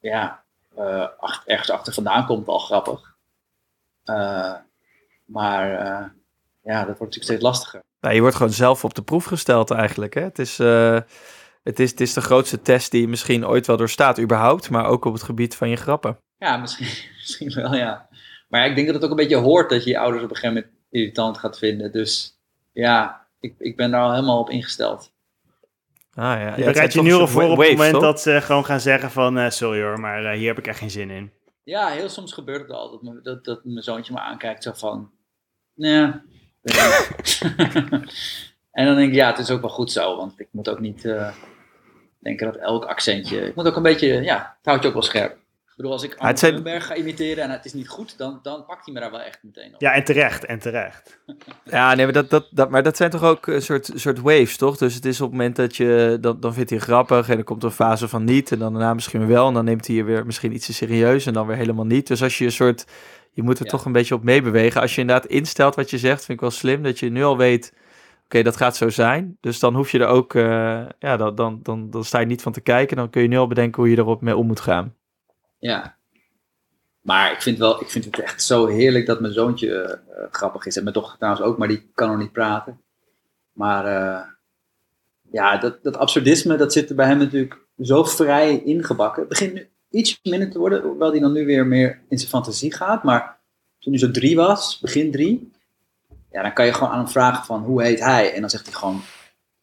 ja, 0.00 0.42
ach- 1.18 1.42
ergens 1.46 1.70
achter 1.70 1.92
vandaan 1.92 2.26
komt, 2.26 2.48
al 2.48 2.58
grappig. 2.58 3.14
Eh, 4.04 4.54
maar 5.24 5.70
eh, 5.78 6.04
ja, 6.62 6.76
dat 6.78 6.86
wordt 6.86 6.98
natuurlijk 6.98 7.24
steeds 7.24 7.42
lastiger. 7.42 7.82
Nou, 8.00 8.14
je 8.14 8.20
wordt 8.20 8.36
gewoon 8.36 8.52
zelf 8.52 8.84
op 8.84 8.94
de 8.94 9.02
proef 9.02 9.24
gesteld 9.24 9.70
eigenlijk. 9.70 10.14
Hè? 10.14 10.20
Het, 10.20 10.38
is, 10.38 10.58
het, 11.66 11.80
is, 11.80 11.90
het 11.90 12.00
is 12.00 12.12
de 12.12 12.20
grootste 12.20 12.62
test 12.62 12.90
die 12.90 13.00
je 13.00 13.08
misschien 13.08 13.46
ooit 13.46 13.66
wel 13.66 13.76
doorstaat, 13.76 14.20
überhaupt. 14.20 14.70
Maar 14.70 14.86
ook 14.86 15.04
op 15.04 15.12
het 15.12 15.22
gebied 15.22 15.54
van 15.56 15.68
je 15.68 15.76
grappen. 15.76 16.18
Ja, 16.38 16.56
misschien, 16.56 16.86
misschien 17.20 17.52
wel, 17.54 17.74
ja. 17.74 18.08
Maar 18.48 18.60
ja, 18.60 18.66
ik 18.66 18.74
denk 18.74 18.86
dat 18.86 18.94
het 18.96 19.04
ook 19.04 19.10
een 19.10 19.16
beetje 19.16 19.36
hoort 19.36 19.70
dat 19.70 19.84
je 19.84 19.90
je 19.90 19.98
ouders 19.98 20.24
op 20.24 20.30
een 20.30 20.36
gegeven 20.36 20.54
moment 20.56 20.74
irritant 20.90 21.38
gaat 21.38 21.58
vinden. 21.58 21.92
Dus 21.92 22.38
ja, 22.72 23.26
ik, 23.40 23.54
ik 23.58 23.76
ben 23.76 23.90
daar 23.90 24.02
al 24.02 24.12
helemaal 24.14 24.38
op 24.40 24.50
ingesteld. 24.50 25.12
Ah, 26.14 26.24
ja. 26.24 26.40
Ja, 26.40 26.56
Je 26.56 26.64
bereidt 26.64 26.92
je 26.92 27.02
nu 27.02 27.12
al 27.12 27.28
voor 27.28 27.42
op 27.50 27.58
het 27.58 27.70
moment 27.70 27.92
toch? 27.92 28.02
dat 28.02 28.20
ze 28.20 28.40
gewoon 28.40 28.64
gaan 28.64 28.80
zeggen 28.80 29.10
van... 29.10 29.38
eh, 29.38 29.50
sorry 29.50 29.82
hoor, 29.82 30.00
maar 30.00 30.24
eh, 30.24 30.36
hier 30.38 30.48
heb 30.48 30.58
ik 30.58 30.66
echt 30.66 30.78
geen 30.78 30.90
zin 30.90 31.10
in. 31.10 31.32
Ja, 31.64 31.88
heel 31.88 32.08
soms 32.08 32.32
gebeurt 32.32 32.60
het 32.60 32.70
al 32.70 32.90
dat, 32.90 33.02
me- 33.02 33.20
dat, 33.22 33.44
dat 33.44 33.64
mijn 33.64 33.82
zoontje 33.82 34.12
me 34.12 34.20
aankijkt 34.20 34.62
zo 34.62 34.72
van... 34.74 35.10
Nee, 35.74 36.12
weet 36.62 37.08
niet." 37.16 37.40
En 38.72 38.86
dan 38.86 38.96
denk 38.96 39.08
ik, 39.08 39.14
ja, 39.14 39.26
het 39.26 39.38
is 39.38 39.50
ook 39.50 39.60
wel 39.60 39.70
goed 39.70 39.92
zo. 39.92 40.16
Want 40.16 40.40
ik 40.40 40.48
moet 40.50 40.68
ook 40.68 40.80
niet 40.80 41.04
eh, 41.04 41.28
denken 42.26 42.46
dat 42.52 42.56
elk 42.62 42.84
accentje... 42.84 43.40
Ik 43.40 43.54
moet 43.54 43.66
ook 43.66 43.76
een 43.76 43.82
beetje, 43.82 44.06
ja, 44.22 44.36
het 44.56 44.66
houdt 44.66 44.82
je 44.82 44.88
ook 44.88 44.94
wel 44.94 45.02
scherp. 45.02 45.32
Ik 45.32 45.82
bedoel, 45.82 45.92
als 45.92 46.02
ik 46.06 46.14
het 46.18 46.38
zijn- 46.38 46.52
Grunberg 46.52 46.86
ga 46.86 46.94
imiteren 46.94 47.44
en 47.44 47.50
het 47.50 47.64
is 47.64 47.72
niet 47.72 47.88
goed, 47.88 48.18
dan, 48.18 48.38
dan 48.42 48.64
pakt 48.66 48.84
hij 48.84 48.94
me 48.94 49.00
daar 49.00 49.10
wel 49.10 49.20
echt 49.20 49.38
meteen 49.42 49.74
op. 49.74 49.80
Ja, 49.80 49.92
en 49.92 50.04
terecht, 50.04 50.44
en 50.44 50.58
terecht. 50.58 51.18
Ja, 51.64 51.94
nee, 51.94 52.04
maar 52.04 52.14
dat, 52.14 52.30
dat, 52.30 52.46
dat, 52.50 52.70
maar 52.70 52.82
dat 52.82 52.96
zijn 52.96 53.10
toch 53.10 53.22
ook 53.22 53.46
een 53.46 53.62
soort, 53.62 53.90
soort 53.94 54.20
waves, 54.20 54.56
toch? 54.56 54.76
Dus 54.76 54.94
het 54.94 55.04
is 55.04 55.20
op 55.20 55.26
het 55.28 55.36
moment 55.36 55.56
dat 55.56 55.76
je, 55.76 56.18
dan, 56.20 56.40
dan 56.40 56.54
vindt 56.54 56.70
hij 56.70 56.78
grappig 56.78 57.28
en 57.28 57.34
dan 57.34 57.44
komt 57.44 57.62
er 57.62 57.68
een 57.68 57.74
fase 57.74 58.08
van 58.08 58.24
niet 58.24 58.52
en 58.52 58.58
dan 58.58 58.72
daarna 58.72 58.94
misschien 58.94 59.26
wel 59.26 59.48
en 59.48 59.54
dan 59.54 59.64
neemt 59.64 59.86
hij 59.86 59.96
je 59.96 60.04
weer 60.04 60.26
misschien 60.26 60.52
iets 60.54 60.66
te 60.66 60.72
serieus 60.74 61.26
en 61.26 61.32
dan 61.32 61.46
weer 61.46 61.56
helemaal 61.56 61.86
niet. 61.86 62.06
Dus 62.06 62.22
als 62.22 62.38
je 62.38 62.44
een 62.44 62.52
soort, 62.52 62.84
je 63.32 63.42
moet 63.42 63.58
er 63.58 63.64
Ja. 63.64 63.70
toch 63.70 63.84
een 63.84 63.92
beetje 63.92 64.14
op 64.14 64.22
meebewegen. 64.22 64.80
Als 64.80 64.94
je 64.94 65.00
inderdaad 65.00 65.26
instelt 65.30 65.74
wat 65.74 65.90
je 65.90 65.98
zegt, 65.98 66.18
vind 66.24 66.32
ik 66.32 66.40
wel 66.40 66.50
slim 66.50 66.82
dat 66.82 66.98
je 66.98 67.10
nu 67.10 67.24
al 67.24 67.36
weet, 67.36 67.72
oké, 68.26 68.42
dat 68.42 68.56
gaat 68.56 68.76
zo 68.76 68.88
zijn. 68.88 69.36
Dus 69.40 69.58
dan 69.58 69.74
hoef 69.74 69.90
je 69.90 69.98
er 69.98 70.06
ook, 70.06 70.34
eh, 70.34 70.86
ja, 70.98 71.16
dan, 71.16 71.34
dan, 71.34 71.60
dan, 71.62 71.90
dan 71.90 72.04
sta 72.04 72.18
je 72.18 72.26
niet 72.26 72.42
van 72.42 72.52
te 72.52 72.60
kijken, 72.60 72.96
dan 72.96 73.10
kun 73.10 73.22
je 73.22 73.28
nu 73.28 73.36
al 73.36 73.46
bedenken 73.46 73.82
hoe 73.82 73.90
je 73.90 73.98
erop 73.98 74.20
mee 74.20 74.36
om 74.36 74.46
moet 74.46 74.60
gaan. 74.60 74.94
Ja. 75.58 75.96
Maar 77.00 77.32
ik 77.32 77.42
vind, 77.42 77.58
wel, 77.58 77.80
ik 77.80 77.90
vind 77.90 78.04
het 78.04 78.18
echt 78.18 78.42
zo 78.42 78.66
heerlijk 78.66 79.06
dat 79.06 79.20
mijn 79.20 79.32
zoontje 79.32 79.74
eh, 79.74 79.92
eh, 79.92 80.26
grappig 80.30 80.66
is. 80.66 80.76
En 80.76 80.82
mijn 80.82 80.94
dochter 80.94 81.18
trouwens 81.18 81.44
ook, 81.44 81.58
maar 81.58 81.68
die 81.68 81.90
kan 81.94 82.08
nog 82.08 82.18
niet 82.18 82.32
praten. 82.32 82.80
Maar 83.52 83.84
ja, 85.30 85.56
dat, 85.56 85.82
dat 85.82 85.96
absurdisme, 85.96 86.56
dat 86.56 86.72
zit 86.72 86.90
er 86.90 86.96
bij 86.96 87.06
hem 87.06 87.18
natuurlijk 87.18 87.66
zo 87.78 88.04
vrij 88.04 88.62
ingebakken. 88.62 89.20
Het 89.20 89.28
begint 89.28 89.54
nu 89.54 89.68
iets 89.90 90.20
minder 90.22 90.50
te 90.50 90.58
worden, 90.58 90.82
hoewel 90.82 91.10
hij 91.10 91.20
dan 91.20 91.32
nu 91.32 91.46
weer 91.46 91.66
meer 91.66 92.00
in 92.08 92.18
zijn 92.18 92.30
fantasie 92.30 92.74
gaat. 92.74 93.02
Maar 93.02 93.38
toen 93.78 93.92
hij 93.92 94.02
zo 94.02 94.10
drie 94.10 94.36
was, 94.36 94.78
begin 94.80 95.10
drie, 95.10 95.50
ja, 96.36 96.42
dan 96.42 96.52
kan 96.52 96.66
je 96.66 96.72
gewoon 96.72 96.92
aan 96.92 96.98
hem 96.98 97.08
vragen 97.08 97.44
van 97.44 97.62
hoe 97.62 97.82
heet 97.82 98.00
hij? 98.00 98.32
En 98.34 98.40
dan 98.40 98.50
zegt 98.50 98.66
hij 98.66 98.74
gewoon 98.74 99.02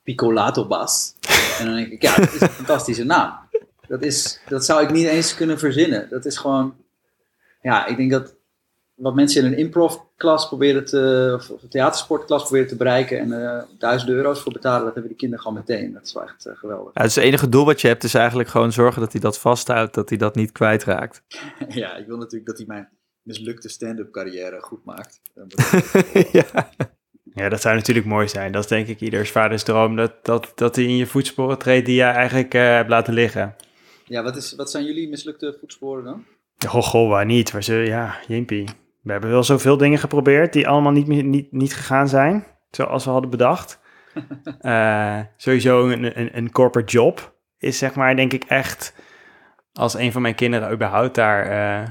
Picolato 0.04 0.68
Bas. 0.68 1.14
En 1.60 1.66
dan 1.66 1.76
denk 1.76 1.92
ik, 1.92 2.02
ja, 2.02 2.16
dat 2.16 2.34
is 2.34 2.42
een 2.42 2.50
fantastische 2.64 3.04
naam. 3.04 3.34
Dat, 3.88 4.04
is, 4.04 4.40
dat 4.48 4.66
zou 4.66 4.84
ik 4.84 4.92
niet 4.92 5.08
eens 5.08 5.36
kunnen 5.36 5.60
verzinnen. 5.60 6.08
Dat 6.10 6.26
is 6.26 6.38
gewoon, 6.38 6.76
ja, 7.62 7.86
ik 7.86 7.98
denk 7.98 8.12
dat 8.12 8.36
wat 8.94 9.16
mensen 9.16 9.46
in 9.46 9.52
een 9.52 9.58
improv-klas 9.58 10.48
proberen 10.48 10.86
te, 10.86 11.32
of 11.36 11.50
een 11.50 11.70
theatersportklas 11.70 12.42
proberen 12.42 12.68
te 12.68 12.76
bereiken 12.76 13.20
en 13.20 13.32
eh 13.46 13.64
duizend 13.78 14.12
euro's 14.12 14.40
voor 14.40 14.54
betalen, 14.54 14.84
dat 14.84 14.94
hebben 14.94 15.12
die 15.12 15.20
kinderen 15.20 15.44
gewoon 15.44 15.64
meteen. 15.68 15.94
Dat 15.94 16.06
is 16.06 16.14
wel 16.14 16.24
echt 16.24 16.46
eh, 16.46 16.56
geweldig. 16.56 16.94
Ja, 16.94 17.04
dus 17.04 17.16
het 17.16 17.24
enige 17.24 17.50
doel 17.50 17.66
wat 17.66 17.82
je 17.82 17.88
hebt 17.88 18.04
is 18.04 18.14
eigenlijk 18.14 18.50
gewoon 18.50 18.72
zorgen 18.72 19.02
dat 19.02 19.12
hij 19.12 19.22
dat 19.22 19.40
vasthoudt, 19.40 19.94
dat 19.94 20.10
hij 20.10 20.18
dat 20.18 20.36
niet 20.36 20.52
kwijtraakt. 20.52 21.22
Ja, 21.68 21.96
ik 21.96 22.08
wil 22.08 22.18
natuurlijk 22.18 22.46
dat 22.46 22.58
hij 22.58 22.66
mijn 22.68 22.90
mislukte 23.24 23.70
stand-up 23.70 24.12
carrière 24.12 24.62
goed 24.62 24.86
maakt. 24.86 25.22
ja. 26.32 26.70
Ja, 27.34 27.50
dat 27.50 27.62
zou 27.62 27.76
natuurlijk 27.76 28.06
mooi 28.06 28.28
zijn. 28.28 28.52
Dat 28.52 28.64
is 28.64 28.70
denk 28.70 28.88
ik 28.88 29.02
ieders 29.02 29.32
vaders 29.32 29.64
droom. 29.64 29.96
Dat, 29.96 30.26
dat, 30.26 30.52
dat 30.56 30.76
hij 30.76 30.86
in 30.86 30.98
je 30.98 31.06
voetsporen 31.06 31.58
treedt 31.58 31.86
die 31.86 31.96
jij 31.96 32.12
eigenlijk 32.12 32.54
eh, 32.54 32.62
hebt 32.62 32.90
laten 32.90 33.14
liggen. 33.14 33.56
Ja, 34.06 34.24
wat, 34.24 34.36
is, 34.36 34.56
wat 34.56 34.72
zijn 34.72 34.86
jullie 34.86 35.10
mislukte 35.10 35.58
voetsporen 35.60 36.04
dan? 36.04 36.26
Goh, 36.68 36.84
goh, 36.84 37.10
waar 37.10 37.26
niet? 37.26 37.52
Waar 37.52 37.64
ze, 37.64 37.74
ja, 37.74 38.16
jimpie. 38.28 38.66
We 39.02 39.12
hebben 39.12 39.30
wel 39.30 39.44
zoveel 39.44 39.78
dingen 39.78 40.00
geprobeerd 40.00 40.54
die 40.54 40.68
allemaal 40.68 40.92
niet, 40.92 41.08
niet, 41.08 41.52
niet 41.52 41.76
gegaan 41.76 42.08
zijn. 42.08 42.46
Zoals 42.72 43.06
we 43.06 43.12
hadden 43.12 43.30
bedacht. 43.30 43.82
Eh, 44.60 45.20
sowieso 45.38 45.90
een, 45.90 46.20
een, 46.20 46.38
een 46.38 46.52
corporate 46.52 46.92
job 46.92 47.36
is 47.58 47.78
zeg 47.78 47.96
maar 47.96 48.16
denk 48.16 48.34
ik 48.34 48.44
echt... 48.44 48.94
Als 49.74 49.94
een 49.94 50.12
van 50.12 50.22
mijn 50.22 50.36
kinderen 50.36 50.72
überhaupt 50.72 51.16
daar 51.16 51.46
eh 51.46 51.90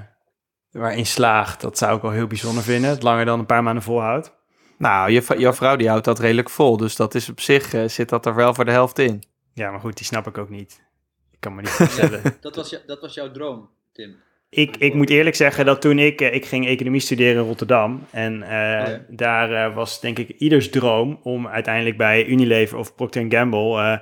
waarin 0.73 1.07
slaagt, 1.07 1.61
dat 1.61 1.79
zou 1.79 1.97
ik 1.97 2.03
wel 2.03 2.11
heel 2.11 2.27
bijzonder 2.27 2.63
vinden. 2.63 2.91
Het 2.91 3.03
langer 3.03 3.25
dan 3.25 3.39
een 3.39 3.47
paar 3.47 3.63
maanden 3.63 3.83
volhoudt. 3.83 4.35
Nou, 4.79 5.11
je, 5.11 5.35
jouw 5.39 5.53
vrouw 5.53 5.77
die 5.77 5.89
houdt 5.89 6.05
dat 6.05 6.19
redelijk 6.19 6.51
vol. 6.51 6.77
Dus 6.77 6.97
dat 6.97 7.15
is 7.15 7.29
op 7.29 7.41
zich, 7.41 7.75
eh, 7.75 7.85
zit 7.89 8.09
dat 8.09 8.27
er 8.27 8.35
wel 8.35 8.55
voor 8.55 8.65
de 8.65 8.71
helft 8.71 8.99
in. 8.99 9.23
Ja, 9.55 9.71
maar 9.71 9.81
goed, 9.81 9.97
die 9.97 10.07
snap 10.07 10.27
ik 10.27 10.39
ook 10.39 10.51
niet. 10.51 10.83
Ik 11.31 11.41
kan 11.41 11.55
me 11.55 11.61
niet 11.61 11.71
voorstellen. 11.71 12.23
Dat 12.41 12.57
was, 12.57 12.71
je- 12.71 12.83
dat 12.87 13.01
was 13.01 13.15
jouw 13.15 13.31
droom, 13.31 13.69
Tim. 13.93 14.15
Ik, 14.49 14.77
ik 14.77 14.95
moet 14.95 15.11
eerlijk 15.11 15.37
zeggen 15.37 15.65
dat 15.67 15.81
toen 15.81 15.99
ik, 15.99 16.21
eh, 16.21 16.35
ik 16.35 16.45
ging 16.47 16.67
economie 16.67 17.01
studeren 17.01 17.43
in 17.43 17.49
Rotterdam. 17.49 18.07
En 18.11 18.43
eh, 18.43 18.51
ja. 18.51 19.01
daar 19.09 19.53
eh, 19.53 19.75
was 19.75 20.01
denk 20.01 20.19
ik 20.19 20.29
ieders 20.29 20.71
droom 20.71 21.21
om 21.23 21.49
uiteindelijk 21.49 21.97
bij 21.97 22.27
Unilever 22.27 22.79
of 22.79 22.95
Procter 22.95 23.25
Gamble 23.29 23.81
eh 23.83 23.99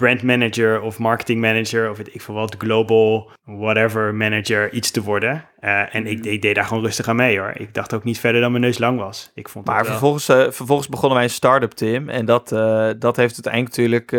brand 0.00 0.22
manager 0.22 0.80
of 0.80 0.98
marketing 0.98 1.40
manager 1.40 1.90
of 1.90 1.96
weet 1.96 2.14
ik 2.14 2.20
veel 2.20 2.34
wat, 2.34 2.54
global 2.58 3.30
whatever 3.44 4.14
manager 4.14 4.72
iets 4.72 4.90
te 4.90 5.02
worden. 5.02 5.44
Eh, 5.60 5.94
en 5.94 6.06
ik, 6.06 6.24
ik 6.24 6.42
deed 6.42 6.54
daar 6.54 6.64
gewoon 6.64 6.82
rustig 6.82 7.08
aan 7.08 7.16
mee 7.16 7.38
hoor. 7.38 7.52
Ik 7.54 7.74
dacht 7.74 7.94
ook 7.94 8.04
niet 8.04 8.20
verder 8.20 8.40
dan 8.40 8.50
mijn 8.50 8.62
neus 8.62 8.78
lang 8.78 8.98
was. 8.98 9.30
Ik 9.34 9.48
vond 9.48 9.66
Maar 9.66 9.84
vervolgens, 9.84 10.28
eh, 10.28 10.50
vervolgens 10.50 10.88
begonnen 10.88 11.18
wij 11.18 11.26
een 11.26 11.32
start-up, 11.32 11.70
Tim. 11.70 12.08
En 12.08 12.24
dat, 12.24 12.52
eh, 12.52 12.90
dat 12.98 13.16
heeft 13.16 13.46
uiteindelijk 13.46 13.76
natuurlijk 13.76 14.12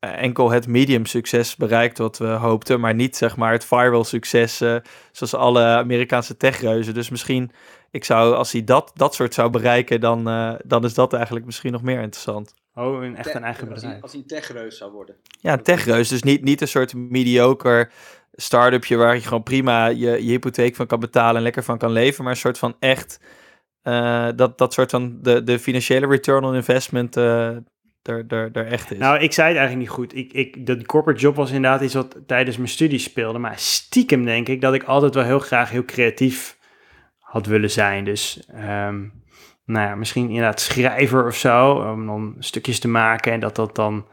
enkel 0.00 0.50
het 0.50 0.66
medium 0.66 1.06
succes 1.06 1.56
bereikt 1.56 1.98
wat 1.98 2.18
we 2.18 2.26
hoopten. 2.26 2.80
Maar 2.80 2.94
niet 2.94 3.16
zeg 3.16 3.36
maar 3.36 3.52
het 3.52 3.64
viral 3.64 4.04
succes 4.04 4.56
zoals 5.12 5.34
alle 5.34 5.62
Amerikaanse 5.62 6.36
techreuzen. 6.36 6.94
Dus 6.94 7.10
misschien, 7.10 7.50
ik 7.90 8.04
zou, 8.04 8.34
als 8.34 8.52
hij 8.52 8.64
dat, 8.64 8.92
dat 8.94 9.14
soort 9.14 9.34
zou 9.34 9.50
bereiken, 9.50 10.00
dan, 10.00 10.24
dan 10.64 10.84
is 10.84 10.94
dat 10.94 11.12
eigenlijk 11.12 11.44
misschien 11.44 11.72
nog 11.72 11.82
meer 11.82 12.00
interessant. 12.00 12.54
Oh, 12.74 13.04
een, 13.04 13.16
echt 13.16 13.34
een 13.34 13.44
eigen 13.44 13.68
als 13.68 13.80
hij, 13.80 13.90
bedrijf. 13.90 14.02
als 14.02 14.12
hij 14.12 14.20
een 14.20 14.26
techreus 14.26 14.78
zou 14.78 14.92
worden. 14.92 15.16
Ja, 15.40 15.52
een 15.52 15.62
techreus. 15.62 16.08
Dus 16.08 16.22
niet, 16.22 16.42
niet 16.42 16.60
een 16.60 16.68
soort 16.68 16.94
mediocre 16.94 17.88
start-upje 18.32 18.96
waar 18.96 19.14
je 19.14 19.20
gewoon 19.20 19.42
prima 19.42 19.86
je, 19.86 19.96
je 19.96 20.30
hypotheek 20.30 20.76
van 20.76 20.86
kan 20.86 21.00
betalen 21.00 21.36
en 21.36 21.42
lekker 21.42 21.62
van 21.62 21.78
kan 21.78 21.92
leven. 21.92 22.24
Maar 22.24 22.32
een 22.32 22.38
soort 22.38 22.58
van 22.58 22.76
echt, 22.78 23.20
eh, 23.82 24.28
dat, 24.36 24.58
dat 24.58 24.72
soort 24.72 24.90
van 24.90 25.18
de, 25.22 25.42
de 25.42 25.58
financiële 25.58 26.06
return 26.06 26.44
on 26.44 26.54
investment 26.54 27.16
eh 27.16 27.56
er, 28.08 28.24
er, 28.28 28.50
er 28.52 28.66
echt 28.66 28.92
is. 28.92 28.98
Nou, 28.98 29.18
ik 29.18 29.32
zei 29.32 29.48
het 29.48 29.56
eigenlijk 29.56 29.88
niet 29.88 29.96
goed. 29.96 30.16
Ik, 30.16 30.32
ik, 30.32 30.66
dat 30.66 30.76
die 30.76 30.86
corporate 30.86 31.20
job 31.20 31.36
was 31.36 31.50
inderdaad 31.50 31.80
iets 31.80 31.94
wat 31.94 32.16
tijdens 32.26 32.56
mijn 32.56 32.68
studie 32.68 32.98
speelde. 32.98 33.38
Maar 33.38 33.58
stiekem 33.58 34.24
denk 34.24 34.48
ik 34.48 34.60
dat 34.60 34.74
ik 34.74 34.82
altijd 34.82 35.14
wel 35.14 35.24
heel 35.24 35.38
graag 35.38 35.70
heel 35.70 35.84
creatief 35.84 36.58
had 37.18 37.46
willen 37.46 37.70
zijn. 37.70 38.04
Dus, 38.04 38.42
ehm, 38.46 39.04
nou 39.64 39.88
ja, 39.88 39.94
misschien 39.94 40.28
inderdaad 40.28 40.60
schrijver 40.60 41.26
of 41.26 41.36
zo. 41.36 41.70
Om 41.70 42.06
dan 42.06 42.36
stukjes 42.38 42.78
te 42.78 42.88
maken 42.88 43.32
en 43.32 43.40
dat 43.40 43.56
dat 43.56 43.74
dan 43.74 44.06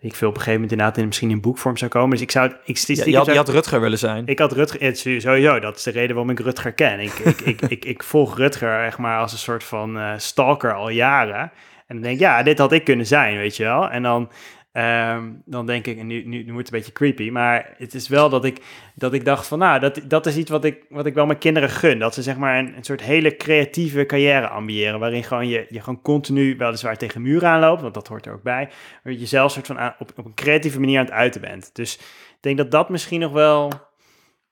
ik 0.00 0.14
veel 0.14 0.28
op 0.28 0.34
een 0.34 0.40
gegeven 0.40 0.60
moment 0.60 0.70
inderdaad 0.70 0.96
in, 0.98 1.06
misschien 1.06 1.30
in 1.30 1.40
boekvorm 1.40 1.76
zou 1.76 1.90
komen. 1.90 2.10
Dus 2.10 2.20
ik 2.20 2.30
zou, 2.30 2.52
ik, 2.64 2.76
Ja, 2.76 3.04
je, 3.04 3.16
had, 3.16 3.26
je 3.26 3.36
had 3.36 3.48
Rutger 3.48 3.80
willen 3.80 3.98
zijn. 3.98 4.26
ik 4.26 4.38
had 4.38 4.52
Rutger, 4.52 4.96
sowieso, 4.96 5.58
dat 5.58 5.76
is 5.76 5.82
de 5.82 5.90
reden 5.90 6.16
waarom 6.16 6.30
ik 6.30 6.40
Rutger 6.40 6.72
ken. 6.72 7.00
Ik, 7.00 7.12
ik, 7.12 7.40
ik, 7.40 7.60
ik, 7.76 7.84
ik 7.84 8.02
volg 8.02 8.36
Rutger 8.36 8.84
echt 8.84 8.98
maar 8.98 9.20
als 9.20 9.32
een 9.32 9.38
soort 9.38 9.64
van 9.64 9.98
eh, 9.98 10.12
stalker 10.16 10.74
al 10.74 10.88
jaren. 10.88 11.52
En 11.86 11.96
dan 11.96 12.00
denk 12.00 12.14
ik, 12.14 12.20
ja, 12.20 12.42
dit 12.42 12.58
had 12.58 12.72
ik 12.72 12.84
kunnen 12.84 13.06
zijn, 13.06 13.36
weet 13.36 13.56
je 13.56 13.64
wel. 13.64 13.90
En 13.90 14.02
dan, 14.02 14.30
ehm, 14.72 15.30
dan 15.44 15.66
denk 15.66 15.86
ik, 15.86 15.98
en 15.98 16.06
nu, 16.06 16.24
nu, 16.24 16.44
nu 16.44 16.52
wordt 16.52 16.66
het 16.66 16.72
een 16.72 16.78
beetje 16.78 16.92
creepy, 16.92 17.30
maar 17.30 17.74
het 17.76 17.94
is 17.94 18.08
wel 18.08 18.28
dat 18.28 18.44
ik, 18.44 18.62
dat 18.94 19.12
ik 19.12 19.24
dacht 19.24 19.46
van, 19.46 19.58
nou, 19.58 19.80
dat, 19.80 20.00
dat 20.04 20.26
is 20.26 20.36
iets 20.36 20.50
wat 20.50 20.64
ik, 20.64 20.84
wat 20.88 21.06
ik 21.06 21.14
wel 21.14 21.26
mijn 21.26 21.38
kinderen 21.38 21.70
gun. 21.70 21.98
Dat 21.98 22.14
ze 22.14 22.22
zeg 22.22 22.36
maar 22.36 22.58
een, 22.58 22.76
een 22.76 22.84
soort 22.84 23.02
hele 23.02 23.36
creatieve 23.36 24.06
carrière 24.06 24.48
ambiëren, 24.48 24.98
waarin 25.00 25.24
gewoon 25.24 25.48
je, 25.48 25.66
je 25.68 25.80
gewoon 25.80 26.02
continu 26.02 26.56
weliswaar 26.56 26.96
tegen 26.96 27.22
muren 27.22 27.48
aanloopt, 27.48 27.82
want 27.82 27.94
dat 27.94 28.08
hoort 28.08 28.26
er 28.26 28.32
ook 28.32 28.42
bij, 28.42 28.68
maar 29.02 29.12
je 29.12 29.26
zelf 29.26 29.52
soort 29.52 29.66
van 29.66 29.78
aan- 29.78 29.94
op, 29.98 30.12
op 30.16 30.24
een 30.24 30.34
creatieve 30.34 30.80
manier 30.80 30.98
aan 30.98 31.04
het 31.04 31.14
uiten 31.14 31.40
bent. 31.40 31.70
Dus 31.72 31.96
ik 31.96 32.38
denk 32.40 32.56
dat 32.56 32.70
dat 32.70 32.88
misschien 32.88 33.20
nog 33.20 33.32
wel... 33.32 33.72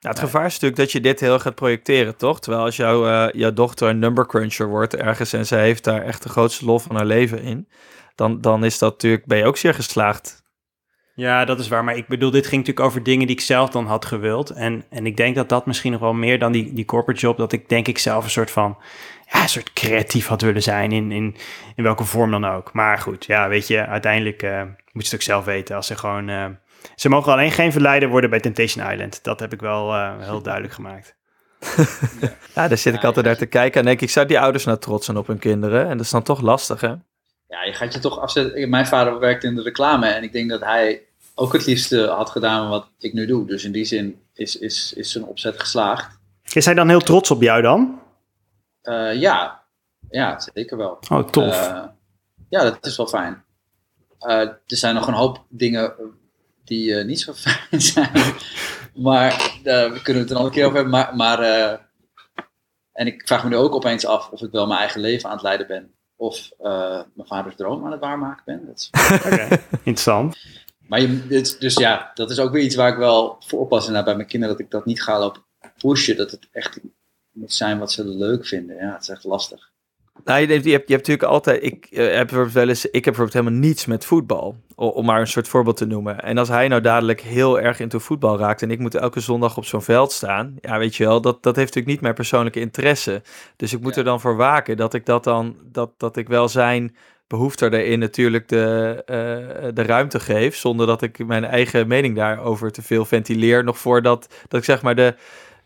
Nou, 0.01 0.15
het 0.15 0.25
gevaar 0.25 0.47
is 0.47 0.53
natuurlijk 0.53 0.81
dat 0.81 0.93
je 0.93 1.01
dit 1.01 1.21
heel 1.21 1.39
gaat 1.39 1.55
projecteren, 1.55 2.17
toch? 2.17 2.41
Terwijl 2.41 2.65
als 2.65 2.77
jouw, 2.77 3.07
eh, 3.07 3.41
jouw 3.41 3.53
dochter 3.53 3.89
een 3.89 3.99
number 3.99 4.27
cruncher 4.27 4.69
wordt 4.69 4.97
ergens 4.97 5.33
en 5.33 5.47
zij 5.47 5.63
heeft 5.63 5.85
daar 5.85 6.03
echt 6.03 6.23
de 6.23 6.29
grootste 6.29 6.65
lol 6.65 6.79
van 6.79 6.97
haar 6.97 7.07
leven 7.07 7.43
in, 7.43 7.69
dan, 8.19 8.41
dan 8.41 8.65
is 8.65 8.79
dat 8.79 8.93
natuurlijk, 8.93 9.27
ben 9.27 9.39
je 9.39 9.45
ook 9.45 9.57
zeer 9.57 9.75
geslaagd. 9.75 10.43
Ja, 11.15 11.45
dat 11.45 11.59
is 11.59 11.69
waar. 11.69 11.85
Maar 11.85 11.97
ik 11.97 12.09
bedoel, 12.09 12.31
dit 12.31 12.47
ging 12.47 12.61
natuurlijk 12.61 12.87
over 12.87 13.03
dingen 13.03 13.27
die 13.27 13.37
ik 13.37 13.43
zelf 13.43 13.71
dan 13.71 13.87
had 13.87 14.05
gewild. 14.05 14.51
En, 14.51 14.85
en 14.91 15.07
ik 15.07 15.17
denk 15.17 15.35
dat 15.35 15.49
dat 15.49 15.67
misschien 15.67 15.93
nog 15.93 16.01
wel 16.01 16.15
meer 16.15 16.39
dan 16.39 16.53
die, 16.53 16.73
die 16.73 16.85
corporate 16.85 17.21
job, 17.21 17.37
dat 17.37 17.53
ik 17.53 17.69
denk 17.69 17.89
ik 17.89 17.99
zelf 17.99 18.25
een 18.25 18.31
soort 18.31 18.51
van, 18.51 18.79
ja, 19.33 19.43
een 19.43 19.49
soort 19.49 19.73
creatief 19.73 20.27
had 20.27 20.41
willen 20.41 20.63
zijn 20.63 20.93
in, 20.93 21.13
in, 21.13 21.37
in 21.75 21.83
welke 21.83 22.05
vorm 22.05 22.31
dan 22.31 22.47
ook. 22.47 22.73
Maar 22.73 22.99
goed, 22.99 23.25
ja, 23.25 23.49
weet 23.49 23.67
je, 23.67 23.87
uiteindelijk 23.87 24.43
eh, 24.43 24.63
moet 24.63 24.77
je 24.93 25.03
het 25.03 25.15
ook 25.15 25.23
zelf 25.23 25.45
weten. 25.45 25.77
Als 25.77 25.87
ze 25.87 25.97
gewoon, 25.97 26.29
eh, 26.29 26.47
ze 26.95 27.09
mogen 27.09 27.33
alleen 27.33 27.53
geen 27.53 27.73
verleider 27.73 28.09
worden 28.09 28.31
bij 28.31 28.41
Temptation 28.41 28.91
Island. 28.91 29.25
Dat 29.25 29.41
heb 29.41 29.53
ik 29.53 29.61
wel 29.61 29.95
eh, 29.95 30.13
heel 30.19 30.43
duidelijk 30.43 30.75
gemaakt. 30.75 31.17
Ja, 32.55 32.69
daar 32.69 32.79
zit 32.79 32.95
ik 32.95 33.05
altijd 33.05 33.27
naar 33.27 33.37
te 33.37 33.47
kijken 33.47 33.81
en 33.81 33.87
denk 33.87 34.01
ik, 34.01 34.11
zou 34.11 34.27
die 34.27 34.41
ouders 34.41 34.65
nou 34.65 34.79
trots 34.79 35.05
zijn 35.05 35.17
op 35.17 35.27
hun 35.27 35.39
kinderen? 35.39 35.83
En 35.89 35.97
dat 35.97 36.07
is 36.07 36.11
dan 36.11 36.23
toch 36.23 36.41
lastig, 36.41 36.81
hè? 36.81 36.95
Ja, 37.49 37.65
je 37.65 37.73
gaat 37.73 37.93
je 37.93 37.99
toch 37.99 38.19
afzetten. 38.19 38.69
Mijn 38.69 38.87
vader 38.87 39.19
werkte 39.19 39.47
in 39.47 39.55
de 39.55 39.63
reclame 39.63 40.07
en 40.07 40.23
ik 40.23 40.33
denk 40.33 40.51
dat 40.51 40.61
hij 40.61 41.03
ook 41.35 41.53
het 41.53 41.67
liefste 41.67 42.07
had 42.07 42.31
gedaan 42.31 42.69
wat 42.69 42.89
ik 42.99 43.13
nu 43.13 43.27
doe. 43.27 43.47
Dus 43.47 43.65
in 43.65 43.73
die 43.73 43.85
zin 43.85 44.21
is, 44.35 44.57
is, 44.57 44.93
is 44.93 45.13
zijn 45.13 45.25
opzet 45.25 45.61
geslaagd. 45.61 46.19
Is 46.53 46.65
hij 46.65 46.75
dan 46.75 46.89
heel 46.89 47.01
trots 47.01 47.31
op 47.31 47.43
jou 47.43 47.63
dan? 47.63 48.03
Eh, 48.83 49.15
ja. 49.15 49.63
ja, 50.11 50.41
zeker 50.55 50.77
wel. 50.77 50.99
Oh, 51.09 51.29
tof. 51.29 51.69
Eh, 51.69 51.85
ja, 52.49 52.63
dat 52.63 52.87
is 52.87 52.97
wel 52.97 53.07
fijn. 53.07 53.45
Eh, 54.19 54.41
er 54.41 54.59
zijn 54.67 54.95
nog 54.95 55.07
een 55.07 55.15
hoop 55.15 55.45
dingen 55.49 55.95
die 56.65 56.95
eh, 56.95 57.05
niet 57.05 57.21
zo 57.21 57.33
fijn 57.47 57.81
zijn. 57.81 58.35
maar 58.95 59.59
daar 59.63 59.89
kunnen 59.89 60.05
we 60.05 60.19
het 60.19 60.31
een 60.31 60.37
andere 60.37 60.55
keer 60.55 60.65
over 60.65 60.77
hebben. 60.77 60.93
Maar, 60.93 61.17
maar 61.17 61.39
eh, 61.41 61.79
en 62.93 63.07
ik 63.07 63.23
vraag 63.27 63.43
me 63.45 63.49
nu 63.49 63.57
ook 63.57 63.75
opeens 63.75 64.07
af 64.07 64.31
of 64.31 64.43
ik 64.43 64.51
wel 64.51 64.67
mijn 64.67 64.81
eigen 64.81 65.01
leven 65.01 65.29
aan 65.29 65.35
het 65.35 65.45
leiden 65.45 65.67
ben. 65.67 65.93
Of 66.21 66.51
eh, 66.59 67.01
mijn 67.15 67.29
vaders 67.29 67.57
droom 67.57 67.85
aan 67.85 67.93
het 67.93 68.01
waarmaken 68.01 68.43
ben. 68.45 68.67
Dat 68.67 68.77
is 68.77 68.91
interessant. 69.73 70.37
Maar 70.79 71.01
je, 71.01 71.27
dus 71.59 71.75
ja, 71.75 72.11
dat 72.15 72.31
is 72.31 72.39
ook 72.39 72.53
weer 72.53 72.63
iets 72.63 72.75
waar 72.75 72.93
ik 72.93 72.99
wel 72.99 73.37
voor 73.47 73.61
oppas 73.61 73.81
inderdaad 73.81 74.05
bij 74.05 74.17
mijn 74.17 74.29
kinderen. 74.29 74.57
Dat 74.57 74.65
ik 74.65 74.71
dat 74.71 74.85
niet 74.85 75.03
ga 75.03 75.19
lopen 75.19 75.43
pushen. 75.79 76.17
Dat 76.17 76.31
het 76.31 76.49
echt 76.53 76.81
moet 77.33 77.53
zijn 77.53 77.79
wat 77.79 77.93
ze 77.93 78.05
leuk 78.05 78.47
vinden. 78.47 78.77
Ja, 78.77 78.93
het 78.93 79.03
is 79.03 79.09
echt 79.09 79.25
lastig. 79.25 79.71
Nou, 80.29 80.41
je, 80.41 80.47
hebt, 80.47 80.65
je, 80.65 80.71
hebt, 80.71 80.89
je 80.89 80.95
hebt 80.95 81.07
natuurlijk 81.09 81.23
altijd. 81.33 81.65
Ik, 81.65 81.87
eh, 81.91 82.05
heb 82.05 82.27
bijvoorbeeld 82.27 82.53
wel 82.53 82.69
eens, 82.69 82.85
ik 82.85 82.93
heb 82.93 83.15
bijvoorbeeld 83.15 83.33
helemaal 83.33 83.61
niets 83.61 83.87
met 83.87 84.05
voetbal. 84.05 84.57
Om 84.75 85.05
maar 85.05 85.21
een 85.21 85.27
soort 85.27 85.49
voorbeeld 85.49 85.77
te 85.77 85.87
noemen. 85.87 86.21
En 86.21 86.39
als 86.39 86.49
hij 86.49 86.69
nou 86.69 86.81
dadelijk 86.81 87.21
heel 87.21 87.61
erg 87.61 87.81
into 87.81 87.99
voetbal 87.99 88.39
raakt. 88.39 88.63
en 88.63 88.71
ik 88.71 88.79
moet 88.79 88.95
elke 88.95 89.21
zondag 89.21 89.57
op 89.57 89.65
zo'n 89.65 89.83
veld 89.83 90.13
staan. 90.13 90.57
Ja, 90.61 90.79
weet 90.79 90.97
je 90.97 91.05
wel, 91.05 91.21
dat, 91.21 91.43
dat 91.43 91.57
heeft 91.57 91.67
natuurlijk 91.69 91.87
niet 91.95 92.01
mijn 92.01 92.15
persoonlijke 92.15 92.61
interesse. 92.61 93.23
Dus 93.57 93.73
ik 93.73 93.81
moet 93.81 93.93
Ja. 93.95 93.99
er 93.99 94.05
dan 94.05 94.21
voor 94.21 94.37
waken 94.37 94.77
dat 94.77 94.95
ik 94.95 95.07
dat 95.07 95.25
dan. 95.25 95.57
dat, 95.65 95.91
dat 95.97 96.17
ik 96.17 96.29
wel 96.29 96.49
zijn 96.49 96.97
behoefte 97.27 97.73
erin 97.79 97.99
natuurlijk 97.99 98.49
de, 98.49 99.03
eh, 99.07 99.69
de 99.75 99.83
ruimte 99.83 100.21
geef. 100.21 100.57
zonder 100.57 100.87
dat 100.87 101.03
ik 101.03 101.27
mijn 101.27 101.45
eigen 101.45 101.89
mening 101.89 102.17
daarover 102.17 102.73
te 102.73 102.83
veel 102.83 103.05
ventileer. 103.05 103.65
Nog 103.65 103.79
voordat 103.79 104.29
dat 104.49 104.61
ik 104.61 104.65
zeg 104.67 104.83
maar 104.83 104.95
de. 104.95 105.15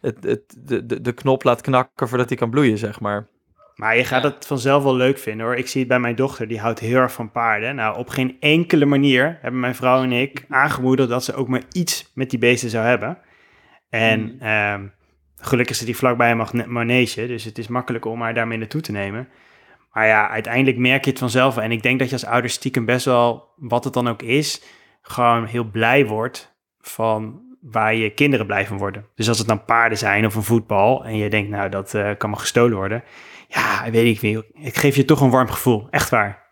Het, 0.01 0.17
het, 0.25 0.43
de, 0.59 0.87
de, 0.87 1.01
de 1.01 1.13
knop 1.13 1.45
laat 1.45 1.61
knakken 1.61 2.09
voordat 2.09 2.29
hij 2.29 2.39
kan 2.39 2.51
bloeien, 2.51 2.79
zeg 2.79 3.01
maar. 3.01 3.27
Maar 3.75 3.97
je 3.97 4.05
gaat 4.05 4.23
Ja. 4.23 4.29
het 4.29 4.47
vanzelf 4.47 4.83
wel 4.83 4.97
leuk 4.97 5.19
vinden 5.19 5.47
hoor. 5.47 5.57
Ik 5.57 5.69
zie 5.69 5.81
het 5.81 5.89
bij 5.89 5.99
mijn 6.01 6.15
dochter, 6.15 6.49
die 6.49 6.61
houdt 6.61 6.79
heel 6.79 6.97
erg 6.99 7.13
van 7.13 7.31
paarden. 7.31 7.75
Nou, 7.75 7.99
op 7.99 8.09
geen 8.09 8.37
enkele 8.41 8.85
manier 8.85 9.39
hebben 9.41 9.61
mijn 9.61 9.75
vrouw 9.75 10.03
en 10.03 10.13
ik 10.13 10.45
aangemoedigd 10.49 11.09
dat 11.09 11.25
ze 11.25 11.35
ook 11.35 11.49
maar 11.49 11.63
iets 11.73 12.11
met 12.15 12.31
die 12.31 12.39
beesten 12.39 12.71
zou 12.71 12.87
hebben. 12.87 13.19
En 13.89 14.21
Mhm. 14.21 14.45
ehm, 14.45 14.87
gelukkig 15.37 15.77
zit 15.77 15.87
die 15.87 15.97
vlakbij 15.97 16.31
een 16.31 16.65
manege, 16.73 17.27
dus 17.27 17.45
het 17.45 17.59
is 17.59 17.69
makkelijk 17.69 18.05
om 18.05 18.21
haar 18.21 18.35
daarmee 18.35 18.59
naartoe 18.59 18.81
te 18.81 18.93
nemen. 18.93 19.29
Maar 19.93 20.07
ja, 20.07 20.29
uiteindelijk 20.29 20.77
merk 20.77 21.05
je 21.05 21.11
het 21.11 21.19
vanzelf. 21.19 21.57
En 21.57 21.73
ik 21.73 21.83
denk 21.83 21.99
dat 21.99 22.09
je 22.09 22.15
als 22.15 22.25
ouder 22.27 22.51
stiekem 22.51 22.85
best 22.85 23.05
wel, 23.05 23.49
wat 23.57 23.85
het 23.85 23.93
dan 23.93 24.09
ook 24.09 24.23
is, 24.23 24.63
gewoon 25.03 25.45
heel 25.45 25.65
blij 25.65 26.07
wordt 26.07 26.55
van 26.81 27.41
waar 27.61 27.95
je 27.95 28.11
kinderen 28.11 28.47
blij 28.47 28.67
van 28.67 28.79
worden. 28.79 29.07
Dus 29.15 29.29
als 29.29 29.39
het 29.39 29.49
dan 29.49 29.65
paarden 29.65 29.99
zijn 29.99 30.27
of 30.27 30.35
een 30.35 30.43
voetbal 30.43 31.05
en 31.05 31.17
je 31.17 31.31
denkt, 31.31 31.51
nou, 31.51 31.69
dat 31.69 31.95
eh, 31.95 32.11
kan 32.19 32.31
me 32.31 32.37
gestolen 32.37 32.77
worden. 32.77 33.03
Ja, 33.55 33.91
weet 33.91 34.17
ik 34.17 34.23
niet. 34.23 34.45
Ik 34.53 34.77
geef 34.77 34.97
je 34.97 35.05
toch 35.05 35.21
een 35.21 35.31
warm 35.31 35.49
gevoel. 35.51 35.87
Echt 35.91 36.11
waar. 36.11 36.47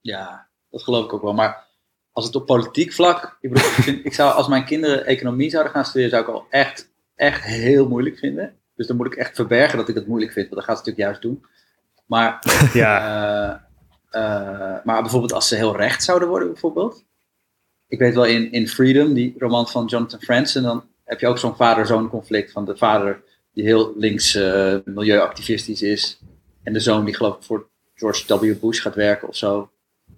Ja, 0.00 0.48
dat 0.70 0.82
geloof 0.82 1.04
ik 1.04 1.12
ook 1.12 1.22
wel. 1.22 1.34
Maar 1.34 1.66
als 2.12 2.24
het 2.24 2.34
op 2.34 2.46
politiek 2.46 2.92
vlak. 2.92 3.36
Ik, 3.40 3.50
bedoel, 3.52 3.68
ik, 3.68 3.72
vind- 3.74 4.04
ik 4.04 4.14
zou, 4.14 4.32
als 4.34 4.48
mijn 4.48 4.64
kinderen 4.64 5.06
economie 5.06 5.50
zouden 5.50 5.72
gaan 5.72 5.84
studeren, 5.84 6.10
zou 6.10 6.22
ik 6.22 6.28
al 6.28 6.46
echt, 6.50 6.90
echt 7.14 7.44
heel 7.44 7.88
moeilijk 7.88 8.18
vinden. 8.18 8.56
Dus 8.76 8.86
dan 8.86 8.96
moet 8.96 9.06
ik 9.06 9.14
echt 9.14 9.34
verbergen 9.34 9.78
dat 9.78 9.88
ik 9.88 9.94
het 9.94 10.06
moeilijk 10.06 10.32
vind. 10.32 10.48
Want 10.48 10.60
dat 10.60 10.68
gaat 10.70 10.84
ze 10.84 10.90
natuurlijk 10.90 11.20
juist 11.20 11.22
doen. 11.22 11.46
Maar 12.06 12.38
Ja, 12.72 12.98
Eh, 14.10 14.20
eh, 14.22 14.84
maar 14.84 15.00
bijvoorbeeld 15.02 15.32
als 15.32 15.48
ze 15.48 15.56
heel 15.56 15.76
recht 15.76 16.02
zouden 16.02 16.28
worden, 16.28 16.48
bijvoorbeeld. 16.52 17.04
Ik 17.88 17.98
weet 17.98 18.14
wel 18.14 18.24
in, 18.24 18.52
in 18.52 18.68
Freedom, 18.68 19.12
die 19.14 19.34
roman 19.38 19.68
van 19.68 19.84
Jonathan 19.86 20.20
Franzen, 20.20 20.62
dan 20.62 20.84
heb 21.04 21.20
je 21.20 21.26
ook 21.26 21.38
zo'n 21.38 21.56
vader-zoon 21.56 22.08
conflict 22.08 22.52
van 22.52 22.64
de 22.64 22.76
vader 22.76 23.22
die 23.54 23.64
heel 23.64 23.92
links 23.96 24.34
eh, 24.34 24.76
milieuactivistisch 24.84 25.82
is. 25.82 26.20
En 26.62 26.72
de 26.72 26.80
zoon 26.80 27.04
die 27.04 27.14
geloof 27.14 27.36
ik 27.36 27.42
voor 27.42 27.68
George 27.94 28.38
W. 28.38 28.60
Bush 28.60 28.82
gaat 28.82 28.94
werken 28.94 29.28
of 29.28 29.36
zo. 29.36 29.70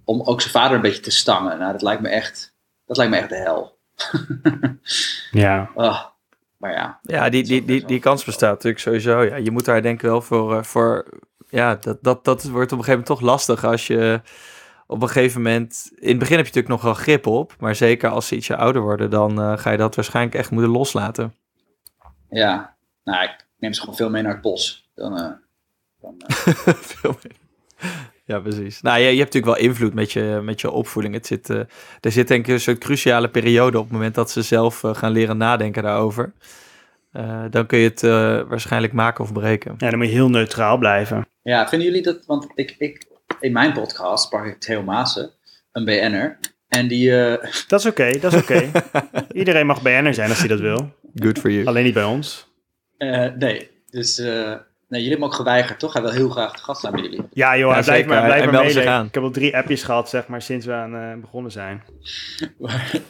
Om 0.05 0.23
ook 0.23 0.41
zijn 0.41 0.53
vader 0.53 0.77
een 0.77 0.83
beetje 0.83 1.01
te 1.01 1.11
stangen. 1.11 1.59
Nou, 1.59 1.73
dat 1.73 1.83
lijkt 1.83 2.03
me 2.03 2.09
echt, 2.09 2.55
dat 2.87 2.97
lijkt 2.97 3.13
me 3.13 3.19
echt 3.19 3.29
de 3.29 3.37
hel. 3.37 3.79
ja. 5.45 5.71
Ah, 5.75 6.05
maar 6.57 6.73
ja. 6.73 6.99
Ja, 7.03 7.29
die, 7.29 7.45
die, 7.45 7.65
die, 7.65 7.85
die 7.85 8.01
kans 8.01 8.25
bestaat 8.25 8.53
natuurlijk 8.53 8.83
sowieso. 8.83 9.23
Ja, 9.23 9.37
je 9.37 9.51
moet 9.51 9.65
daar 9.65 9.83
denk 9.83 9.95
ik 10.03 10.09
wel 10.09 10.23
voor... 10.23 10.57
eh, 10.57 10.63
voor 10.63 11.07
ja, 11.49 11.75
dat, 11.75 11.99
dat, 12.03 12.25
dat 12.25 12.43
wordt 12.43 12.73
op 12.73 12.79
een 12.79 12.85
gegeven 12.85 12.91
moment 12.91 13.07
toch 13.07 13.21
lastig 13.21 13.65
als 13.65 13.87
je 13.87 14.21
op 14.87 15.03
een 15.03 15.09
gegeven 15.09 15.43
moment... 15.43 15.91
In 15.95 16.09
het 16.09 16.19
begin 16.19 16.37
heb 16.37 16.47
je 16.47 16.53
natuurlijk 16.53 16.69
nog 16.69 16.83
wel 16.83 16.95
grip 16.95 17.27
op. 17.27 17.55
Maar 17.59 17.75
zeker 17.75 18.11
als 18.11 18.27
ze 18.27 18.37
ietsje 18.37 18.57
ouder 18.57 18.83
worden, 18.83 19.11
dan 19.11 19.41
eh, 19.41 19.59
ga 19.59 19.71
je 19.71 19.77
dat 19.77 19.95
waarschijnlijk 19.95 20.37
echt 20.37 20.51
moeten 20.51 20.71
loslaten. 20.71 21.35
Ja, 22.29 22.77
nou, 23.05 23.25
ik 23.25 23.47
neem 23.59 23.73
ze 23.73 23.81
gewoon 23.81 23.97
veel 23.97 24.11
mee 24.11 24.23
naar 24.23 24.33
het 24.33 24.43
bos. 24.43 24.91
Dan, 24.95 25.19
eh, 25.19 25.31
dan, 26.05 26.15
eh, 26.27 26.37
Veel 26.93 27.17
meer. 27.23 27.37
Ja, 28.27 28.39
precies. 28.41 28.81
Nou, 28.81 28.99
je, 28.99 29.03
je 29.11 29.19
hebt 29.19 29.35
natuurlijk 29.35 29.59
wel 29.61 29.69
invloed 29.71 29.95
met 29.95 30.13
je, 30.13 30.41
met 30.43 30.61
je 30.61 30.71
opvoeding. 30.71 31.15
Het 31.15 31.27
zit, 31.27 31.51
eh, 31.51 31.59
er 32.01 32.13
zit 32.13 32.29
denk 32.29 32.47
ik 32.47 32.53
een 32.53 32.61
soort 32.61 32.79
cruciale 32.79 33.29
periode 33.31 33.79
op 33.79 33.85
het 33.85 33.93
moment 33.93 34.15
dat 34.15 34.31
ze 34.31 34.43
zelf 34.43 34.85
eh, 34.85 34.95
gaan 34.95 35.13
leren 35.13 35.37
nadenken 35.37 35.83
daarover. 35.83 36.33
Eh, 37.13 37.45
dan 37.51 37.67
kun 37.67 37.79
je 37.79 37.89
het 37.89 38.03
eh, 38.03 38.41
waarschijnlijk 38.49 38.93
maken 38.93 39.25
of 39.25 39.33
breken. 39.33 39.75
ja, 39.79 39.91
dan 39.91 39.99
moet 39.99 40.09
je 40.09 40.13
heel 40.15 40.31
neutraal 40.31 40.79
blijven. 40.79 41.27
Ja, 41.43 41.69
vinden 41.69 41.89
jullie 41.89 42.03
dat? 42.03 42.27
Want 42.27 42.47
ik, 42.55 42.75
ik 42.79 43.07
in 43.41 43.53
mijn 43.53 43.73
podcast 43.73 44.25
sprak 44.25 44.45
ik 44.47 44.61
Theo 44.61 44.83
Maassen, 44.83 45.31
een 45.73 45.85
BN'er. 45.85 46.39
En 46.69 46.89
die, 46.89 47.17
eh, 47.25 47.51
Dat 47.69 47.81
is 47.81 47.87
oké, 47.87 48.19
dat 48.19 48.33
is 48.33 48.41
oké. 48.41 48.71
Iedereen 49.33 49.67
mag 49.67 49.83
BN'er 49.83 50.15
zijn 50.15 50.29
als 50.29 50.39
hij 50.39 50.49
dat 50.49 50.61
wil. 50.61 50.93
Good 51.15 51.39
for 51.39 51.51
you. 51.51 51.67
Alleen 51.67 51.85
niet 51.85 51.95
bij 51.95 52.05
ons. 52.05 52.53
eh, 52.97 53.27
nee, 53.39 53.71
dus 53.91 54.19
eh, 54.19 54.55
nee, 54.89 55.01
jullie 55.03 55.09
hebben 55.11 55.11
hem 55.11 55.23
ook 55.23 55.35
geweigerd, 55.35 55.79
toch? 55.79 55.93
Hij 55.93 56.03
wil 56.03 56.11
heel 56.11 56.29
graag 56.29 56.57
te 56.57 56.63
gast 56.63 56.81
zijn 56.81 56.93
bij 56.93 57.03
jullie. 57.03 57.23
Ja 57.33 57.57
joh, 57.57 57.69
Ja, 57.69 57.75
hij 57.75 57.83
blijft 57.83 57.87
zeker. 57.87 58.09
maar, 58.09 58.25
blijf 58.25 58.75
maar 58.75 58.89
aan. 58.89 59.07
Ik 59.07 59.15
heb 59.15 59.23
al 59.23 59.31
drie 59.31 59.57
appjes 59.57 59.83
gehad, 59.83 60.09
zeg 60.09 60.27
maar, 60.27 60.43
sinds 60.43 60.67
we 60.67 60.73
aan 60.73 60.95
eh, 60.95 61.21
begonnen 61.21 61.53
zijn. 61.53 61.83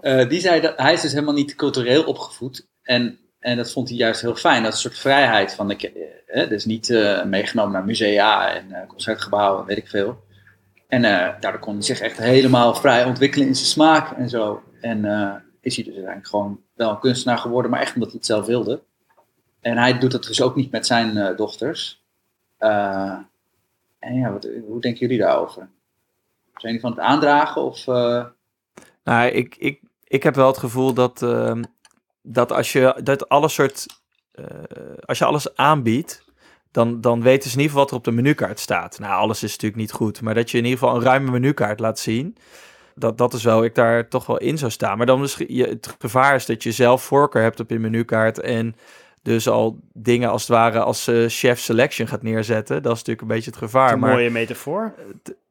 Eh, 0.00 0.28
die 0.28 0.40
zei 0.40 0.60
dat 0.60 0.76
hij 0.76 0.92
is 0.92 1.00
dus 1.00 1.12
helemaal 1.12 1.34
niet 1.34 1.54
cultureel 1.54 2.02
opgevoed. 2.04 2.68
En, 2.82 3.18
en 3.38 3.56
dat 3.56 3.72
vond 3.72 3.88
hij 3.88 3.98
juist 3.98 4.20
heel 4.20 4.34
fijn. 4.34 4.62
Dat 4.62 4.72
is 4.72 4.84
een 4.84 4.90
soort 4.90 5.00
vrijheid. 5.02 5.54
Van, 5.54 5.70
ik, 5.70 5.82
eh, 5.82 6.42
eh, 6.42 6.48
dus 6.48 6.64
niet 6.64 6.90
eh, 6.90 7.24
meegenomen 7.24 7.72
naar 7.72 7.84
musea 7.84 8.54
en 8.54 8.72
eh, 8.72 8.86
concertgebouwen, 8.88 9.66
weet 9.66 9.76
ik 9.76 9.88
veel. 9.88 10.24
En 10.88 11.04
eh, 11.04 11.40
daardoor 11.40 11.60
kon 11.60 11.74
hij 11.74 11.82
zich 11.82 12.00
echt 12.00 12.18
helemaal 12.18 12.74
vrij 12.74 13.04
ontwikkelen 13.04 13.46
in 13.46 13.54
zijn 13.54 13.66
smaak 13.66 14.10
en 14.16 14.28
zo. 14.28 14.62
En 14.80 15.04
eh, 15.04 15.34
is 15.60 15.76
hij 15.76 15.84
dus 15.84 15.94
eigenlijk 15.94 16.26
gewoon 16.26 16.60
wel 16.74 16.90
een 16.90 16.98
kunstenaar 17.00 17.38
geworden, 17.38 17.70
maar 17.70 17.80
echt 17.80 17.94
omdat 17.94 18.08
hij 18.08 18.18
het 18.18 18.26
zelf 18.26 18.46
wilde. 18.46 18.82
En 19.62 19.76
hij 19.78 19.98
doet 19.98 20.10
dat 20.10 20.24
dus 20.24 20.42
ook 20.42 20.56
niet 20.56 20.70
met 20.70 20.86
zijn 20.86 21.16
eh, 21.16 21.36
dochters. 21.36 22.02
Eh, 22.56 23.16
en 23.98 24.14
ja, 24.14 24.32
wat, 24.32 24.48
hoe 24.66 24.80
denken 24.80 25.00
jullie 25.00 25.18
daarover? 25.18 25.68
Zijn 26.56 26.72
jullie 26.74 26.80
van 26.80 26.90
het 26.90 27.00
aandragen 27.00 27.62
of... 27.62 27.86
eh, 27.86 28.24
Nou, 29.04 29.28
ik, 29.28 29.56
ik, 29.58 29.80
ik 30.04 30.22
heb 30.22 30.34
wel 30.34 30.46
het 30.46 30.58
gevoel 30.58 30.94
dat, 30.94 31.22
ehm, 31.22 31.62
dat 32.22 32.52
als 32.52 32.72
je 32.72 33.00
dat 33.02 33.28
alles 33.28 33.54
soort. 33.54 33.86
als 35.04 35.18
je 35.18 35.24
alles 35.24 35.56
aanbiedt, 35.56 36.24
dan, 36.70 37.00
dan 37.00 37.22
weten 37.22 37.50
ze 37.50 37.56
in 37.56 37.62
ieder 37.62 37.78
geval 37.78 37.80
wat 37.82 37.90
er 37.90 37.96
op 37.96 38.04
de 38.04 38.22
menukaart 38.22 38.58
staat. 38.60 38.98
Nou, 38.98 39.12
alles 39.14 39.42
is 39.42 39.50
natuurlijk 39.50 39.80
niet 39.80 39.92
goed, 39.92 40.20
maar 40.20 40.34
dat 40.34 40.50
je 40.50 40.58
in 40.58 40.64
ieder 40.64 40.78
geval 40.78 40.94
een 40.96 41.02
ruime 41.02 41.30
menukaart 41.30 41.80
laat 41.80 41.98
zien. 41.98 42.36
Dat, 42.94 43.18
dat 43.18 43.32
is 43.34 43.42
wel, 43.44 43.64
ik 43.64 43.74
daar 43.74 44.08
toch 44.08 44.26
wel 44.26 44.38
in 44.38 44.58
zou 44.58 44.70
staan. 44.70 44.96
Maar 44.96 45.06
dan 45.06 45.20
misschien, 45.20 45.54
je, 45.54 45.66
het 45.66 45.96
gevaar 45.98 46.34
is 46.34 46.46
dat 46.46 46.62
je 46.62 46.72
zelf 46.72 47.02
voorkeur 47.02 47.42
hebt 47.42 47.60
op 47.60 47.70
je 47.70 47.78
menukaart. 47.78 48.40
En 48.40 48.76
dus 49.22 49.48
al 49.48 49.78
dingen 49.92 50.30
als 50.30 50.42
het 50.42 50.50
ware 50.50 50.80
als 50.80 51.06
eh, 51.06 51.24
chef 51.28 51.60
selection 51.60 52.08
gaat 52.08 52.22
neerzetten. 52.22 52.82
Dat 52.82 52.92
is 52.92 52.98
natuurlijk 52.98 53.20
een 53.20 53.34
beetje 53.34 53.50
het 53.50 53.58
gevaar. 53.58 53.92
Een 53.92 53.98
Maar 53.98 54.12
mooie 54.12 54.30
metafoor. 54.30 54.94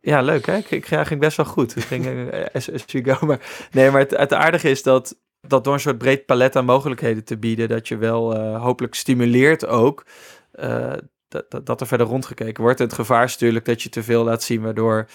ja, 0.01 0.21
leuk 0.21 0.45
hè? 0.45 0.57
Ik, 0.57 0.71
ik 0.71 0.85
ging 0.85 1.19
best 1.19 1.37
wel 1.37 1.45
goed. 1.45 1.75
Ik 1.75 1.83
ging 1.83 2.05
eh, 2.05 2.45
as, 2.55 2.71
as 2.71 2.83
you 2.85 3.03
go. 3.03 3.25
Maar, 3.25 3.67
nee, 3.71 3.91
maar 3.91 3.99
het, 3.99 4.11
het 4.17 4.33
aardige 4.33 4.69
is 4.69 4.83
dat, 4.83 5.15
dat 5.41 5.63
door 5.63 5.73
een 5.73 5.79
soort 5.79 5.97
breed 5.97 6.25
palet 6.25 6.55
aan 6.55 6.65
mogelijkheden 6.65 7.23
te 7.23 7.37
bieden, 7.37 7.69
dat 7.69 7.87
je 7.87 7.97
wel 7.97 8.35
eh, 8.35 8.61
hopelijk 8.61 8.95
stimuleert 8.95 9.65
ook 9.65 10.05
eh, 10.51 10.93
dat, 11.27 11.51
dat, 11.51 11.65
dat 11.65 11.81
er 11.81 11.87
verder 11.87 12.07
rondgekeken 12.07 12.63
wordt. 12.63 12.79
En 12.79 12.85
het 12.85 12.95
gevaar 12.95 13.23
is 13.23 13.31
natuurlijk 13.31 13.65
dat 13.65 13.81
je 13.81 13.89
te 13.89 14.03
veel 14.03 14.23
laat 14.23 14.43
zien, 14.43 14.61
waardoor 14.61 15.07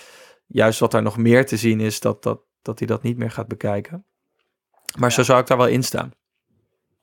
juist 0.46 0.80
wat 0.80 0.94
er 0.94 1.02
nog 1.02 1.16
meer 1.16 1.46
te 1.46 1.56
zien 1.56 1.80
is, 1.80 2.00
dat, 2.00 2.22
dat, 2.22 2.40
dat 2.62 2.78
hij 2.78 2.88
dat 2.88 3.02
niet 3.02 3.18
meer 3.18 3.30
gaat 3.30 3.48
bekijken. 3.48 4.04
Maar 4.98 5.12
zo 5.12 5.22
zou 5.22 5.40
ik 5.40 5.46
daar 5.46 5.56
wel 5.56 5.66
in 5.66 5.82
staan. 5.82 6.12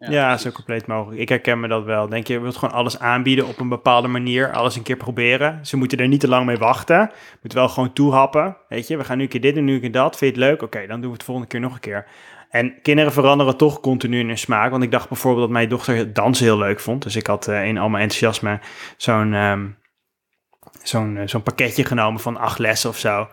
Ja, 0.09 0.37
zo 0.37 0.51
compleet 0.51 0.87
mogelijk. 0.87 1.21
Ik 1.21 1.29
herken 1.29 1.59
me 1.59 1.67
dat 1.67 1.83
wel. 1.83 2.09
Denk 2.09 2.27
je, 2.27 2.33
je 2.33 2.39
wilt 2.39 2.57
gewoon 2.57 2.73
alles 2.73 2.99
aanbieden 2.99 3.47
op 3.47 3.59
een 3.59 3.69
bepaalde 3.69 4.07
manier, 4.07 4.51
alles 4.51 4.75
een 4.75 4.83
keer 4.83 4.97
proberen. 4.97 5.65
Ze 5.65 5.77
moeten 5.77 5.97
er 5.97 6.07
niet 6.07 6.19
te 6.19 6.27
lang 6.27 6.45
mee 6.45 6.57
wachten. 6.57 7.11
Moeten 7.41 7.59
wel 7.59 7.69
gewoon 7.69 7.93
toehappen. 7.93 8.57
Weet 8.69 8.87
je, 8.87 8.97
we 8.97 9.03
gaan 9.03 9.17
nu 9.17 9.23
een 9.23 9.29
keer 9.29 9.41
dit 9.41 9.57
en 9.57 9.65
nu 9.65 9.73
een 9.73 9.81
keer 9.81 9.91
dat. 9.91 10.17
Vind 10.17 10.35
je 10.35 10.41
het 10.41 10.49
leuk? 10.49 10.61
Oké, 10.61 10.87
dan 10.87 11.01
doen 11.01 11.09
we 11.09 11.15
het 11.15 11.23
volgende 11.23 11.49
keer 11.49 11.59
nog 11.59 11.73
een 11.73 11.79
keer. 11.79 12.07
En 12.49 12.81
kinderen 12.81 13.13
veranderen 13.13 13.57
toch 13.57 13.79
continu 13.79 14.19
in 14.19 14.27
hun 14.27 14.37
smaak. 14.37 14.71
Want 14.71 14.83
ik 14.83 14.91
dacht 14.91 15.07
bijvoorbeeld 15.07 15.43
dat 15.43 15.53
mijn 15.53 15.69
dochter 15.69 16.13
dansen 16.13 16.45
heel 16.45 16.57
leuk 16.57 16.79
vond. 16.79 17.03
Dus 17.03 17.15
ik 17.15 17.27
had 17.27 17.47
eh, 17.47 17.65
in 17.65 17.77
al 17.77 17.89
mijn 17.89 18.03
enthousiasme 18.03 18.59
zo'n 18.97 19.33
ehm, 19.33 19.67
zo'n 20.83 21.17
eh, 21.17 21.27
zo'n 21.27 21.43
pakketje 21.43 21.85
genomen 21.85 22.21
van 22.21 22.37
acht 22.37 22.59
lessen 22.59 22.89
of 22.89 22.97
zo. 22.97 23.27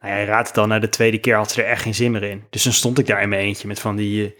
Nou 0.00 0.14
ja, 0.14 0.20
je 0.20 0.26
raadt 0.26 0.48
het 0.48 0.58
al, 0.58 0.66
na 0.66 0.78
de 0.78 0.88
tweede 0.88 1.18
keer 1.18 1.36
had 1.36 1.50
ze 1.50 1.62
er 1.62 1.68
echt 1.68 1.82
geen 1.82 1.94
zin 1.94 2.10
meer 2.10 2.22
in. 2.22 2.44
Dus 2.50 2.62
dan 2.62 2.72
stond 2.72 2.98
ik 2.98 3.06
daar 3.06 3.22
in 3.22 3.28
mijn 3.28 3.40
eentje 3.40 3.68
met 3.68 3.80
van 3.80 3.96
die, 3.96 4.26
eh, 4.26 4.32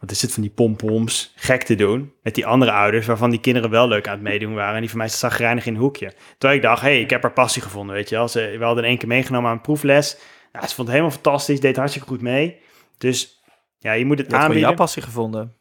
wat 0.00 0.10
is 0.10 0.22
het, 0.22 0.32
van 0.32 0.42
die 0.42 0.50
pompoms, 0.50 1.32
gek 1.36 1.62
te 1.62 1.74
doen. 1.74 2.12
Met 2.22 2.34
die 2.34 2.46
andere 2.46 2.72
ouders, 2.72 3.06
waarvan 3.06 3.30
die 3.30 3.40
kinderen 3.40 3.70
wel 3.70 3.88
leuk 3.88 4.06
aan 4.06 4.12
het 4.12 4.22
meedoen 4.22 4.54
waren. 4.54 4.74
En 4.74 4.80
die 4.80 4.90
van 4.90 4.98
mij 4.98 5.08
zag 5.08 5.34
grijnig 5.34 5.66
in 5.66 5.74
een 5.74 5.80
hoekje. 5.80 6.12
Terwijl 6.38 6.60
ik 6.60 6.64
dacht, 6.64 6.82
hé, 6.82 6.88
hey, 6.88 7.00
ik 7.00 7.10
heb 7.10 7.22
haar 7.22 7.32
passie 7.32 7.62
gevonden, 7.62 7.94
weet 7.94 8.08
je 8.08 8.14
wel. 8.14 8.28
Ze, 8.28 8.54
we 8.58 8.64
hadden 8.64 8.84
er 8.84 8.90
één 8.90 8.98
keer 8.98 9.08
meegenomen 9.08 9.50
aan 9.50 9.56
een 9.56 9.62
proefles. 9.62 10.16
Nou, 10.52 10.66
ze 10.66 10.74
vond 10.74 10.88
het 10.88 10.96
helemaal 10.96 11.18
fantastisch, 11.22 11.60
deed 11.60 11.76
hartstikke 11.76 12.08
goed 12.08 12.20
mee. 12.20 12.60
Dus 12.98 13.38
ja, 13.80 13.92
je 13.92 14.04
moet 14.04 14.18
het 14.18 14.30
Je 14.30 14.38
gewoon 14.38 14.58
jouw 14.58 14.74
passie 14.74 15.02
gevonden. 15.02 15.54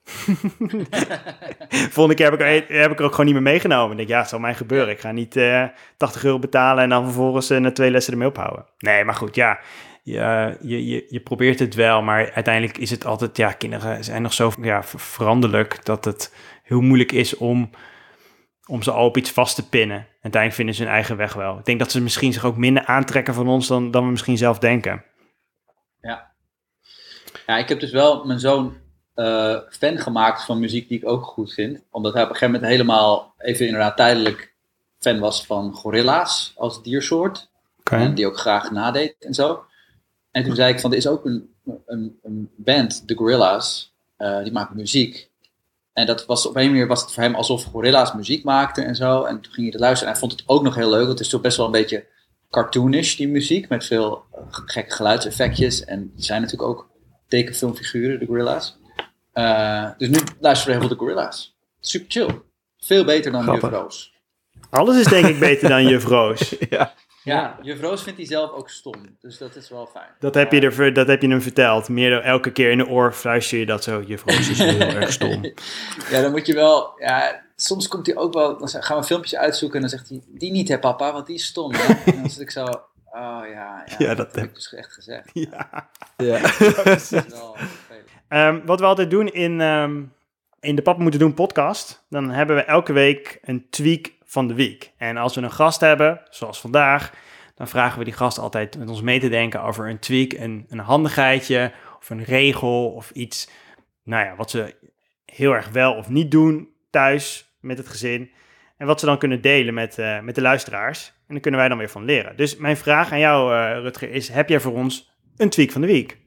Volgende 1.96 2.16
keer 2.16 2.32
heb 2.32 2.42
ik, 2.42 2.68
heb 2.68 2.92
ik 2.92 3.00
er 3.00 3.06
ook 3.06 3.12
gewoon 3.12 3.26
niet 3.26 3.34
meer 3.34 3.44
meegenomen. 3.44 3.92
Ik 3.92 3.98
denk, 3.98 4.10
ja, 4.10 4.20
het 4.20 4.30
zal 4.30 4.40
mij 4.40 4.56
gebeuren. 4.56 4.90
Ik 4.90 5.00
ga 5.00 5.12
niet 5.12 5.36
eh 5.36 5.64
80 5.98 6.24
euro 6.24 6.40
betalen 6.40 6.84
en 6.84 6.90
dan 6.90 7.04
vervolgens 7.04 7.50
eh, 7.50 7.60
na 7.60 7.72
twee 7.72 7.92
lessen 7.92 8.14
ermee 8.14 8.28
ophouden. 8.28 8.66
Nee, 8.78 9.04
maar 9.04 9.16
goed, 9.16 9.36
ja. 9.36 9.60
Je, 10.08 10.58
je, 10.62 10.88
je, 10.88 11.06
je 11.10 11.20
probeert 11.20 11.60
het 11.60 11.76
wel, 11.76 12.02
maar 12.02 12.32
uiteindelijk 12.34 12.78
is 12.78 12.90
het 12.90 13.06
altijd... 13.06 13.38
Ja, 13.38 13.52
kinderen 13.52 14.04
zijn 14.04 14.22
nog 14.22 14.34
zo 14.34 14.52
ja, 14.62 14.84
ver- 14.84 15.00
veranderlijk 15.00 15.86
dat 15.86 16.06
het 16.06 16.34
heel 16.64 16.82
moeilijk 16.82 17.12
is 17.12 17.38
om, 17.38 17.70
om 18.66 18.82
ze 18.82 18.92
al 18.92 19.06
op 19.06 19.18
iets 19.18 19.32
vast 19.32 19.56
te 19.56 19.70
pinnen. 19.70 20.08
Uiteindelijk 20.12 20.54
vinden 20.54 20.76
ze 20.76 20.84
hun 20.84 20.92
eigen 20.92 21.18
weg 21.18 21.34
wel. 21.34 21.58
Ik 21.58 21.66
denk 21.66 21.80
dat 21.80 21.92
ze 21.92 22.02
misschien 22.02 22.34
zich 22.34 22.46
ook 22.46 22.58
minder 22.58 22.86
aantrekken 22.86 23.34
van 23.34 23.48
ons 23.48 23.68
dan, 23.68 23.92
dan 23.92 24.04
we 24.04 24.12
misschien 24.12 24.38
zelf 24.38 24.60
denken. 24.60 25.04
Ja, 27.46 27.58
ik 27.58 27.70
heb 27.70 27.80
dus 27.80 27.92
wel 27.92 28.26
mijn 28.26 28.40
zoon 28.40 28.78
eh, 29.14 29.58
fan 29.70 29.98
gemaakt 29.98 30.44
van 30.44 30.60
muziek 30.60 30.88
die 30.88 30.98
ik 30.98 31.08
ook 31.08 31.24
goed 31.26 31.54
vind. 31.54 31.82
Omdat 31.92 32.14
hij 32.14 32.24
op 32.24 32.30
een 32.30 32.36
gegeven 32.36 32.54
moment 32.54 32.72
helemaal, 32.72 33.34
even 33.38 33.66
inderdaad 33.66 33.98
tijdelijk, 33.98 34.54
fan 35.00 35.20
was 35.20 35.46
van 35.46 35.74
gorilla's 35.74 36.54
als 36.56 36.84
diersoort. 36.84 37.50
En 37.84 38.14
die 38.14 38.28
ook 38.28 38.38
graag 38.38 38.72
nadeed 38.72 39.16
en 39.20 39.34
zo. 39.34 39.66
En 40.38 40.44
toen 40.44 40.56
zei 40.56 40.74
ik 40.74 40.80
van, 40.80 40.92
er 40.92 40.98
is 40.98 41.08
ook 41.08 41.26
een, 41.26 41.50
een, 41.86 42.20
een 42.24 42.50
band, 42.56 43.08
The 43.08 43.16
Gorillas, 43.16 43.94
eh, 44.18 44.44
die 44.44 44.52
maakt 44.52 44.74
muziek. 44.74 45.30
En 45.94 46.06
dat 46.06 46.26
was 46.26 46.46
op 46.46 46.56
een 46.56 46.68
manier 46.68 46.88
was 46.88 47.02
het 47.02 47.12
voor 47.12 47.24
hem 47.24 47.36
alsof 47.36 47.64
gorilla's 47.64 48.14
muziek 48.14 48.44
maakten 48.44 48.86
en 48.86 48.96
zo. 48.96 49.24
En 49.24 49.42
toen 49.42 49.54
ging 49.54 49.56
hij 49.56 49.66
het 49.66 49.80
luisteren 49.80 50.14
en 50.14 50.20
hij 50.20 50.20
vond 50.20 50.32
het 50.32 50.44
ook 50.46 50.64
nog 50.64 50.76
heel 50.76 50.90
leuk. 50.90 51.06
Want 51.06 51.12
het 51.12 51.20
is 51.20 51.30
toch 51.30 51.42
best 51.42 51.58
wel 51.58 51.66
een 51.66 51.72
beetje 51.72 52.06
cartoonish, 52.50 53.16
die 53.16 53.28
muziek, 53.28 53.70
met 53.70 53.86
veel 53.86 54.24
eh, 54.32 54.42
gekke 54.50 54.96
geluidseffectjes. 54.96 55.86
En 55.86 56.12
zijn 56.16 56.42
natuurlijk 56.42 56.70
ook 56.70 56.90
tekenfilmfiguren, 57.28 58.20
de 58.20 58.26
Gorilla's. 58.26 58.78
Eh, 59.32 59.90
dus 59.98 60.08
nu 60.08 60.20
luisteren 60.40 60.74
we 60.74 60.80
heel 60.80 60.88
veel 60.88 60.98
de 60.98 61.04
Gorilla's. 61.04 61.58
Super 61.80 62.12
chill. 62.12 62.42
Veel 62.80 63.06
beter 63.06 63.32
dan 63.32 63.44
Grappig. 63.44 63.70
Juf 63.70 63.80
Roos. 63.80 64.14
Alles 64.70 64.98
is 64.98 65.06
denk 65.06 65.26
ik 65.26 65.40
beter 65.40 65.70
dan 65.70 65.88
juf 65.92 66.06
Roos. 66.06 66.56
ja. 66.70 66.94
Ja, 67.28 67.58
Juf 67.62 67.82
Roos 67.82 68.04
vindt 68.04 68.18
hij 68.18 68.28
zelf 68.28 68.52
ook 68.52 68.70
stom. 68.70 69.18
Dus 69.20 69.38
dat 69.38 69.56
is 69.56 69.70
wel 69.70 69.86
fijn. 69.86 70.10
Dat 70.20 70.36
heb, 70.36 70.52
je 70.52 70.62
er, 70.62 70.94
dat 70.94 71.08
heb 71.08 71.22
je 71.22 71.28
hem 71.28 71.42
verteld. 71.42 71.90
Meer 71.90 72.10
dan 72.10 72.22
elke 72.22 72.52
keer 72.52 72.72
in 72.72 72.78
de 72.78 72.88
oor 72.88 73.14
fluister 73.14 73.58
je 73.58 73.66
dat 73.66 73.84
zo. 73.84 74.04
Je 74.08 74.18
Roos 74.26 74.50
is 74.50 74.60
heel 74.60 74.80
erg 75.02 75.12
stom. 75.12 75.54
Ja, 76.10 76.22
dan 76.22 76.32
moet 76.32 76.46
je 76.46 76.54
wel... 76.54 76.94
Ja, 77.00 77.44
soms 77.56 77.88
komt 77.88 78.06
hij 78.06 78.16
ook 78.16 78.34
wel... 78.34 78.58
Dan 78.58 78.70
gaan 78.70 78.98
we 78.98 79.04
filmpjes 79.04 79.36
uitzoeken 79.36 79.76
en 79.76 79.82
dan 79.82 79.98
zegt 79.98 80.10
hij... 80.10 80.22
Die 80.28 80.52
niet 80.52 80.68
hè 80.68 80.80
papa, 80.80 81.14
want 81.14 81.26
die 81.26 81.36
is 81.36 81.46
stom. 81.46 81.74
Hè? 81.74 81.94
En 82.12 82.22
dan 82.22 82.30
zit 82.30 82.42
ik 82.42 82.52
zo... 82.52 82.64
Oh 82.64 83.42
ja, 83.54 83.84
ja, 83.86 83.96
Ja, 83.98 84.16
dat, 84.16 84.18
dat 84.18 84.36
heb 84.36 84.46
ik 84.46 84.54
dus 84.54 84.74
echt 84.74 84.94
gezegd. 84.94 85.30
Ja. 85.34 85.90
Ja. 86.18 86.42
Dat 86.84 86.86
is 86.86 87.10
wel 87.10 87.56
vervelend. 87.56 88.10
Ehm, 88.28 88.66
wat 88.66 88.80
we 88.80 88.86
altijd 88.86 89.10
doen 89.10 89.28
in, 89.28 89.62
ehm, 89.62 90.04
in 90.60 90.76
de 90.76 90.82
Papa 90.82 91.02
Moeten 91.02 91.20
Doen 91.20 91.34
podcast, 91.34 92.06
dan 92.10 92.30
hebben 92.30 92.56
we 92.56 92.62
elke 92.62 92.94
week 92.94 93.40
een 93.42 93.70
tweak 93.70 94.17
van 94.28 94.48
de 94.48 94.54
week. 94.54 94.92
En 94.98 95.18
als 95.18 95.36
we 95.36 95.42
een 95.42 95.52
gast 95.52 95.80
hebben, 95.80 96.22
zoals 96.30 96.62
vandaag, 96.62 97.14
dan 97.56 97.68
vragen 97.68 98.00
we 98.00 98.06
die 98.06 98.14
gast 98.14 98.38
altijd 98.38 98.78
met 98.78 98.90
ons 98.90 99.02
mee 99.02 99.20
te 99.20 99.30
denken 99.30 99.64
over 99.64 99.90
een 99.90 100.00
tweak, 100.00 100.32
een, 100.34 100.66
een 100.70 100.80
handigheidje 100.80 101.72
of 102.00 102.10
een 102.10 102.24
regel 102.24 102.92
of 102.92 103.12
iets, 103.12 103.50
nou 104.04 104.26
ja, 104.26 104.36
wat 104.36 104.50
ze 104.50 104.76
heel 105.26 105.54
erg 105.54 105.70
wel 105.70 105.94
of 105.94 106.10
niet 106.10 106.32
doen 106.32 106.70
thuis 106.90 107.56
met 107.60 107.78
het 107.78 107.88
gezin. 107.88 108.32
En 108.78 108.88
wat 108.88 109.00
ze 109.00 109.06
dan 109.06 109.18
kunnen 109.18 109.42
delen 109.42 109.74
met, 109.74 109.98
eh, 109.98 110.20
met 110.20 110.36
de 110.36 110.42
luisteraars. 110.42 111.08
En 111.08 111.34
daar 111.34 111.40
kunnen 111.40 111.60
wij 111.60 111.70
dan 111.70 111.78
weer 111.78 111.90
van 111.90 112.06
leren. 112.06 112.36
Dus 112.36 112.58
mijn 112.58 112.78
vraag 112.78 113.12
aan 113.12 113.20
jou, 113.20 113.54
eh, 113.54 113.82
Rutger, 113.82 114.10
is: 114.10 114.30
heb 114.30 114.50
jij 114.50 114.60
voor 114.60 114.74
ons 114.74 115.12
een 115.38 115.50
tweak 115.50 115.72
van 115.72 115.82
de 115.82 115.88
week? 115.88 116.18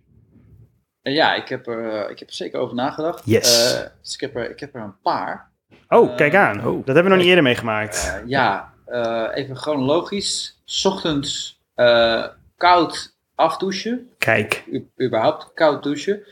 En 1.03 1.13
ja, 1.13 1.35
ik 1.35 1.49
heb, 1.49 1.67
er, 1.67 2.05
eh, 2.05 2.11
ik 2.11 2.19
heb 2.19 2.29
er 2.29 2.35
zeker 2.35 2.61
over 2.61 2.75
nagedacht. 2.75 3.23
Yes. 3.25 3.75
Eh, 3.75 3.87
dus 4.03 4.15
ik 4.15 4.21
heb, 4.21 4.37
er, 4.37 4.51
ik 4.51 4.61
heb 4.61 4.75
er 4.75 4.81
een 4.81 5.01
paar. 5.03 5.50
Oh, 5.89 6.11
Eh, 6.11 6.17
kijk 6.17 6.35
aan. 6.35 6.57
oh. 6.67 6.77
Dat 6.77 6.95
hebben 6.95 7.03
we 7.05 7.09
nog 7.09 7.19
niet 7.19 7.27
eerder 7.27 7.45
meegemaakt. 7.45 8.13
Eh, 8.23 8.29
ja, 8.29 8.73
eh, 8.87 9.27
even 9.35 9.57
chronologisch. 9.57 10.61
's 10.65 10.85
ochtends 10.85 11.61
eh, 11.75 12.27
koud 12.57 13.17
afdouchen. 13.35 14.11
Kijk. 14.19 14.65
U- 14.71 14.91
überhaupt 15.03 15.51
koud 15.55 15.83
douchen. 15.83 16.23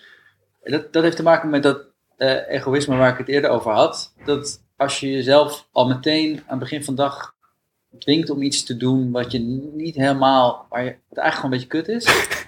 En 0.63 0.73
Dat, 0.73 0.93
dat 0.93 1.03
heeft 1.03 1.17
te 1.17 1.23
maken 1.23 1.51
met 1.51 1.63
dat 1.63 1.79
eh, 2.17 2.49
egoïsme 2.49 2.97
waar 2.97 3.13
ik 3.13 3.19
het 3.19 3.29
eerder 3.29 3.51
over 3.51 3.73
had. 3.73 4.13
Dat 4.25 4.63
als 4.77 5.01
je 5.01 5.11
jezelf 5.11 5.69
al 5.73 5.87
meteen 5.89 6.37
aan 6.37 6.43
het 6.51 6.59
begin 6.59 6.85
van 6.85 6.95
de 6.95 7.03
dag 7.03 7.35
dwingt 7.99 8.31
om 8.31 8.43
iets 8.43 8.65
te 8.65 8.77
doen 8.77 9.11
wat 9.11 9.33
je 9.33 9.39
niet 9.75 9.95
helemaal, 9.95 10.67
waar 10.69 10.85
je, 10.85 10.97
wat 11.09 11.19
eigenlijk 11.19 11.35
gewoon 11.35 11.53
een 11.53 11.59
beetje 11.59 11.67
kut 11.67 11.89
is. 11.89 12.07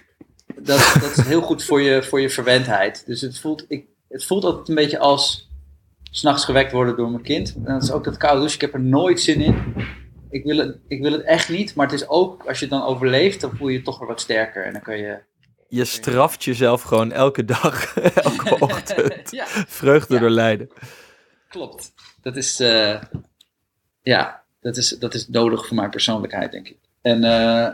Dat, 0.62 0.96
dat 1.00 1.16
is 1.16 1.24
heel 1.26 1.40
goed 1.40 1.64
voor 1.64 1.80
je, 1.80 2.02
voor 2.02 2.20
je 2.20 2.30
verwendheid. 2.30 3.06
Dus 3.06 3.20
het 3.20 3.38
voelt, 3.38 3.64
ik, 3.68 3.86
het 4.08 4.24
voelt 4.24 4.44
altijd 4.44 4.68
een 4.68 4.74
beetje 4.74 4.98
als 4.98 5.49
s'nachts 6.10 6.44
gewekt 6.44 6.72
worden 6.72 6.96
door 6.96 7.10
mijn 7.10 7.22
kind. 7.22 7.54
En 7.54 7.72
dat 7.72 7.82
is 7.82 7.90
ook 7.92 8.04
dat 8.04 8.16
koude 8.16 8.38
douchen. 8.38 8.54
Ik 8.56 8.60
heb 8.60 8.74
er 8.74 8.80
nooit 8.88 9.20
zin 9.20 9.40
in. 9.40 9.74
Ik 10.30 10.44
wil, 10.44 10.56
het, 10.56 10.78
ik 10.88 11.02
wil 11.02 11.12
het 11.12 11.22
echt 11.22 11.48
niet. 11.48 11.74
Maar 11.74 11.86
het 11.86 12.00
is 12.00 12.08
ook, 12.08 12.46
als 12.46 12.58
je 12.58 12.64
het 12.64 12.74
dan 12.74 12.82
overleeft, 12.84 13.40
dan 13.40 13.56
voel 13.56 13.68
je 13.68 13.78
je 13.78 13.84
toch 13.84 13.98
weer 13.98 14.08
wat 14.08 14.20
sterker. 14.20 14.64
En 14.64 14.72
dan 14.72 14.82
kan 14.82 14.96
je... 14.98 15.18
Je 15.68 15.84
straft 15.84 16.44
jezelf 16.44 16.82
gewoon 16.82 17.12
elke 17.12 17.44
dag, 17.44 17.96
elke 17.98 18.58
ochtend. 18.66 19.30
ja, 19.30 19.44
Vreugde 19.46 20.14
Ja. 20.14 20.20
door 20.20 20.30
lijden. 20.30 20.70
klopt. 21.48 21.92
Dat 22.22 22.36
is, 22.36 22.60
eh, 22.60 23.00
ja, 24.02 24.42
dat 24.60 24.76
is, 24.76 24.88
dat 24.88 25.14
is 25.14 25.28
nodig 25.28 25.66
voor 25.66 25.76
mijn 25.76 25.90
persoonlijkheid, 25.90 26.52
denk 26.52 26.68
ik. 26.68 26.78
En, 27.02 27.24
eh, 27.24 27.64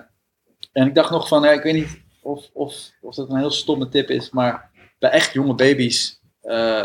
en 0.72 0.86
ik 0.86 0.94
dacht 0.94 1.10
nog 1.10 1.28
van, 1.28 1.42
ja, 1.42 1.50
ik 1.50 1.62
weet 1.62 1.74
niet 1.74 2.00
of, 2.22 2.50
of, 2.52 2.74
of 3.00 3.14
dat 3.14 3.30
een 3.30 3.36
heel 3.38 3.50
stomme 3.50 3.88
tip 3.88 4.10
is, 4.10 4.30
maar 4.30 4.70
bij 4.98 5.10
echt 5.10 5.32
jonge 5.32 5.54
baby's 5.54 6.20
eh, 6.42 6.84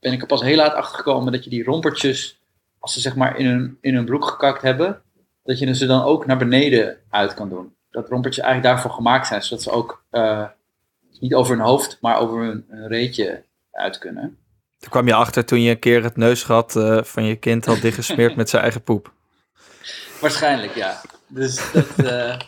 ben 0.00 0.12
ik 0.12 0.20
er 0.20 0.26
pas 0.26 0.42
heel 0.42 0.56
laat 0.56 0.74
achter 0.74 0.96
gekomen 0.96 1.32
dat 1.32 1.44
je 1.44 1.50
die 1.50 1.64
rompertjes, 1.64 2.40
als 2.78 2.92
ze 2.92 3.00
zeg 3.00 3.16
maar 3.16 3.38
in 3.38 3.46
hun, 3.46 3.78
in 3.80 3.94
hun 3.94 4.04
broek 4.04 4.24
gekakt 4.24 4.62
hebben, 4.62 5.02
dat 5.44 5.58
je 5.58 5.74
ze 5.74 5.86
dan 5.86 6.02
ook 6.02 6.26
naar 6.26 6.38
beneden 6.38 6.96
uit 7.10 7.34
kan 7.34 7.48
doen. 7.48 7.74
Dat 7.90 8.08
rompertjes 8.08 8.44
eigenlijk 8.44 8.74
daarvoor 8.74 8.94
gemaakt 8.96 9.26
zijn, 9.26 9.42
zodat 9.42 9.62
ze 9.62 9.70
ook 9.70 10.04
eh, 10.10 10.46
niet 11.20 11.34
over 11.34 11.56
hun 11.56 11.64
hoofd, 11.64 11.98
maar 12.00 12.18
over 12.18 12.42
hun, 12.42 12.64
hun 12.68 12.88
reetje 12.88 13.42
uit 13.72 13.98
kunnen. 13.98 14.38
Toen 14.78 14.90
kwam 14.90 15.06
je 15.06 15.14
achter 15.14 15.44
toen 15.44 15.60
je 15.60 15.70
een 15.70 15.78
keer 15.78 16.02
het 16.02 16.16
neusgat 16.16 16.76
eh, 16.76 17.02
van 17.02 17.24
je 17.24 17.36
kind 17.36 17.64
had 17.64 17.80
dichtgesmeerd 17.80 18.36
met 18.36 18.48
zijn 18.48 18.62
eigen 18.62 18.82
poep. 18.82 19.12
Waarschijnlijk, 20.20 20.74
ja. 20.74 21.00
Dus 21.26 21.72
dat, 21.72 21.98
eh, 22.06 22.38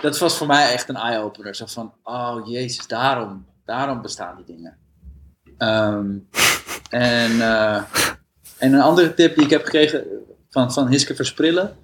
dat 0.00 0.18
was 0.18 0.36
voor 0.36 0.46
mij 0.46 0.72
echt 0.72 0.88
een 0.88 0.96
eye-opener. 0.96 1.54
Zo 1.54 1.66
van, 1.66 1.94
oh 2.02 2.48
jezus, 2.48 2.86
daarom, 2.86 3.46
daarom 3.64 4.02
bestaan 4.02 4.36
die 4.36 4.56
dingen. 4.56 4.78
Ehm, 5.58 6.10
en, 6.90 7.40
eh, 7.40 7.82
en 8.58 8.72
een 8.72 8.80
andere 8.80 9.14
tip 9.14 9.34
die 9.34 9.44
ik 9.44 9.50
heb 9.50 9.64
gekregen 9.64 10.04
van, 10.50 10.72
van 10.72 10.88
Hiske 10.88 11.14
Versprillen, 11.14 11.76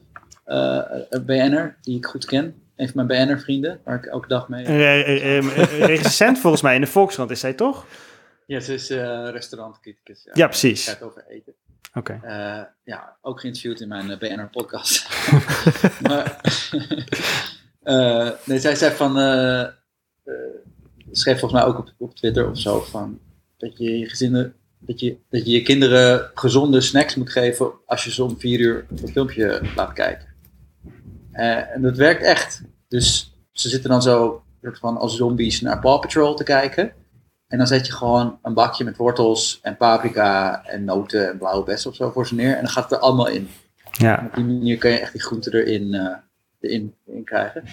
eh, 0.45 0.81
een 1.11 1.25
BN'er 1.25 1.77
die 1.83 1.97
ik 1.97 2.07
goed 2.07 2.25
ken. 2.25 2.63
Een 2.77 2.89
van 2.89 3.07
mijn 3.07 3.27
BN'er-vrienden, 3.27 3.81
waar 3.85 3.97
ik 3.97 4.05
elke 4.07 4.29
dag 4.29 4.49
mee... 4.49 4.67
Een 4.67 5.51
re- 5.51 5.65
recensent 5.85 6.39
volgens 6.39 6.63
mij 6.63 6.75
in 6.75 6.81
de 6.81 6.87
Volkskrant 6.87 7.31
is 7.31 7.41
zij 7.41 7.53
toch? 7.53 7.87
Ja, 8.47 8.61
ze 8.61 8.75
is 8.75 8.91
eh 8.91 9.29
restaurantcriticus. 9.31 10.29
Ja, 10.33 10.47
precies. 10.47 10.89
Gaat 10.89 11.03
over 11.03 11.25
eten. 11.29 11.55
Oké. 11.95 12.21
Ja, 12.85 13.17
ook 13.23 13.41
geïnterviewd 13.41 13.81
in 13.81 13.89
mijn 13.89 14.19
BNR-podcast. 14.19 15.09
maar, 16.09 16.41
nee, 18.45 18.59
zij 18.59 18.75
zei 18.75 18.95
van, 18.95 19.13
schreef 21.13 21.39
volgens 21.39 21.61
mij 21.61 21.65
ook 21.71 21.79
op, 21.79 21.93
op 21.99 22.15
Twitter 22.15 22.51
of 22.51 22.59
zo, 22.59 22.81
van 22.81 23.19
dat 23.59 23.79
je 23.79 23.99
je 23.99 24.09
gezinnen, 24.09 24.55
dat 24.79 25.01
je, 25.01 25.17
dat 25.31 25.45
je 25.47 25.51
je 25.51 25.63
kinderen 25.63 26.31
gezonde 26.35 26.81
snacks 26.81 27.15
moet 27.15 27.31
geven 27.31 27.71
als 27.87 28.05
je 28.05 28.11
ze 28.11 28.25
om 28.25 28.39
vier 28.39 28.61
uur 28.61 28.87
een 28.91 29.09
filmpje 29.09 29.61
laat 29.77 29.93
kijken. 29.93 30.27
Eh, 31.33 31.75
en 31.75 31.83
dat 31.83 31.97
werkt 31.97 32.23
echt. 32.23 32.63
Dus 32.89 33.37
ze 33.53 33.69
zitten 33.69 33.91
dan 33.91 34.03
zo 34.03 34.43
van 34.63 34.97
als 34.97 35.17
zombies 35.17 35.61
naar 35.61 35.81
Paw 35.81 36.01
Patrol 36.01 36.35
te 36.35 36.45
kijken. 36.45 36.93
En 37.47 37.59
dan 37.59 37.67
zet 37.67 37.87
je 37.87 37.93
gewoon 37.93 38.39
een 38.43 38.55
bakje 38.55 38.85
met 38.85 38.97
wortels 38.97 39.59
en 39.63 39.77
paprika 39.77 40.65
en 40.65 40.85
noten 40.85 41.31
en 41.31 41.39
blauwe 41.39 41.65
bessen 41.65 41.91
of 41.91 41.97
zo 41.97 42.11
voor 42.11 42.27
ze 42.27 42.35
neer. 42.35 42.55
En 42.55 42.63
dan 42.63 42.71
gaat 42.71 42.83
het 42.91 42.93
er 42.93 42.99
allemaal 42.99 43.29
in. 43.29 43.49
En 43.99 44.05
Ja. 44.07 44.25
op 44.27 44.35
die 44.35 44.45
manier 44.45 44.79
kan 44.79 44.91
je 44.91 44.99
echt 44.99 45.13
die 45.13 45.23
groenten 45.23 45.53
erin, 45.53 45.95
eh, 45.95 46.17
erin, 46.61 46.95
erin 47.07 47.25
krijgen. 47.25 47.65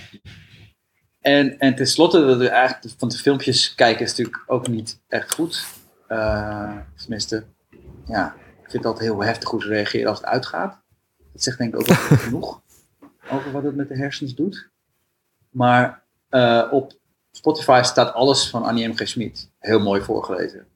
En, 1.21 1.59
en 1.59 1.75
tenslotte, 1.75 2.25
dat 2.25 2.37
we 2.37 2.49
eigenlijk 2.49 2.95
van 2.97 3.09
de 3.09 3.17
filmpjes 3.17 3.75
kijken 3.75 4.03
is 4.05 4.09
natuurlijk 4.09 4.43
ook 4.47 4.67
niet 4.67 5.01
echt 5.07 5.33
goed. 5.33 5.65
Eh, 6.07 6.77
tenminste, 6.95 7.43
ja, 8.05 8.35
ik 8.35 8.71
vind 8.71 8.73
het 8.73 8.85
altijd 8.85 9.09
heel 9.09 9.23
heftig 9.23 9.49
hoe 9.49 9.61
ze 9.61 9.67
reageren 9.67 10.09
als 10.09 10.17
het 10.17 10.27
uitgaat. 10.27 10.81
Dat 11.33 11.43
zegt 11.43 11.57
denk 11.57 11.73
ik 11.73 11.79
ook 11.79 11.87
wel 11.87 12.17
genoeg 12.27 12.61
over 13.29 13.51
wat 13.51 13.63
het 13.63 13.75
met 13.75 13.87
de 13.87 13.97
hersens 13.97 14.35
doet. 14.35 14.69
Maar 15.49 16.03
eh, 16.29 16.67
op 16.71 16.93
Spotify 17.31 17.81
staat 17.83 18.13
alles 18.13 18.49
van 18.49 18.63
Annie 18.63 18.87
M. 18.87 18.95
G. 18.95 19.07
Schmid. 19.07 19.49
Heel 19.59 19.79
mooi 19.79 20.01
voorgelezen. 20.01 20.67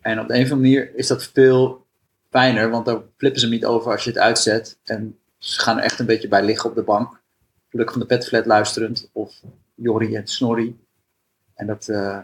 En 0.00 0.20
op 0.20 0.28
de 0.28 0.34
een 0.34 0.44
of 0.44 0.50
andere 0.50 0.70
manier 0.70 0.94
is 0.94 1.06
dat 1.06 1.24
veel 1.24 1.86
fijner, 2.30 2.70
want 2.70 2.86
daar 2.86 3.00
flippen 3.16 3.40
ze 3.40 3.46
hem 3.46 3.54
niet 3.54 3.64
over 3.64 3.92
als 3.92 4.04
je 4.04 4.10
het 4.10 4.18
uitzet. 4.18 4.78
En 4.84 5.18
ze 5.38 5.60
gaan 5.60 5.78
er 5.78 5.84
echt 5.84 5.98
een 5.98 6.06
beetje 6.06 6.28
bij 6.28 6.44
liggen 6.44 6.70
op 6.70 6.76
de 6.76 6.82
bank. 6.82 7.20
Gelukkig 7.68 7.94
van 7.94 8.06
de 8.06 8.14
petflat 8.14 8.46
luisterend. 8.46 9.10
Of 9.12 9.42
Jorrie 9.74 10.16
en 10.16 10.26
Snorri. 10.26 10.80
En 11.54 11.66
dat, 11.66 11.88
eh, 11.88 12.18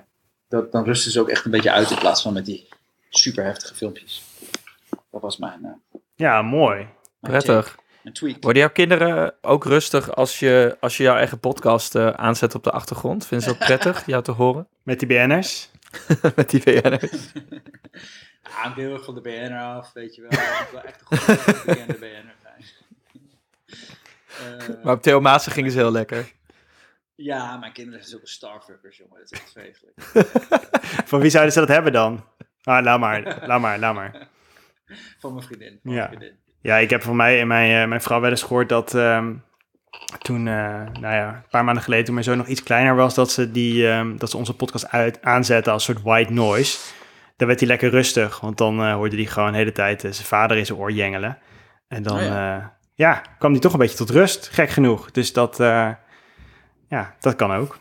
dat, 0.48 0.72
dan 0.72 0.84
rusten 0.84 1.12
ze 1.12 1.20
ook 1.20 1.28
echt 1.28 1.44
een 1.44 1.50
beetje 1.50 1.72
uit 1.72 1.90
in 1.90 1.98
plaats 1.98 2.22
van 2.22 2.32
met 2.32 2.46
die 2.46 2.68
super 3.10 3.44
heftige 3.44 3.74
filmpjes. 3.74 4.22
Dat 5.10 5.20
was 5.22 5.36
mijn, 5.36 5.64
eh 5.64 6.00
ja, 6.14 6.42
mooi. 6.42 6.76
mijn 6.76 6.92
Prettig. 7.20 7.78
Worden 8.40 8.62
jouw 8.62 8.70
kinderen 8.70 9.34
ook 9.40 9.64
rustig 9.64 10.14
als 10.14 10.38
je, 10.38 10.76
als 10.80 10.96
je 10.96 11.02
jouw 11.02 11.16
eigen 11.16 11.40
podcast 11.40 11.94
eh, 11.94 12.10
aanzet 12.10 12.54
op 12.54 12.64
de 12.64 12.70
achtergrond? 12.70 13.26
Vinden 13.26 13.48
ze 13.48 13.56
dat 13.58 13.66
prettig, 13.66 14.06
jou 14.06 14.22
te 14.22 14.30
horen? 14.30 14.66
Met 14.82 14.98
die 14.98 15.08
BN'ers. 15.08 15.70
Met 16.36 16.50
die 16.50 16.62
BN'ers. 16.62 17.30
Ja, 18.42 18.64
ik 18.68 18.74
ben 18.74 18.84
heel 18.84 18.92
erg 18.92 19.04
van 19.04 19.14
de 19.14 19.20
BNR 19.20 19.60
af, 19.60 19.92
weet 19.92 20.14
je 20.14 20.20
wel. 20.20 20.30
Ik 20.30 20.68
wel 20.72 20.82
echt 20.82 21.00
een 21.08 21.18
goede 21.18 21.62
bekende 21.66 21.92
BNR 21.94 22.34
zijn. 22.42 22.64
Eh, 24.58 24.84
Maar 24.84 24.94
op 24.94 25.02
Theo 25.02 25.20
Maassen 25.20 25.52
gingen 25.52 25.70
ze 25.70 25.78
heel 25.78 25.92
lekker. 25.92 26.32
Ja, 27.24 27.56
mijn 27.56 27.72
kinderen 27.72 27.98
zijn 28.00 28.10
zulke 28.10 28.28
starfuckers, 28.28 28.96
jongen. 28.96 29.18
Dat 29.18 29.32
is 29.32 29.38
echt 29.38 29.52
vreselijk. 29.52 30.00
Van 31.10 31.20
wie 31.20 31.30
zouden 31.30 31.52
ze 31.52 31.58
dat 31.58 31.68
hebben 31.68 31.92
dan? 31.92 32.24
Ah, 32.62 32.84
laat 32.84 33.00
maar, 33.00 33.42
laat 33.46 33.60
maar, 33.60 33.78
laat 33.78 33.94
maar. 33.94 34.28
Van 35.20 35.34
mijn 35.34 35.46
vriendin. 35.46 35.80
Van 35.82 35.92
Ja. 35.92 35.96
mijn 35.96 36.08
vriendin. 36.08 36.38
Ja, 36.60 36.76
ik 36.76 36.90
heb 36.90 37.02
van 37.02 37.16
mij 37.16 37.40
en 37.40 37.46
mijn, 37.46 37.82
eh, 37.82 37.88
mijn 37.88 38.00
vrouw 38.02 38.20
wel 38.20 38.30
eens 38.30 38.42
gehoord 38.42 38.68
dat 38.68 38.94
ehm, 38.94 39.34
toen, 40.18 40.46
eh, 40.48 40.54
nou 41.00 41.14
ja, 41.14 41.28
een 41.34 41.48
paar 41.50 41.64
maanden 41.64 41.82
geleden, 41.82 42.04
toen 42.04 42.14
mijn 42.14 42.26
zoon 42.26 42.36
nog 42.36 42.46
iets 42.46 42.62
kleiner 42.62 42.94
was, 42.96 43.14
dat 43.14 43.30
ze, 43.30 43.50
die, 43.50 43.88
ehm, 43.88 44.16
dat 44.16 44.30
ze 44.30 44.36
onze 44.36 44.56
podcast 44.56 44.88
uit, 44.88 45.22
aanzetten 45.22 45.72
als 45.72 45.84
soort 45.84 46.02
white 46.02 46.32
noise. 46.32 46.78
Dan 47.36 47.46
werd 47.46 47.58
hij 47.60 47.68
lekker 47.68 47.90
rustig, 47.90 48.40
want 48.40 48.58
dan 48.58 48.80
eh, 48.82 48.92
hoorde 48.94 49.16
hij 49.16 49.24
gewoon 49.24 49.52
de 49.52 49.58
hele 49.58 49.72
tijd 49.72 50.00
zijn 50.00 50.14
vader 50.14 50.56
in 50.56 50.66
zijn 50.66 50.78
oor 50.78 50.92
jengelen. 50.92 51.38
En 51.88 52.02
dan, 52.02 52.16
Oh 52.16 52.22
ja. 52.22 52.78
ja, 52.94 53.22
kwam 53.38 53.52
hij 53.52 53.60
toch 53.60 53.72
een 53.72 53.78
beetje 53.78 53.96
tot 53.96 54.10
rust, 54.10 54.48
gek 54.48 54.68
genoeg. 54.70 55.10
Dus 55.10 55.32
dat, 55.32 55.60
ja, 56.88 57.14
dat 57.20 57.36
kan 57.36 57.52
ook. 57.52 57.78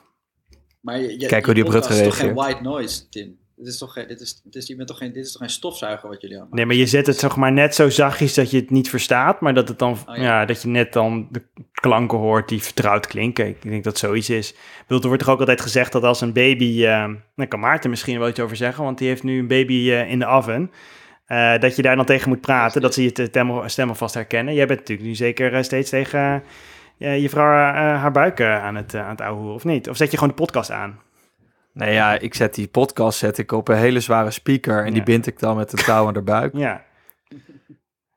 Maar 0.81 0.99
je, 0.99 1.19
je, 1.19 1.27
Kijk 1.27 1.45
hoe 1.45 1.53
die 1.53 1.65
op 1.65 1.71
podcast 1.71 1.99
Rutger 2.01 2.07
is 2.07 2.17
toch 2.17 2.25
geen 2.27 2.35
reageert. 2.35 2.61
white 2.63 2.69
noise, 2.69 3.09
Tim? 3.09 3.37
Dit 3.55 3.67
is 3.67 3.77
toch 3.77 3.93
geen, 3.93 4.07
dit 4.07 4.19
is, 4.21 4.41
dit 4.43 4.55
is, 4.55 4.67
je 4.67 4.75
bent 4.75 4.87
toch 4.87 4.97
geen, 4.97 5.13
dit 5.13 5.25
is 5.25 5.31
toch 5.31 5.41
geen 5.41 5.49
stofzuiger 5.49 6.09
wat 6.09 6.21
jullie 6.21 6.39
aan 6.39 6.47
Nee, 6.51 6.65
maar 6.65 6.75
je 6.75 6.85
zet 6.85 7.07
het 7.07 7.17
zeg 7.19 7.35
maar 7.35 7.51
net 7.51 7.75
zo 7.75 7.89
zachtjes 7.89 8.33
dat 8.33 8.51
je 8.51 8.57
het 8.57 8.69
niet 8.69 8.89
verstaat, 8.89 9.41
maar 9.41 9.53
dat 9.53 9.67
het 9.67 9.79
dan, 9.79 9.91
Oh, 9.91 10.15
ja. 10.15 10.21
ja. 10.23 10.45
dat 10.45 10.61
je 10.61 10.67
net 10.67 10.93
dan 10.93 11.27
de 11.31 11.41
klanken 11.71 12.17
hoort 12.17 12.49
die 12.49 12.61
vertrouwd 12.63 13.07
klinken. 13.07 13.47
Ik 13.47 13.61
denk 13.61 13.83
dat 13.83 13.97
zoiets 13.97 14.29
is. 14.29 14.51
Ik 14.51 14.57
bedoel, 14.87 15.01
er 15.01 15.07
wordt 15.07 15.23
toch 15.23 15.33
ook 15.33 15.39
altijd 15.39 15.61
gezegd 15.61 15.91
dat 15.91 16.03
als 16.03 16.21
een 16.21 16.33
baby, 16.33 16.85
eh 16.85 17.07
daar 17.35 17.47
kan 17.47 17.59
Maarten 17.59 17.89
misschien 17.89 18.19
wel 18.19 18.29
iets 18.29 18.39
over 18.39 18.55
zeggen, 18.57 18.83
want 18.83 18.97
die 18.97 19.07
heeft 19.07 19.23
nu 19.23 19.39
een 19.39 19.47
baby 19.47 19.91
eh, 19.91 20.11
in 20.11 20.19
de 20.19 20.25
oven, 20.25 20.71
eh, 21.25 21.59
dat 21.59 21.75
je 21.75 21.81
daar 21.81 21.95
dan 21.95 22.05
tegen 22.05 22.29
moet 22.29 22.41
praten, 22.41 22.81
dat 22.81 22.93
ze 22.93 23.03
je 23.03 23.11
te- 23.11 23.25
stem, 23.25 23.69
stem 23.69 23.89
alvast 23.89 24.13
herkennen. 24.13 24.53
Jij 24.53 24.67
bent 24.67 24.79
natuurlijk 24.79 25.07
nu 25.07 25.15
zeker 25.15 25.53
eh, 25.53 25.63
steeds 25.63 25.89
tegen 25.89 26.43
je 26.97 27.29
vrouw 27.29 27.51
eh, 27.51 28.01
haar 28.01 28.11
buik 28.11 28.39
eh, 28.39 28.63
aan 28.63 28.75
het, 28.75 28.95
aan 28.95 29.09
het 29.09 29.21
ouwehoeren, 29.21 29.55
of 29.55 29.63
niet? 29.63 29.89
Of 29.89 29.97
zet 29.97 30.11
je 30.11 30.17
gewoon 30.17 30.35
de 30.35 30.41
podcast 30.41 30.71
aan? 30.71 30.99
Nee, 31.73 31.93
ja, 31.93 32.19
ik 32.19 32.33
zet 32.33 32.55
die 32.55 32.67
podcast 32.67 33.19
zet 33.19 33.37
ik 33.37 33.51
op 33.51 33.67
een 33.67 33.77
hele 33.77 33.99
zware 33.99 34.31
speaker 34.31 34.85
en 34.85 34.93
die 34.93 35.03
bind 35.03 35.27
ik 35.27 35.39
dan 35.39 35.55
met 35.57 35.71
een 35.71 35.83
touw 35.83 36.07
aan 36.07 36.13
de 36.13 36.21
buik. 36.21 36.55
Ja. 36.55 36.83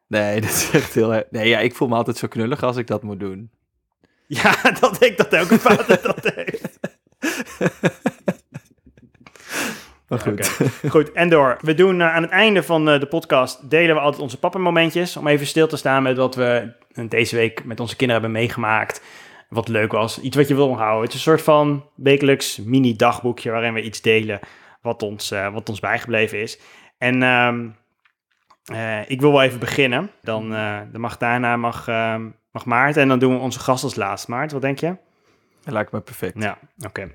Nee, 0.07 0.41
dat 0.41 0.51
is 0.51 0.70
echt 0.70 0.95
heel... 0.95 1.22
Nee, 1.31 1.49
ja, 1.49 1.59
ik 1.59 1.74
voel 1.74 1.89
me 1.89 1.95
altijd 1.95 2.16
zo 2.16 2.28
knullig 2.28 2.62
als 2.62 2.76
ik 2.76 2.87
dat 2.87 3.03
moet 3.03 3.20
doen. 3.20 3.51
Ja, 4.26 4.55
dat 4.81 4.99
denk 4.99 5.12
ik 5.12 5.16
dat 5.16 5.33
elke 5.33 5.59
vader 5.59 6.03
dat 6.14 6.33
heeft. 6.35 6.78
Maar 10.11 10.19
goed. 10.19 10.61
Goed, 10.89 11.13
en 11.13 11.29
door. 11.29 11.57
We 11.61 11.75
doen 11.75 12.01
eh, 12.01 12.15
aan 12.15 12.23
het 12.23 12.31
einde 12.31 12.63
van 12.63 12.89
eh, 12.89 13.01
de 13.01 13.07
podcast 13.07 13.71
delen 13.71 13.95
we 13.95 14.01
altijd 14.01 14.23
onze 14.23 14.39
pappenmomentjes. 14.39 15.17
Om 15.17 15.27
even 15.27 15.47
stil 15.47 15.67
te 15.69 15.77
staan 15.77 16.03
met 16.03 16.17
wat 16.17 16.35
we 16.35 16.73
deze 17.09 17.37
week 17.37 17.65
met 17.65 17.81
onze 17.81 17.97
kinderen 17.97 18.23
hebben 18.23 18.41
meegemaakt. 18.41 19.03
Wat 19.49 19.69
leuk 19.69 19.93
was. 19.93 20.21
Iets 20.21 20.37
wat 20.37 20.49
je 20.49 20.55
wil 20.55 20.69
onthouden. 20.69 21.03
Het 21.03 21.09
is 21.09 21.15
een 21.15 21.21
soort 21.33 21.43
van 21.43 21.85
wekelijks 21.95 22.59
mini-dagboekje 22.59 23.51
waarin 23.51 23.75
we 23.75 23.83
iets 23.83 24.01
delen 24.01 24.41
wat 24.83 25.03
ons, 25.03 25.31
eh, 25.31 25.53
wat 25.53 25.69
ons 25.69 25.81
bijgebleven 25.81 26.41
is. 26.41 26.61
En 26.99 27.23
ehm, 27.23 27.69
eh, 28.65 29.11
ik 29.11 29.21
wil 29.21 29.33
wel 29.33 29.43
even 29.43 29.59
beginnen. 29.59 30.11
Dan, 30.23 30.49
mag 30.93 31.17
daarna 31.17 31.57
mag, 31.57 31.89
ehm, 31.89 32.29
mag 32.53 32.65
Maarten 32.65 33.03
en 33.03 33.09
dan 33.09 33.19
doen 33.19 33.35
we 33.35 33.41
onze 33.41 33.61
gast 33.61 33.85
als 33.85 33.95
laatst. 33.95 34.29
Maarten, 34.29 34.53
wat 34.53 34.63
denk 34.63 34.79
je? 34.79 34.97
Dat 35.65 35.73
lijkt 35.73 35.93
me 35.93 36.01
perfect. 36.01 36.43
Ja, 36.43 36.59
oké. 36.87 37.11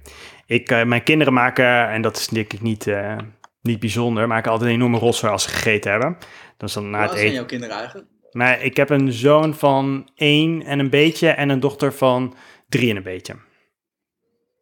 Ik, 0.46 0.70
eh, 0.70 0.84
mijn 0.84 1.04
kinderen 1.04 1.34
maken, 1.34 1.90
en 1.90 2.02
dat 2.02 2.18
is 2.18 2.28
denk 2.28 2.54
ik 2.54 2.62
niet, 2.62 2.88
eh, 2.88 3.18
niet 3.62 3.80
bijzonder, 3.80 4.28
maken 4.28 4.52
altijd 4.52 4.70
een 4.70 4.76
enorme 4.76 4.98
rotzooi 4.98 5.32
als 5.32 5.44
ze 5.44 5.50
gegeten 5.50 5.92
hebben. 5.92 6.18
Dan 6.58 6.68
is 6.68 6.74
dan 6.74 6.90
na 6.90 6.98
Hoe 6.98 7.00
het 7.00 7.10
oud 7.10 7.18
zijn 7.20 7.26
eten. 7.26 7.36
jouw 7.40 7.46
kinderen 7.50 7.76
eigenlijk? 7.78 8.08
Maar 8.32 8.62
ik 8.62 8.78
heb 8.78 8.90
een 8.90 9.12
zoon 9.12 9.56
van 9.56 10.10
één 10.16 10.64
en 10.64 10.80
een 10.80 10.90
beetje 10.90 11.30
en 11.30 11.50
een 11.50 11.60
dochter 11.60 11.94
van 11.94 12.36
drie 12.70 12.90
en 12.90 12.96
een 12.96 13.04
beetje. 13.04 13.36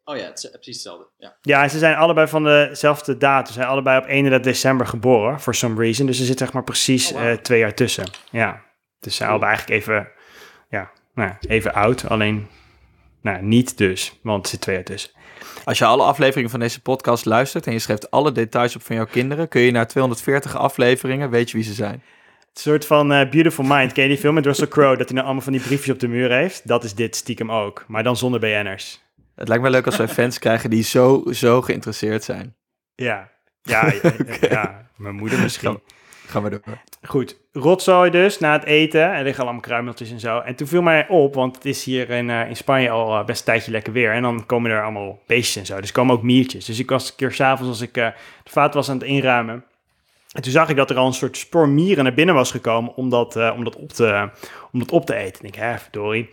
Oh 0.04 0.16
ja, 0.16 0.24
het 0.24 0.38
is 0.44 0.50
precies 0.50 0.74
hetzelfde. 0.74 1.08
Ja. 1.18 1.36
Ja, 1.40 1.68
ze 1.68 1.78
zijn 1.78 1.94
allebei 1.96 2.28
van 2.28 2.44
dezelfde 2.44 3.16
datum. 3.16 3.46
Ze 3.46 3.52
zijn 3.52 3.66
allebei 3.66 3.98
op 3.98 4.06
31 4.06 4.40
december 4.52 4.86
geboren, 4.86 5.40
for 5.40 5.54
some 5.54 5.80
reason. 5.82 6.06
Dus 6.06 6.18
er 6.18 6.24
zit 6.26 6.38
zeg 6.38 6.52
maar 6.52 6.64
precies 6.64 7.12
Oh, 7.12 7.30
eh, 7.30 7.36
twee 7.36 7.58
jaar 7.58 7.74
tussen. 7.74 8.04
Ja, 8.30 8.62
dus 9.00 9.12
ze 9.12 9.18
zijn 9.18 9.30
allebei 9.30 9.50
eigenlijk 9.52 9.80
even, 9.80 10.08
ja, 10.68 10.90
nou, 11.14 11.28
ja, 11.28 11.48
even 11.48 11.74
oud. 11.74 12.08
Alleen, 12.08 12.48
nou, 13.24 13.42
niet 13.42 13.78
dus, 13.78 14.18
want 14.22 14.44
er 14.44 14.50
zit 14.50 14.60
twee 14.60 14.74
jaar 14.74 14.84
tussen. 14.84 15.10
Als 15.64 15.78
je 15.78 15.84
alle 15.84 16.02
afleveringen 16.02 16.50
van 16.50 16.60
deze 16.60 16.80
podcast 16.80 17.24
luistert 17.24 17.66
en 17.66 17.72
je 17.72 17.78
schrijft 17.78 18.10
alle 18.10 18.32
details 18.32 18.76
op 18.76 18.82
van 18.82 18.96
jouw 18.96 19.06
kinderen, 19.06 19.48
kun 19.48 19.60
je 19.60 19.70
naar 19.70 19.86
240 19.86 20.56
afleveringen, 20.56 21.30
weet 21.30 21.50
je 21.50 21.56
wie 21.56 21.66
ze 21.66 21.72
zijn. 21.72 21.94
Een 21.94 22.60
soort 22.60 22.86
van 22.86 23.12
eh, 23.12 23.30
Beautiful 23.30 23.64
Mind. 23.64 23.92
Ken 23.92 24.02
je 24.02 24.08
die 24.08 24.18
film 24.18 24.34
met 24.34 24.46
Russell 24.46 24.68
Crowe? 24.68 24.96
Dat 24.96 25.06
hij 25.06 25.14
nou 25.14 25.24
allemaal 25.24 25.44
van 25.44 25.52
die 25.52 25.62
briefjes 25.62 25.94
op 25.94 26.00
de 26.00 26.08
muur 26.08 26.30
heeft. 26.30 26.68
Dat 26.68 26.84
is 26.84 26.94
dit 26.94 27.16
stiekem 27.16 27.52
ook. 27.52 27.84
Maar 27.88 28.02
dan 28.02 28.16
zonder 28.16 28.40
BN'ers. 28.40 29.02
Het 29.34 29.48
lijkt 29.48 29.62
me 29.62 29.70
leuk 29.70 29.86
als 29.86 29.96
wij 29.96 30.08
fans 30.08 30.38
krijgen 30.38 30.70
die 30.70 30.82
zo, 30.82 31.22
zo 31.30 31.62
geïnteresseerd 31.62 32.24
zijn. 32.24 32.56
Ja. 32.94 33.30
Ja, 33.62 33.92
ja, 33.92 34.12
ja, 34.40 34.48
ja. 34.50 34.90
mijn 34.96 35.14
moeder 35.14 35.40
misschien. 35.40 35.80
Gaan 36.26 36.42
we 36.42 36.50
door. 36.50 36.78
Goed, 37.06 37.36
rotzooi 37.52 38.10
dus 38.10 38.38
na 38.38 38.52
het 38.52 38.64
eten. 38.64 39.00
Er 39.00 39.24
liggen 39.24 39.42
allemaal 39.42 39.60
kruimeltjes 39.60 40.10
en 40.10 40.20
zo. 40.20 40.38
En 40.38 40.54
toen 40.54 40.66
viel 40.66 40.82
mij 40.82 41.08
op, 41.08 41.34
want 41.34 41.54
het 41.54 41.64
is 41.64 41.84
hier 41.84 42.10
in, 42.10 42.30
eh, 42.30 42.48
in 42.48 42.56
Spanje 42.56 42.90
al 42.90 43.18
eh, 43.18 43.24
best 43.24 43.38
een 43.38 43.44
tijdje 43.46 43.70
lekker 43.70 43.92
weer. 43.92 44.12
En 44.12 44.22
dan 44.22 44.46
komen 44.46 44.70
er 44.70 44.82
allemaal 44.82 45.18
beestjes 45.26 45.56
en 45.56 45.66
zo. 45.66 45.80
Dus 45.80 45.92
komen 45.92 46.14
ook 46.14 46.22
miertjes. 46.22 46.64
Dus 46.64 46.78
ik 46.78 46.90
was 46.90 47.08
een 47.08 47.16
keer 47.16 47.32
s'avonds 47.32 47.68
als 47.68 47.80
ik 47.80 47.96
eh, 47.96 48.06
de 48.42 48.50
vaat 48.50 48.74
was 48.74 48.88
aan 48.88 48.98
het 48.98 49.06
inruimen. 49.06 49.64
En 50.32 50.42
toen 50.42 50.52
zag 50.52 50.68
ik 50.68 50.76
dat 50.76 50.90
er 50.90 50.96
al 50.96 51.06
een 51.06 51.12
soort 51.12 51.36
spoor 51.36 51.68
mieren 51.68 52.04
naar 52.04 52.14
binnen 52.14 52.34
was 52.34 52.50
gekomen 52.50 52.94
om 52.94 53.10
dat, 53.10 53.36
om 53.36 53.64
dat, 53.64 53.76
op, 53.76 53.92
te, 53.92 54.28
om 54.72 54.78
dat 54.78 54.90
op 54.90 55.06
te 55.06 55.14
eten. 55.14 55.42
En 55.42 55.48
ik, 55.48 55.54
hè, 55.54 55.78
verdorie. 55.78 56.30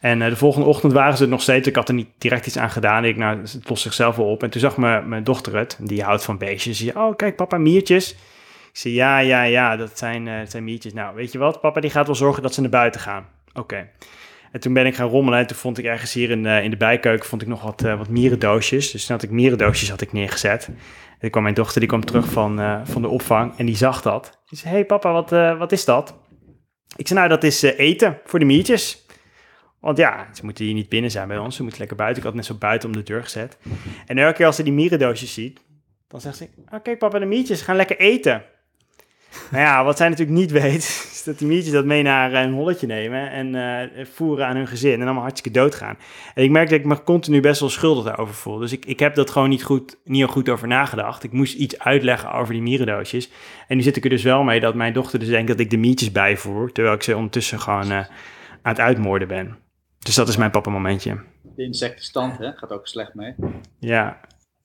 En 0.00 0.18
de 0.18 0.36
volgende 0.36 0.66
ochtend 0.66 0.92
waren 0.92 1.16
ze 1.16 1.22
het 1.22 1.30
nog 1.30 1.42
steeds. 1.42 1.68
Ik 1.68 1.76
had 1.76 1.88
er 1.88 1.94
niet 1.94 2.08
direct 2.18 2.46
iets 2.46 2.58
aan 2.58 2.70
gedaan. 2.70 3.04
Ik, 3.04 3.16
nou, 3.16 3.40
het 3.40 3.68
lost 3.68 3.82
zichzelf 3.82 4.16
wel 4.16 4.26
op. 4.26 4.42
En 4.42 4.50
toen 4.50 4.60
zag 4.60 4.76
mijn, 4.76 5.08
mijn 5.08 5.24
dochter 5.24 5.56
het. 5.56 5.78
Die 5.80 6.02
houdt 6.02 6.24
van 6.24 6.38
beestjes. 6.38 6.78
Die 6.78 6.90
zei, 6.92 7.06
oh, 7.06 7.16
kijk 7.16 7.36
papa, 7.36 7.58
miertjes. 7.58 8.16
Ik 8.74 8.80
zei, 8.80 8.94
ja, 8.94 9.18
ja, 9.18 9.42
ja, 9.42 9.76
dat 9.76 9.98
zijn, 9.98 10.24
dat 10.24 10.50
zijn 10.50 10.64
miertjes. 10.64 10.92
Nou, 10.92 11.14
weet 11.14 11.32
je 11.32 11.38
wat? 11.38 11.60
Papa 11.60 11.80
die 11.80 11.90
gaat 11.90 12.06
wel 12.06 12.14
zorgen 12.14 12.42
dat 12.42 12.54
ze 12.54 12.60
naar 12.60 12.70
buiten 12.70 13.00
gaan. 13.00 13.26
Oké. 13.52 13.88
En 14.52 14.60
toen 14.60 14.72
ben 14.72 14.86
ik 14.86 14.94
gaan 14.94 15.08
rommelen. 15.08 15.38
En 15.38 15.46
toen 15.46 15.56
vond 15.56 15.78
ik 15.78 15.84
ergens 15.84 16.12
hier 16.12 16.30
in, 16.30 16.46
eh, 16.46 16.64
in 16.64 16.70
de 16.70 16.76
bijkeuken 16.76 17.28
vond 17.28 17.42
ik 17.42 17.48
nog 17.48 17.62
wat, 17.62 17.84
eh, 17.84 17.98
wat 17.98 18.08
mierendoosjes. 18.08 18.90
Dus 18.90 19.06
toen 19.06 19.16
had 19.16 19.24
ik 19.24 19.30
mierendoosjes 19.30 19.90
had 19.90 20.00
ik 20.00 20.12
neergezet. 20.12 20.66
En 20.66 20.76
toen 21.18 21.30
kwam 21.30 21.42
mijn 21.42 21.54
dochter, 21.54 21.80
die 21.80 21.88
kwam 21.88 22.04
terug 22.04 22.28
van, 22.28 22.82
van 22.86 23.02
de 23.02 23.08
opvang. 23.08 23.56
En 23.56 23.66
die 23.66 23.76
zag 23.76 24.02
dat. 24.02 24.40
Die 24.46 24.58
zei, 24.58 24.74
hey 24.74 24.84
papa, 24.84 25.12
wat, 25.12 25.30
wat 25.58 25.72
is 25.72 25.84
dat? 25.84 26.18
Ik 26.96 27.06
zei, 27.06 27.18
nou, 27.18 27.30
dat 27.30 27.44
is 27.44 27.62
eten 27.62 28.18
voor 28.24 28.38
de 28.38 28.44
miertjes. 28.44 29.06
Want 29.80 29.98
ja, 29.98 30.28
ze 30.32 30.44
moeten 30.44 30.64
hier 30.64 30.74
niet 30.74 30.88
binnen 30.88 31.10
zijn 31.10 31.28
bij 31.28 31.38
ons. 31.38 31.56
Ze 31.56 31.62
moeten 31.62 31.80
lekker 31.80 31.96
buiten. 31.96 32.18
Ik 32.18 32.28
had 32.28 32.36
net 32.36 32.44
zo 32.44 32.54
buiten 32.54 32.88
om 32.88 32.94
de 32.94 33.02
deur 33.02 33.22
gezet. 33.22 33.58
En 34.06 34.18
elke 34.18 34.36
keer 34.36 34.46
als 34.46 34.56
ze 34.56 34.62
die 34.62 34.72
mierendoosjes 34.72 35.34
ziet, 35.34 35.60
dan 36.08 36.20
zegt 36.20 36.36
ze... 36.36 36.48
Kijk 36.82 36.98
papa, 36.98 37.18
de 37.18 37.26
miertjes 37.26 37.62
gaan 37.62 37.76
lekker 37.76 37.98
eten. 37.98 38.44
Nou 39.50 39.62
ja, 39.62 39.84
wat 39.84 39.96
zij 39.96 40.08
natuurlijk 40.08 40.38
niet 40.38 40.50
weet, 40.50 40.82
is 41.12 41.22
dat 41.24 41.38
die 41.38 41.48
miertjes 41.48 41.72
dat 41.72 41.84
mee 41.84 42.02
naar 42.02 42.32
eh, 42.32 42.42
een 42.42 42.52
holletje 42.52 42.86
nemen... 42.86 43.30
en 43.30 43.54
eh, 43.54 44.06
voeren 44.12 44.46
aan 44.46 44.56
hun 44.56 44.66
gezin 44.66 44.92
en 44.92 45.02
allemaal 45.02 45.22
hartstikke 45.22 45.58
doodgaan. 45.58 45.96
En 46.34 46.44
ik 46.44 46.50
merk 46.50 46.68
dat 46.70 46.78
ik 46.78 46.84
me 46.84 47.02
continu 47.02 47.40
best 47.40 47.60
wel 47.60 47.68
schuldig 47.68 48.04
daarover 48.04 48.34
voel. 48.34 48.58
Dus 48.58 48.72
ik, 48.72 48.84
ik 48.84 48.98
heb 48.98 49.14
dat 49.14 49.30
gewoon 49.30 49.48
niet 49.48 49.62
goed, 49.64 49.96
niet 50.04 50.18
heel 50.18 50.32
goed 50.32 50.48
over 50.48 50.68
nagedacht. 50.68 51.24
Ik 51.24 51.32
moest 51.32 51.54
iets 51.54 51.78
uitleggen 51.78 52.32
over 52.32 52.52
die 52.52 52.62
mierendoosjes. 52.62 53.30
En 53.68 53.76
nu 53.76 53.82
zit 53.82 53.96
ik 53.96 54.04
er 54.04 54.10
dus 54.10 54.22
wel 54.22 54.42
mee 54.42 54.60
dat 54.60 54.74
mijn 54.74 54.92
dochter 54.92 55.18
dus 55.18 55.28
denkt 55.28 55.48
dat 55.48 55.60
ik 55.60 55.70
de 55.70 55.76
miertjes 55.76 56.12
bijvoer... 56.12 56.72
terwijl 56.72 56.94
ik 56.94 57.02
ze 57.02 57.16
ondertussen 57.16 57.60
gewoon 57.60 57.90
eh, 57.90 57.98
aan 58.62 58.72
het 58.72 58.80
uitmoorden 58.80 59.28
ben. 59.28 59.56
Dus 59.98 60.14
dat 60.14 60.28
is 60.28 60.36
mijn 60.36 60.50
papa 60.50 60.70
momentje. 60.70 61.20
De 61.42 61.62
insectenstand 61.62 62.38
hè, 62.38 62.52
gaat 62.52 62.70
ook 62.70 62.86
slecht 62.86 63.14
mee. 63.14 63.34
Ja, 63.78 64.20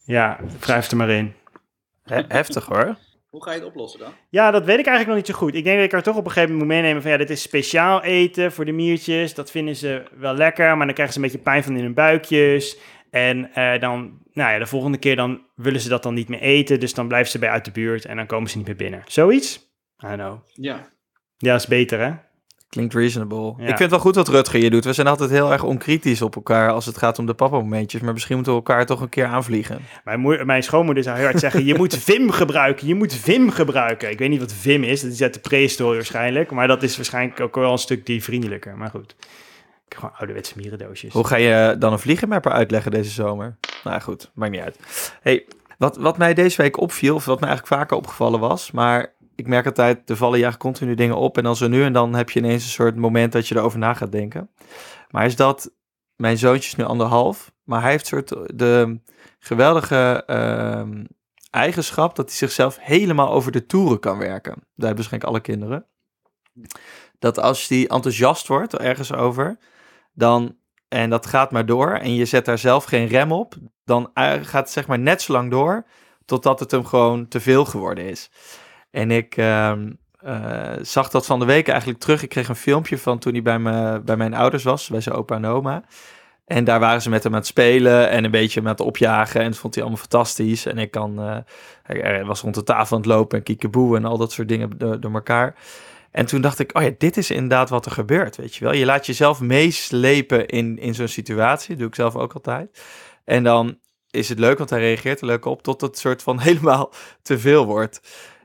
ja, 0.05 0.39
wrijf 0.59 0.91
er 0.91 0.97
maar 0.97 1.09
in. 1.09 1.33
He- 2.03 2.23
heftig 2.27 2.65
hoor. 2.65 2.97
Hoe 3.29 3.43
ga 3.43 3.51
je 3.51 3.57
het 3.57 3.67
oplossen 3.67 3.99
dan? 3.99 4.11
Ja, 4.29 4.51
dat 4.51 4.65
weet 4.65 4.79
ik 4.79 4.85
eigenlijk 4.85 5.07
nog 5.07 5.15
niet 5.15 5.35
zo 5.35 5.45
goed. 5.45 5.55
Ik 5.55 5.63
denk 5.63 5.75
dat 5.75 5.85
ik 5.85 5.93
er 5.93 6.03
toch 6.03 6.15
op 6.15 6.25
een 6.25 6.31
gegeven 6.31 6.51
moment 6.51 6.69
moet 6.69 6.77
meenemen 6.77 7.01
van 7.01 7.11
ja, 7.11 7.17
dit 7.17 7.29
is 7.29 7.41
speciaal 7.41 8.03
eten 8.03 8.51
voor 8.51 8.65
de 8.65 8.71
miertjes. 8.71 9.33
Dat 9.33 9.51
vinden 9.51 9.75
ze 9.75 10.03
wel 10.17 10.33
lekker, 10.33 10.77
maar 10.77 10.85
dan 10.85 10.95
krijgen 10.95 11.13
ze 11.13 11.19
een 11.19 11.25
beetje 11.25 11.43
pijn 11.43 11.63
van 11.63 11.75
in 11.75 11.83
hun 11.83 11.93
buikjes. 11.93 12.77
En 13.09 13.53
eh, 13.53 13.79
dan, 13.79 14.19
nou 14.31 14.51
ja, 14.51 14.59
de 14.59 14.65
volgende 14.65 14.97
keer 14.97 15.15
dan 15.15 15.41
willen 15.55 15.81
ze 15.81 15.89
dat 15.89 16.03
dan 16.03 16.13
niet 16.13 16.29
meer 16.29 16.41
eten. 16.41 16.79
Dus 16.79 16.93
dan 16.93 17.07
blijven 17.07 17.31
ze 17.31 17.39
bij 17.39 17.49
uit 17.49 17.65
de 17.65 17.71
buurt 17.71 18.05
en 18.05 18.15
dan 18.15 18.25
komen 18.25 18.49
ze 18.49 18.57
niet 18.57 18.67
meer 18.67 18.75
binnen. 18.75 19.03
Zoiets? 19.07 19.57
I 20.03 20.07
don't 20.07 20.19
know. 20.19 20.39
Ja. 20.53 20.89
Ja, 21.37 21.55
is 21.55 21.67
beter 21.67 21.99
hè? 21.99 22.13
Klinkt 22.69 22.93
reasonable. 22.93 23.45
Ja. 23.45 23.53
Ik 23.61 23.65
vind 23.65 23.79
het 23.79 23.89
wel 23.89 23.99
goed 23.99 24.15
wat 24.15 24.27
Rutger 24.27 24.59
hier 24.59 24.71
doet. 24.71 24.85
We 24.85 24.93
zijn 24.93 25.07
altijd 25.07 25.29
heel 25.29 25.51
erg 25.51 25.63
onkritisch 25.63 26.21
op 26.21 26.35
elkaar 26.35 26.71
als 26.71 26.85
het 26.85 26.97
gaat 26.97 27.19
om 27.19 27.25
de 27.25 27.33
papa-momentjes. 27.33 28.01
Maar 28.01 28.13
misschien 28.13 28.35
moeten 28.35 28.53
we 28.53 28.59
elkaar 28.59 28.85
toch 28.85 29.01
een 29.01 29.09
keer 29.09 29.25
aanvliegen. 29.25 29.81
Mijn, 30.03 30.45
mijn 30.45 30.63
schoonmoeder 30.63 31.03
zou 31.03 31.17
heel 31.17 31.25
hard 31.25 31.39
zeggen, 31.39 31.65
je 31.65 31.75
moet 31.75 31.97
Vim 31.97 32.31
gebruiken, 32.31 32.87
je 32.87 32.95
moet 32.95 33.13
Vim 33.13 33.51
gebruiken. 33.51 34.11
Ik 34.11 34.19
weet 34.19 34.29
niet 34.29 34.39
wat 34.39 34.53
Vim 34.53 34.83
is, 34.83 35.01
dat 35.01 35.11
is 35.11 35.21
uit 35.21 35.33
de 35.33 35.39
prehistorie 35.39 35.95
waarschijnlijk. 35.95 36.51
Maar 36.51 36.67
dat 36.67 36.83
is 36.83 36.95
waarschijnlijk 36.95 37.39
ook 37.39 37.55
wel 37.55 37.71
een 37.71 37.77
stuk 37.77 38.05
die 38.05 38.23
vriendelijker. 38.23 38.77
Maar 38.77 38.89
goed, 38.89 39.15
ik 39.19 39.25
heb 39.89 39.97
gewoon 39.97 40.15
ouderwetse 40.17 40.53
mierendoosjes. 40.57 41.13
Hoe 41.13 41.27
ga 41.27 41.35
je 41.35 41.75
dan 41.79 41.91
een 41.91 41.99
vliegenmapper 41.99 42.51
uitleggen 42.51 42.91
deze 42.91 43.11
zomer? 43.11 43.57
Nou 43.83 44.01
goed, 44.01 44.31
maakt 44.33 44.51
niet 44.51 44.61
uit. 44.61 44.79
Hey, 45.21 45.45
wat, 45.77 45.97
wat 45.97 46.17
mij 46.17 46.33
deze 46.33 46.61
week 46.61 46.77
opviel, 46.77 47.15
of 47.15 47.25
wat 47.25 47.39
mij 47.39 47.49
eigenlijk 47.49 47.79
vaker 47.81 47.97
opgevallen 47.97 48.39
was, 48.39 48.71
maar 48.71 49.13
ik 49.39 49.47
merk 49.47 49.65
altijd, 49.65 50.09
er 50.09 50.15
vallen 50.15 50.33
eigenlijk 50.33 50.63
continu 50.63 50.95
dingen 50.95 51.15
op. 51.15 51.37
En 51.37 51.43
dan 51.43 51.55
zo 51.55 51.67
nu 51.67 51.83
en 51.83 51.93
dan 51.93 52.13
heb 52.13 52.29
je 52.29 52.39
ineens 52.39 52.63
een 52.63 52.69
soort 52.69 52.95
moment 52.95 53.31
dat 53.31 53.47
je 53.47 53.55
erover 53.55 53.79
na 53.79 53.93
gaat 53.93 54.11
denken. 54.11 54.49
Maar 55.09 55.25
is 55.25 55.35
dat, 55.35 55.71
mijn 56.15 56.37
zoontje 56.37 56.69
is 56.69 56.75
nu 56.75 56.83
anderhalf, 56.83 57.51
maar 57.63 57.81
hij 57.81 57.91
heeft 57.91 58.07
soort 58.07 58.35
de 58.53 58.99
geweldige 59.39 60.23
ehm, 60.25 61.05
eigenschap 61.49 62.15
dat 62.15 62.27
hij 62.27 62.35
zichzelf 62.35 62.77
helemaal 62.81 63.31
over 63.31 63.51
de 63.51 63.65
toeren 63.65 63.99
kan 63.99 64.17
werken. 64.17 64.53
Daar 64.53 64.87
hebben 64.87 64.95
waarschijnlijk 64.95 65.31
alle 65.31 65.41
kinderen. 65.41 65.85
Dat 67.19 67.39
als 67.39 67.67
hij 67.67 67.87
enthousiast 67.87 68.47
wordt 68.47 68.77
ergens 68.77 69.13
over, 69.13 69.57
dan, 70.13 70.57
en 70.87 71.09
dat 71.09 71.25
gaat 71.25 71.51
maar 71.51 71.65
door, 71.65 71.91
en 71.91 72.13
je 72.15 72.25
zet 72.25 72.45
daar 72.45 72.57
zelf 72.57 72.83
geen 72.83 73.07
rem 73.07 73.31
op, 73.31 73.55
dan 73.83 74.11
eh, 74.13 74.31
gaat 74.31 74.63
het 74.63 74.69
zeg 74.69 74.87
maar 74.87 74.99
net 74.99 75.21
zo 75.21 75.33
lang 75.33 75.51
door, 75.51 75.85
totdat 76.25 76.59
het 76.59 76.71
hem 76.71 76.85
gewoon 76.85 77.27
te 77.27 77.39
veel 77.39 77.65
geworden 77.65 78.09
is. 78.09 78.31
En 78.91 79.11
ik 79.11 79.37
ehm, 79.37 79.91
eh, 80.19 80.71
zag 80.81 81.09
dat 81.09 81.25
van 81.25 81.39
de 81.39 81.45
week 81.45 81.67
eigenlijk 81.67 81.99
terug. 81.99 82.23
Ik 82.23 82.29
kreeg 82.29 82.47
een 82.47 82.55
filmpje 82.55 82.97
van 82.97 83.19
toen 83.19 83.33
hij 83.33 83.41
bij, 83.41 83.59
me, 83.59 84.01
bij 84.05 84.17
mijn 84.17 84.33
ouders 84.33 84.63
was, 84.63 84.89
bij 84.89 85.01
zijn 85.01 85.15
opa 85.15 85.35
en 85.35 85.45
oma. 85.45 85.83
En 86.45 86.63
daar 86.63 86.79
waren 86.79 87.01
ze 87.01 87.09
met 87.09 87.23
hem 87.23 87.31
aan 87.31 87.39
het 87.39 87.47
spelen 87.47 88.09
en 88.09 88.23
een 88.23 88.31
beetje 88.31 88.61
met 88.61 88.79
opjagen. 88.79 89.41
En 89.41 89.49
dat 89.49 89.59
vond 89.59 89.73
hij 89.73 89.83
allemaal 89.83 90.01
fantastisch. 90.01 90.65
En 90.65 90.77
ik 90.77 90.91
kan, 90.91 91.43
eh, 91.83 92.25
was 92.25 92.41
rond 92.41 92.55
de 92.55 92.63
tafel 92.63 92.95
aan 92.95 93.01
het 93.01 93.11
lopen 93.11 93.37
en 93.37 93.43
kiekeboe 93.43 93.97
en 93.97 94.05
al 94.05 94.17
dat 94.17 94.31
soort 94.31 94.47
dingen 94.47 94.77
door, 94.77 94.99
door 94.99 95.13
elkaar. 95.13 95.55
En 96.11 96.25
toen 96.25 96.41
dacht 96.41 96.59
ik, 96.59 96.77
oh 96.77 96.83
ja, 96.83 96.91
dit 96.97 97.17
is 97.17 97.31
inderdaad 97.31 97.69
wat 97.69 97.85
er 97.85 97.91
gebeurt, 97.91 98.37
weet 98.37 98.55
je 98.55 98.63
wel. 98.63 98.73
Je 98.73 98.85
laat 98.85 99.05
jezelf 99.05 99.39
meeslepen 99.39 100.47
in, 100.47 100.77
in 100.79 100.95
zo'n 100.95 101.07
situatie. 101.07 101.69
Dat 101.69 101.77
doe 101.77 101.87
ik 101.87 101.95
zelf 101.95 102.15
ook 102.15 102.33
altijd. 102.33 102.83
En 103.25 103.43
dan 103.43 103.77
is 104.11 104.29
het 104.29 104.39
leuk, 104.39 104.57
want 104.57 104.69
hij 104.69 104.79
reageert 104.79 105.21
er 105.21 105.27
leuk 105.27 105.45
op, 105.45 105.63
tot 105.63 105.81
het 105.81 105.97
soort 105.97 106.23
van 106.23 106.39
helemaal 106.49 106.93
te 107.21 107.39
veel 107.39 107.65
wordt. 107.65 108.01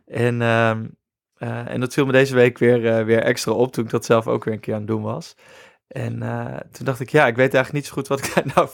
En, 0.06 0.42
ehm, 0.42 0.86
eh, 1.36 1.68
en 1.68 1.80
dat 1.80 1.92
viel 1.92 2.06
me 2.06 2.12
deze 2.12 2.34
week 2.34 2.58
weer, 2.58 2.86
eh, 2.86 3.04
weer 3.04 3.22
extra 3.22 3.52
op, 3.52 3.72
toen 3.72 3.84
ik 3.84 3.90
dat 3.90 4.04
zelf 4.04 4.26
ook 4.26 4.44
weer 4.44 4.54
een 4.54 4.60
keer 4.60 4.74
aan 4.74 4.80
het 4.80 4.88
doen 4.88 5.02
was. 5.02 5.36
En 5.86 6.22
eh, 6.22 6.56
toen 6.72 6.84
dacht 6.84 7.00
ik, 7.00 7.08
ja, 7.08 7.26
ik 7.26 7.36
weet 7.36 7.54
eigenlijk 7.54 7.72
niet 7.72 7.86
zo 7.86 7.92
goed 7.92 8.08
wat 8.08 8.18
ik 8.18 8.34
daar 8.34 8.52
nou 8.54 8.68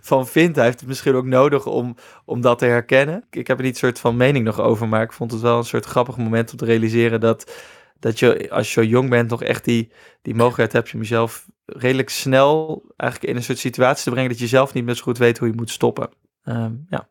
van, 0.00 0.26
vind. 0.26 0.56
Hij 0.56 0.64
heeft 0.64 0.80
het 0.80 0.88
misschien 0.88 1.14
ook 1.14 1.24
nodig 1.24 1.66
om, 1.66 1.94
om 2.24 2.40
dat 2.40 2.58
te 2.58 2.64
herkennen. 2.64 3.26
Ik 3.30 3.46
heb 3.46 3.58
er 3.58 3.64
niet 3.64 3.76
soort 3.78 3.98
van 3.98 4.16
mening 4.16 4.44
nog 4.44 4.60
over, 4.60 4.88
maar 4.88 5.02
ik 5.02 5.12
vond 5.12 5.32
het 5.32 5.40
wel 5.40 5.58
een 5.58 5.64
soort 5.64 5.84
grappig 5.84 6.16
moment 6.16 6.50
om 6.50 6.56
te 6.56 6.64
realiseren 6.64 7.20
dat, 7.20 7.52
dat 7.98 8.18
je, 8.18 8.50
als 8.50 8.74
je 8.74 8.88
jong 8.88 9.10
bent, 9.10 9.30
nog 9.30 9.42
echt 9.42 9.64
die, 9.64 9.92
die 10.22 10.34
mogelijkheid 10.34 10.72
hebt 10.72 10.94
om 10.94 11.00
jezelf 11.00 11.46
redelijk 11.66 12.08
snel 12.08 12.82
eigenlijk 12.96 13.30
in 13.30 13.36
een 13.36 13.44
soort 13.44 13.58
situatie 13.58 14.04
te 14.04 14.10
brengen 14.10 14.30
dat 14.30 14.38
je 14.38 14.46
zelf 14.46 14.72
niet 14.72 14.84
meer 14.84 14.94
zo 14.94 15.02
goed 15.02 15.18
weet 15.18 15.38
hoe 15.38 15.48
je 15.48 15.54
moet 15.54 15.70
stoppen. 15.70 16.08
Ehm, 16.42 16.74
ja, 16.88 17.08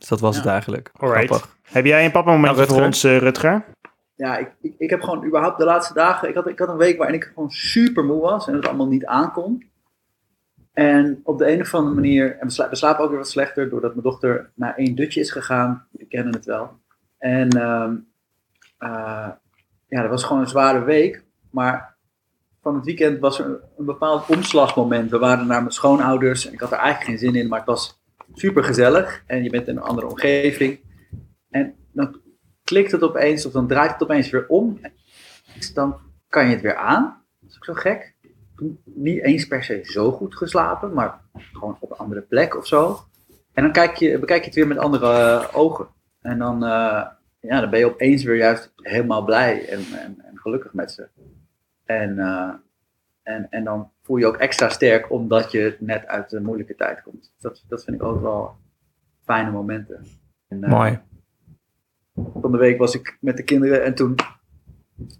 dus 0.00 0.08
dat 0.08 0.20
was 0.20 0.34
Ja. 0.36 0.40
het 0.42 0.50
eigenlijk. 0.50 0.90
Alright. 0.96 1.26
Grappig. 1.26 1.56
Heb 1.62 1.84
jij 1.84 2.04
een 2.04 2.10
papa 2.10 2.30
momentje 2.30 2.56
Nou, 2.56 2.68
voor 2.68 2.80
Rutger? 2.82 2.86
ons, 2.86 3.04
eh, 3.04 3.18
Rutger? 3.18 3.64
Ja, 4.14 4.36
ik, 4.36 4.50
ik, 4.60 4.74
ik 4.78 4.90
heb 4.90 5.00
gewoon 5.02 5.24
überhaupt 5.24 5.58
de 5.58 5.64
laatste 5.64 5.94
dagen... 5.94 6.28
Ik 6.28 6.34
had, 6.34 6.46
ik 6.48 6.58
had 6.58 6.68
een 6.68 6.76
week 6.76 6.98
waarin 6.98 7.16
ik 7.16 7.30
gewoon 7.34 7.50
super 7.50 8.04
moe 8.04 8.20
was 8.20 8.48
en 8.48 8.54
het 8.54 8.66
allemaal 8.68 8.86
niet 8.88 9.06
aankon. 9.06 9.68
En 10.72 11.20
op 11.24 11.38
de 11.38 11.52
een 11.52 11.60
of 11.60 11.74
andere 11.74 11.94
manier... 11.94 12.36
En 12.38 12.46
we, 12.46 12.52
sla- 12.52 12.68
we 12.68 12.76
slapen 12.76 13.02
ook 13.04 13.08
weer 13.10 13.18
wat 13.18 13.28
slechter 13.28 13.68
doordat 13.70 13.90
mijn 13.90 14.02
dochter 14.02 14.50
naar 14.54 14.74
één 14.76 14.94
dutje 14.94 15.20
is 15.20 15.30
gegaan. 15.30 15.86
We 15.90 16.04
kennen 16.04 16.32
het 16.34 16.44
wel. 16.44 16.78
En 17.18 17.48
ehm, 17.48 17.94
eh, 18.78 19.28
ja, 19.88 20.00
dat 20.00 20.10
was 20.10 20.24
gewoon 20.24 20.42
een 20.42 20.48
zware 20.48 20.84
week. 20.84 21.24
Maar 21.50 21.96
van 22.62 22.74
het 22.74 22.84
weekend 22.84 23.20
was 23.20 23.38
er 23.38 23.44
een, 23.46 23.58
een 23.78 23.84
bepaald 23.84 24.28
omslagmoment. 24.28 25.10
We 25.10 25.18
waren 25.18 25.46
naar 25.46 25.60
mijn 25.60 25.72
schoonouders 25.72 26.46
en 26.46 26.52
ik 26.52 26.60
had 26.60 26.72
er 26.72 26.78
eigenlijk 26.78 27.06
geen 27.10 27.18
zin 27.32 27.40
in, 27.40 27.48
maar 27.48 27.58
het 27.58 27.68
was 27.68 27.99
super 28.34 28.64
gezellig. 28.64 29.22
En 29.26 29.42
je 29.42 29.50
bent 29.50 29.68
in 29.68 29.76
een 29.76 29.82
andere 29.82 30.06
omgeving. 30.06 30.80
En 31.50 31.74
dan 31.92 32.20
klikt 32.64 32.92
het 32.92 33.02
opeens, 33.02 33.46
of 33.46 33.52
dan 33.52 33.68
draait 33.68 33.92
het 33.92 34.02
opeens 34.02 34.30
weer 34.30 34.46
om. 34.46 34.80
Dan 35.74 35.96
kan 36.28 36.46
je 36.46 36.52
het 36.52 36.62
weer 36.62 36.76
aan. 36.76 37.24
Dat 37.40 37.50
is 37.50 37.56
ook 37.56 37.64
zo 37.64 37.74
gek. 37.74 38.14
Niet 38.84 39.22
eens 39.22 39.46
per 39.46 39.64
se 39.64 39.80
zo 39.82 40.12
goed 40.12 40.36
geslapen, 40.36 40.92
maar 40.92 41.20
gewoon 41.52 41.76
op 41.80 41.90
een 41.90 41.96
andere 41.96 42.22
plek 42.22 42.56
of 42.56 42.66
zo. 42.66 42.98
En 43.52 43.62
dan 43.62 43.72
kijk 43.72 43.96
je, 43.96 44.18
bekijk 44.18 44.40
je 44.40 44.46
het 44.46 44.54
weer 44.54 44.66
met 44.66 44.78
andere 44.78 45.06
eh, 45.06 45.56
ogen. 45.56 45.88
En 46.20 46.38
dan, 46.38 46.64
eh, 46.64 47.06
ja, 47.40 47.60
dan 47.60 47.70
ben 47.70 47.78
je 47.78 47.86
opeens 47.86 48.22
weer 48.22 48.36
juist 48.36 48.72
helemaal 48.76 49.24
blij 49.24 49.68
en, 49.68 49.78
en, 49.78 50.20
en 50.24 50.38
gelukkig 50.38 50.72
met 50.72 50.92
ze. 50.92 51.08
En, 51.84 52.18
eh, 52.18 52.52
en, 53.22 53.46
en 53.50 53.64
dan 53.64 53.90
voel 54.10 54.18
je 54.18 54.26
ook 54.26 54.36
extra 54.36 54.68
sterk 54.68 55.10
omdat 55.10 55.50
je 55.50 55.76
net 55.78 56.06
uit 56.06 56.30
de 56.30 56.40
moeilijke 56.40 56.74
tijd 56.74 57.02
komt. 57.02 57.32
Dat, 57.38 57.64
dat 57.68 57.84
vind 57.84 57.96
ik 57.96 58.02
ook 58.02 58.20
wel 58.20 58.56
fijne 59.24 59.50
momenten. 59.50 60.04
En, 60.48 60.64
eh, 60.64 60.70
Mooi. 60.70 61.00
van 62.40 62.52
de 62.52 62.58
week 62.58 62.78
was 62.78 62.94
ik 62.94 63.18
met 63.20 63.36
de 63.36 63.42
kinderen 63.42 63.84
en 63.84 63.94
toen 63.94 64.14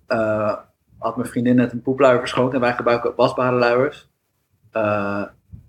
eh, 0.07 0.57
had 0.99 1.17
mijn 1.17 1.29
vriendin 1.29 1.57
net 1.57 1.73
een 1.73 1.83
poepluier 1.83 2.19
verschoond 2.19 2.55
en 2.55 2.61
wij 2.61 2.75
gebruiken 2.75 3.15
wasbare 3.17 3.57
luiers. 3.57 4.09
Eh, 4.71 5.25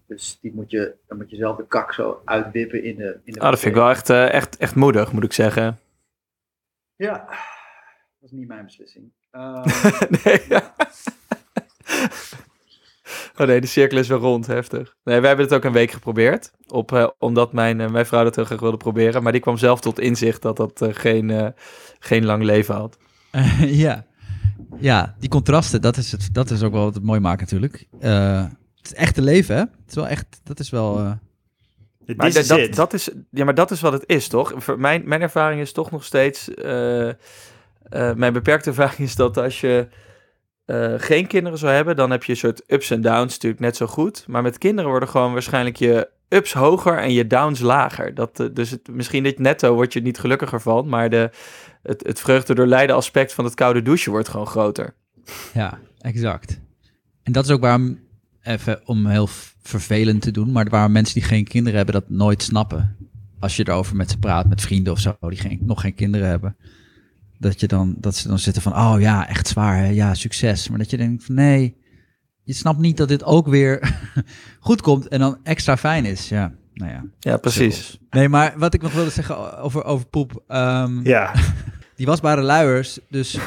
dus 0.08 0.40
die 0.40 0.54
moet 0.54 0.72
je, 0.72 0.96
dan 1.08 1.18
moet 1.18 1.30
je 1.30 1.36
zelf 1.36 1.58
de 1.58 1.68
kak 1.68 1.94
zo 1.94 2.22
uitwippen 2.26 2.84
in 2.84 2.96
de. 2.96 3.20
In 3.24 3.34
de 3.34 3.40
Ah, 3.40 3.50
dat 3.50 3.60
vind 3.60 3.76
ik 3.76 3.82
wel 3.82 3.90
echt, 3.90 4.10
echt, 4.10 4.58
echt 4.58 4.76
moedig, 4.76 5.12
moet 5.12 5.24
ik 5.24 5.34
zeggen. 5.34 5.80
Ja, 6.96 7.18
dat 7.18 7.38
was 8.20 8.32
niet 8.32 8.48
mijn 8.48 8.66
beslissing. 8.66 9.12
Eh, 9.32 9.64
nee. 10.24 10.40
Oh 13.38 13.48
nee, 13.48 13.62
de 13.62 13.68
cirkel 13.68 13.98
is 13.98 14.08
weer 14.08 14.18
rond, 14.18 14.48
heftig. 14.48 14.96
Nee, 15.04 15.20
we 15.22 15.28
hebben 15.28 15.46
het 15.46 15.54
ook 15.54 15.64
een 15.64 15.72
week 15.72 15.92
geprobeerd. 15.92 16.52
Op, 16.68 16.92
eh, 16.92 17.08
omdat 17.20 17.54
mijn, 17.54 17.82
eh, 17.82 17.90
mijn 17.90 18.06
vrouw 18.06 18.24
dat 18.24 18.36
heel 18.36 18.46
graag 18.46 18.60
wilde 18.60 18.78
proberen. 18.78 19.24
Maar 19.24 19.32
die 19.32 19.42
kwam 19.42 19.58
zelf 19.58 19.80
tot 19.82 20.00
inzicht 20.00 20.42
dat 20.42 20.58
dat 20.58 20.82
eh, 20.82 20.90
geen, 20.92 21.30
eh, 21.30 21.48
geen 22.00 22.26
lang 22.26 22.44
leven 22.44 22.76
had. 22.76 22.98
ja. 23.86 24.06
ja, 24.80 25.16
die 25.20 25.30
contrasten, 25.30 25.82
dat 25.82 25.98
is, 25.98 26.12
het, 26.12 26.30
dat 26.32 26.50
is 26.52 26.64
ook 26.64 26.72
wel 26.74 26.84
wat 26.84 26.94
het 26.96 27.04
mooi 27.04 27.20
maakt 27.20 27.42
natuurlijk. 27.42 27.88
Eh, 28.00 28.44
Het 28.76 28.92
is 28.92 28.94
echte 28.94 29.22
leven, 29.22 29.56
hè? 29.56 29.62
Het 29.62 29.90
is 29.90 29.96
wel 29.96 30.08
echt, 30.08 30.40
dat 30.44 30.60
is 30.60 30.70
wel... 30.70 30.98
eh, 31.00 31.12
Dit 32.06 32.18
Maar 32.18 32.28
is 32.28 32.48
dat, 32.48 32.48
dat, 32.60 32.76
dat 32.76 32.94
is, 32.94 33.10
ja, 33.32 33.46
maar 33.46 33.56
dat 33.56 33.72
is 33.72 33.82
wat 33.82 33.94
het 33.94 34.04
is, 34.06 34.28
toch? 34.28 34.54
Voor 34.56 34.80
mijn, 34.80 35.02
mijn 35.06 35.22
ervaring 35.22 35.62
is 35.62 35.72
toch 35.72 35.92
nog 35.92 36.04
steeds... 36.04 36.54
eh, 36.54 37.10
eh, 37.10 37.16
mijn 38.16 38.34
beperkte 38.34 38.70
ervaring 38.70 39.00
is 39.00 39.16
dat 39.16 39.38
als 39.38 39.62
je 39.62 39.88
eh, 40.66 40.94
geen 40.98 41.28
kinderen 41.28 41.58
zou 41.58 41.72
hebben... 41.72 41.96
dan 41.96 42.12
heb 42.12 42.24
je 42.24 42.32
een 42.32 42.38
soort 42.38 42.64
ups 42.68 42.92
en 42.92 43.02
downs 43.02 43.34
natuurlijk 43.34 43.62
net 43.62 43.76
zo 43.76 43.88
goed. 43.88 44.26
Maar 44.28 44.42
met 44.42 44.58
kinderen 44.58 44.90
worden 44.90 45.10
gewoon 45.10 45.34
waarschijnlijk 45.34 45.76
je 45.76 46.10
ups 46.30 46.54
hoger 46.54 46.98
en 46.98 47.14
je 47.14 47.28
downs 47.28 47.60
lager. 47.60 48.14
Dat, 48.14 48.40
eh, 48.40 48.48
dus 48.54 48.70
het, 48.70 48.88
misschien 48.92 49.24
dit 49.24 49.40
netto 49.40 49.74
word 49.74 49.94
je 49.94 50.02
niet 50.02 50.20
gelukkiger 50.20 50.62
van... 50.62 50.88
maar 50.88 51.10
de, 51.10 51.30
het, 51.84 52.04
het 52.08 52.20
vreugde 52.20 52.56
door 52.56 52.68
lijden 52.68 52.96
aspect 52.96 53.34
van 53.34 53.46
het 53.46 53.54
koude 53.54 53.82
douchen 53.82 54.12
wordt 54.12 54.30
gewoon 54.30 54.48
groter. 54.48 54.96
Ja, 55.54 55.80
exact. 56.00 56.60
En 57.24 57.32
dat 57.32 57.46
is 57.46 57.52
ook 57.52 57.62
waarom, 57.62 58.00
even 58.42 58.82
om 58.86 59.06
heel 59.06 59.28
vervelend 59.62 60.22
te 60.22 60.32
doen, 60.32 60.52
maar 60.52 60.70
waarom 60.70 60.92
mensen 60.92 61.14
die 61.14 61.24
geen 61.24 61.44
kinderen 61.44 61.78
hebben 61.78 61.96
dat 61.96 62.10
nooit 62.10 62.44
snappen. 62.44 62.96
Als 63.40 63.56
je 63.56 63.68
erover 63.68 63.96
met 63.96 64.10
ze 64.10 64.18
praat, 64.18 64.50
met 64.50 64.62
vrienden 64.62 64.94
of 64.94 65.00
zo, 65.00 65.16
die 65.20 65.38
geen, 65.38 65.60
nog 65.62 65.82
geen 65.82 65.96
kinderen 65.96 66.28
hebben. 66.28 66.56
Dat, 67.42 67.60
je 67.60 67.68
dan, 67.68 67.96
dat 67.98 68.16
ze 68.16 68.28
dan 68.28 68.40
zitten 68.40 68.62
van, 68.62 68.74
oh 68.74 68.96
ja, 69.00 69.28
echt 69.28 69.48
zwaar, 69.48 69.78
hè? 69.78 69.88
ja, 69.88 70.14
succes. 70.14 70.70
Maar 70.70 70.78
dat 70.78 70.90
je 70.90 70.98
denkt 70.98 71.24
van, 71.24 71.36
nee, 71.36 71.76
je 72.44 72.54
snapt 72.54 72.80
niet 72.80 72.98
dat 72.98 73.08
dit 73.08 73.24
ook 73.24 73.48
weer 73.48 74.00
goed 74.60 74.82
komt 74.82 75.08
en 75.08 75.20
dan 75.20 75.38
extra 75.44 75.78
fijn 75.78 76.06
is. 76.06 76.30
Ja, 76.30 76.54
nou 76.74 76.92
ja. 76.92 77.04
Ja, 77.20 77.38
precies. 77.38 78.00
Nee, 78.10 78.30
maar 78.30 78.54
wat 78.58 78.74
ik 78.74 78.82
nog 78.82 78.94
wilde 78.94 79.10
zeggen 79.10 79.60
over, 79.60 79.84
over 79.84 80.06
poep. 80.06 80.44
ehm, 80.48 81.08
Ja, 81.08 81.34
die 81.96 82.06
wasbare 82.06 82.42
luiers, 82.42 83.00
dus 83.10 83.38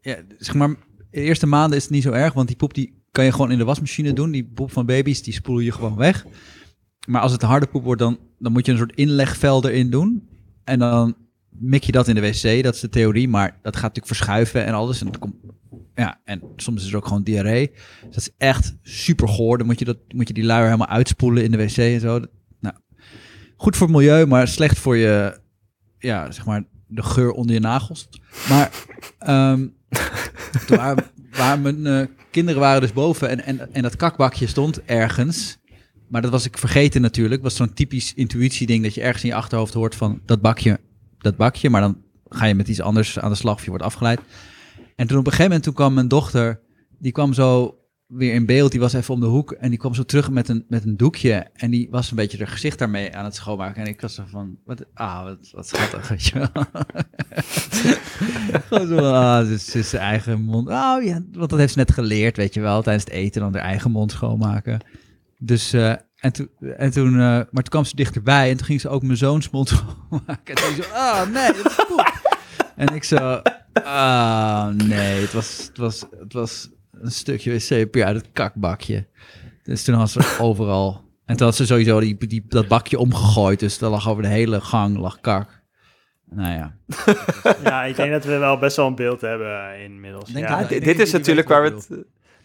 ja, 0.00 0.16
zeg 0.38 0.54
maar, 0.54 0.74
de 1.10 1.20
eerste 1.20 1.46
maanden 1.46 1.76
is 1.76 1.82
het 1.82 1.92
niet 1.92 2.02
zo 2.02 2.12
erg, 2.12 2.32
want 2.32 2.48
die 2.48 2.56
poep 2.56 2.74
die 2.74 2.96
kan 3.12 3.24
je 3.24 3.32
gewoon 3.32 3.50
in 3.50 3.58
de 3.58 3.64
wasmachine 3.64 4.12
doen. 4.12 4.30
Die 4.30 4.50
poep 4.54 4.72
van 4.72 4.86
baby's, 4.86 5.22
die 5.22 5.32
spoel 5.32 5.58
je 5.58 5.72
gewoon 5.72 5.96
weg. 5.96 6.26
Maar 7.06 7.20
als 7.20 7.32
het 7.32 7.42
een 7.42 7.48
harde 7.48 7.66
poep 7.66 7.84
wordt, 7.84 8.00
dan, 8.00 8.18
dan 8.38 8.52
moet 8.52 8.66
je 8.66 8.72
een 8.72 8.78
soort 8.78 8.94
inlegvel 8.94 9.68
erin 9.68 9.90
doen. 9.90 10.28
En 10.64 10.78
dan 10.78 11.16
mik 11.60 11.84
je 11.84 11.92
dat 11.92 12.08
in 12.08 12.14
de 12.14 12.20
wc, 12.20 12.62
dat 12.62 12.74
is 12.74 12.80
de 12.80 12.88
theorie. 12.88 13.28
Maar 13.28 13.58
dat 13.62 13.74
gaat 13.74 13.94
natuurlijk 13.94 14.06
verschuiven 14.06 14.64
en 14.64 14.74
alles. 14.74 15.00
En, 15.00 15.18
komt, 15.18 15.34
ja, 15.94 16.20
en 16.24 16.42
soms 16.56 16.84
is 16.84 16.90
er 16.90 16.96
ook 16.96 17.06
gewoon 17.06 17.22
diarree. 17.22 17.70
Dus 17.70 18.14
dat 18.14 18.16
is 18.16 18.30
echt 18.38 18.76
super 18.82 19.28
goor. 19.28 19.58
Dan 19.58 19.66
moet 19.66 19.78
je, 19.78 19.84
dat, 19.84 19.98
moet 20.08 20.28
je 20.28 20.34
die 20.34 20.44
luier 20.44 20.64
helemaal 20.64 20.86
uitspoelen 20.86 21.44
in 21.44 21.50
de 21.50 21.56
wc 21.56 21.76
en 21.76 22.00
zo. 22.00 22.20
Nou, 22.60 22.74
goed 23.56 23.76
voor 23.76 23.86
het 23.86 23.96
milieu, 23.96 24.26
maar 24.26 24.48
slecht 24.48 24.78
voor 24.78 24.96
je, 24.96 25.40
ja, 25.98 26.30
zeg 26.30 26.46
maar, 26.46 26.64
de 26.86 27.02
geur 27.02 27.30
onder 27.30 27.54
je 27.54 27.60
nagels. 27.60 28.08
Maar 28.48 28.70
waren, 30.68 31.04
waren 31.30 31.62
mijn 31.62 31.86
eh, 31.86 32.06
kinderen 32.30 32.60
waren 32.60 32.80
dus 32.80 32.92
boven 32.92 33.28
en, 33.28 33.44
en, 33.44 33.74
en 33.74 33.82
dat 33.82 33.96
kakbakje 33.96 34.46
stond 34.46 34.84
ergens. 34.84 35.58
Maar 36.08 36.22
dat 36.22 36.30
was 36.30 36.44
ik 36.44 36.58
vergeten 36.58 37.00
natuurlijk. 37.00 37.42
was 37.42 37.56
zo'n 37.56 37.72
typisch 37.72 38.14
intuïtie-ding 38.14 38.82
dat 38.82 38.94
je 38.94 39.00
ergens 39.00 39.22
in 39.22 39.28
je 39.28 39.34
achterhoofd 39.34 39.74
hoort 39.74 39.94
van 39.94 40.20
dat 40.26 40.40
bakje, 40.40 40.80
dat 41.18 41.36
bakje. 41.36 41.70
Maar 41.70 41.80
dan 41.80 42.02
ga 42.28 42.44
je 42.44 42.54
met 42.54 42.68
iets 42.68 42.80
anders 42.80 43.18
aan 43.18 43.30
de 43.30 43.36
slag 43.36 43.54
of 43.54 43.64
je 43.64 43.70
wordt 43.70 43.84
afgeleid. 43.84 44.20
En 44.96 45.06
toen 45.06 45.18
op 45.18 45.24
een 45.24 45.32
gegeven 45.32 45.44
moment 45.44 45.62
toen 45.62 45.74
kwam 45.74 45.94
mijn 45.94 46.08
dochter, 46.08 46.60
die 46.98 47.12
kwam 47.12 47.32
zo 47.32 47.78
weer 48.06 48.34
in 48.34 48.46
beeld. 48.46 48.70
Die 48.70 48.80
was 48.80 48.92
even 48.92 49.14
om 49.14 49.20
de 49.20 49.26
hoek 49.26 49.52
en 49.52 49.68
die 49.68 49.78
kwam 49.78 49.94
zo 49.94 50.02
terug 50.02 50.30
met 50.30 50.48
een, 50.48 50.64
met 50.68 50.84
een 50.84 50.96
doekje. 50.96 51.50
En 51.54 51.70
die 51.70 51.88
was 51.90 52.10
een 52.10 52.16
beetje 52.16 52.38
haar 52.38 52.46
gezicht 52.46 52.78
daarmee 52.78 53.16
aan 53.16 53.24
het 53.24 53.34
schoonmaken. 53.34 53.82
En 53.82 53.88
ik 53.88 54.00
was 54.00 54.14
zo 54.14 54.24
van, 54.26 54.58
wat, 54.64 54.84
ah, 54.94 55.22
wat, 55.22 55.50
wat 55.52 55.68
schattig, 55.68 56.08
weet 56.08 56.26
je 56.26 56.38
wel. 56.38 56.64
Zo, 58.88 58.98
ah, 58.98 59.46
ze 59.46 59.78
is 59.78 59.90
zijn 59.90 60.02
eigen 60.02 60.40
mond. 60.40 60.68
Oh 60.68 61.02
ja, 61.02 61.22
want 61.32 61.50
dat 61.50 61.58
heeft 61.58 61.72
ze 61.72 61.78
net 61.78 61.92
geleerd, 61.92 62.36
weet 62.36 62.54
je 62.54 62.60
wel. 62.60 62.82
Tijdens 62.82 63.04
het 63.04 63.12
eten 63.12 63.40
dan 63.40 63.54
haar 63.54 63.62
eigen 63.62 63.90
mond 63.90 64.10
schoonmaken. 64.10 64.80
Dus, 65.38 65.72
eh, 65.72 65.94
en, 66.20 66.32
toen 66.32 66.50
en 66.76 66.90
toen, 66.90 67.12
eh, 67.12 67.18
maar 67.18 67.46
toen 67.50 67.62
kwam 67.62 67.84
ze 67.84 67.96
dichterbij 67.96 68.50
en 68.50 68.56
toen 68.56 68.66
ging 68.66 68.80
ze 68.80 68.88
ook 68.88 69.02
mijn 69.02 69.16
zoons 69.16 69.50
mond 69.50 69.68
schoonmaken. 70.08 70.54
En 70.54 70.54
toen 70.54 70.82
zo, 70.82 70.90
ah 70.92 71.30
nee, 71.30 71.52
dat 71.52 71.66
is 71.66 71.84
poep. 71.88 72.36
En 72.76 72.94
ik 72.94 73.04
zo, 73.04 73.40
ah 73.72 74.66
nee, 74.68 75.20
het 75.20 75.32
was, 75.32 75.66
het 75.68 75.78
was, 75.78 76.04
het 76.20 76.32
was 76.32 76.70
een 76.92 77.10
stukje 77.10 77.52
wc 77.52 77.96
uit 78.02 78.16
het 78.16 78.28
kakbakje. 78.32 79.06
Dus 79.62 79.84
toen 79.84 79.94
had 79.94 80.10
ze 80.10 80.36
overal. 80.40 81.06
En 81.24 81.36
toen 81.36 81.46
had 81.46 81.56
ze 81.56 81.66
sowieso 81.66 82.00
die, 82.00 82.26
die, 82.26 82.44
dat 82.48 82.68
bakje 82.68 82.98
omgegooid. 82.98 83.60
Dus 83.60 83.80
er 83.80 83.88
lag 83.88 84.08
over 84.08 84.22
de 84.22 84.28
hele 84.28 84.60
gang 84.60 84.96
lag 84.96 85.20
kak. 85.20 85.62
Nou 86.30 86.52
ja. 86.52 86.76
ja, 87.64 87.84
ik 87.84 87.96
denk 87.96 88.12
dat 88.12 88.24
we 88.24 88.38
wel 88.38 88.58
best 88.58 88.76
wel 88.76 88.86
een 88.86 88.94
beeld 88.94 89.20
hebben 89.20 89.72
eh, 89.72 89.84
inmiddels. 89.84 90.30
Ja. 90.30 90.58
dit, 90.58 90.68
denk 90.68 90.84
dit 90.84 91.00
is 91.00 91.12
natuurlijk 91.12 91.48
waar 91.48 91.62
we 91.62 91.68
het. 91.68 91.88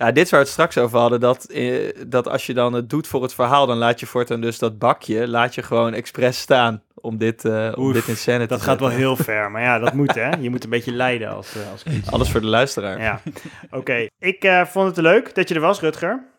Ja, 0.03 0.11
dit 0.11 0.23
is 0.25 0.29
waar 0.29 0.39
we 0.39 0.45
het 0.45 0.53
straks 0.55 0.77
over 0.77 0.99
hadden. 0.99 1.19
Dat, 1.19 1.43
eh, 1.45 1.89
dat 2.07 2.27
als 2.27 2.45
je 2.45 2.53
dan 2.53 2.73
het 2.73 2.89
doet 2.89 3.07
voor 3.07 3.21
het 3.21 3.33
verhaal, 3.33 3.65
dan 3.65 3.77
laat 3.77 3.99
je 3.99 4.05
voortaan 4.05 4.41
dus 4.41 4.59
dat 4.59 4.79
bakje, 4.79 5.27
laat 5.27 5.55
je 5.55 5.63
gewoon 5.63 5.93
expres 5.93 6.39
staan 6.39 6.83
om 6.95 7.17
dit, 7.17 7.45
eh, 7.45 7.71
om 7.75 7.93
dit 7.93 8.07
in 8.07 8.15
scène 8.17 8.39
te 8.39 8.47
Dat 8.47 8.61
gaat 8.61 8.79
wel 8.79 8.89
heel 8.89 9.15
ver, 9.15 9.51
maar 9.51 9.61
ja, 9.61 9.79
dat 9.79 9.93
moet 9.93 10.15
hè. 10.15 10.29
Je 10.29 10.49
moet 10.49 10.63
een 10.63 10.69
beetje 10.69 10.91
leiden 10.91 11.29
als, 11.29 11.55
eh, 11.55 11.71
als 11.71 11.83
Alles 12.11 12.29
voor 12.31 12.41
de 12.41 12.47
luisteraar. 12.47 13.01
Ja, 13.01 13.21
oké. 13.71 14.07
Ik 14.19 14.43
eh, 14.43 14.65
vond 14.65 14.87
het 14.87 14.97
leuk 15.05 15.35
dat 15.35 15.49
je 15.49 15.55
er 15.55 15.61
was, 15.61 15.79
Rutger. 15.79 16.31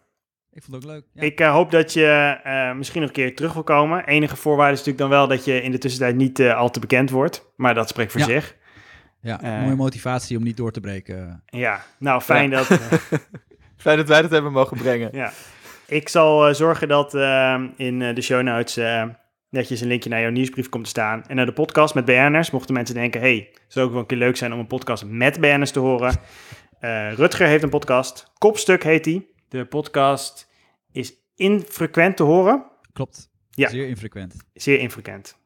Ik 0.53 0.63
vond 0.63 0.77
het 0.77 0.85
ook 0.85 0.91
leuk. 0.91 1.05
Ja. 1.13 1.23
Ik 1.23 1.41
eh, 1.41 1.53
hoop 1.53 1.71
dat 1.71 1.93
je 1.93 2.39
eh, 2.45 2.73
misschien 2.75 3.01
nog 3.01 3.11
een 3.11 3.17
keer 3.17 3.37
terug 3.37 3.53
wil 3.53 3.63
komen. 3.63 4.05
Enige 4.05 4.37
voorwaarde 4.37 4.73
is 4.73 4.79
natuurlijk 4.79 5.11
dan 5.11 5.19
wel 5.19 5.29
dat 5.29 5.45
je 5.45 5.63
in 5.63 5.71
de 5.71 5.79
tussentijd 5.79 6.17
niet 6.17 6.41
al 6.41 6.71
te 6.71 6.81
bekend 6.81 7.11
wordt. 7.11 7.53
Maar 7.57 7.75
dat 7.75 7.89
spreekt 7.89 8.13
voor 8.13 8.21
Ja. 8.21 8.27
zich. 8.27 8.57
ja, 9.21 9.39
mooie 9.43 9.75
motivatie 9.75 10.37
om 10.37 10.43
niet 10.43 10.57
door 10.57 10.73
te 10.73 10.81
breken. 10.81 11.43
Ja, 11.47 11.85
nou 11.99 12.21
fijn 12.21 12.51
dat... 12.51 12.69
Fijn 13.85 13.97
dat 13.97 14.09
wij 14.09 14.23
dat 14.23 14.31
hebben 14.31 14.53
mogen 14.53 14.77
brengen. 14.77 15.09
ja. 15.13 15.33
Ik 15.87 16.09
zal 16.09 16.49
eh, 16.49 16.55
zorgen 16.55 16.89
dat 16.89 17.15
eh, 17.15 17.63
in 17.77 18.03
eh, 18.03 18.15
de 18.15 18.21
show 18.21 18.43
notes 18.43 18.77
eh, 18.77 19.05
netjes 19.49 19.81
een 19.81 19.87
linkje 19.89 20.09
naar 20.11 20.21
jouw 20.21 20.31
nieuwsbrief 20.31 20.69
komt 20.69 20.85
te 20.85 20.91
staan. 20.91 21.25
En 21.27 21.37
naar 21.37 21.47
de 21.47 21.53
podcast 21.53 21.95
met 21.95 22.05
BN'ers. 22.05 22.51
Mochten 22.51 22.75
mensen 22.75 22.95
denken, 22.95 23.21
hey, 23.21 23.49
het 23.53 23.63
zou 23.73 23.87
ook 23.87 23.93
wel 23.93 24.01
een 24.01 24.07
keer 24.07 24.19
leuk 24.19 24.37
zijn 24.37 24.53
om 24.53 24.59
een 24.59 24.67
podcast 24.67 25.05
met 25.07 25.41
BN'ers 25.41 25.71
te 25.71 25.79
horen. 25.79 26.17
Eh, 26.81 27.13
Rutger 27.13 27.47
heeft 27.47 27.63
een 27.63 27.69
podcast. 27.71 28.33
Kopstuk 28.39 28.83
heet 28.83 29.05
die. 29.05 29.33
De 29.49 29.65
podcast 29.65 30.51
is 30.93 31.15
infrequent 31.37 32.17
te 32.17 32.23
horen. 32.23 32.65
Klopt. 32.93 33.31
Ja. 33.51 33.69
Zeer 33.69 33.89
infrequent. 33.89 34.37
Zeer 34.55 34.79
infrequent. 34.79 35.39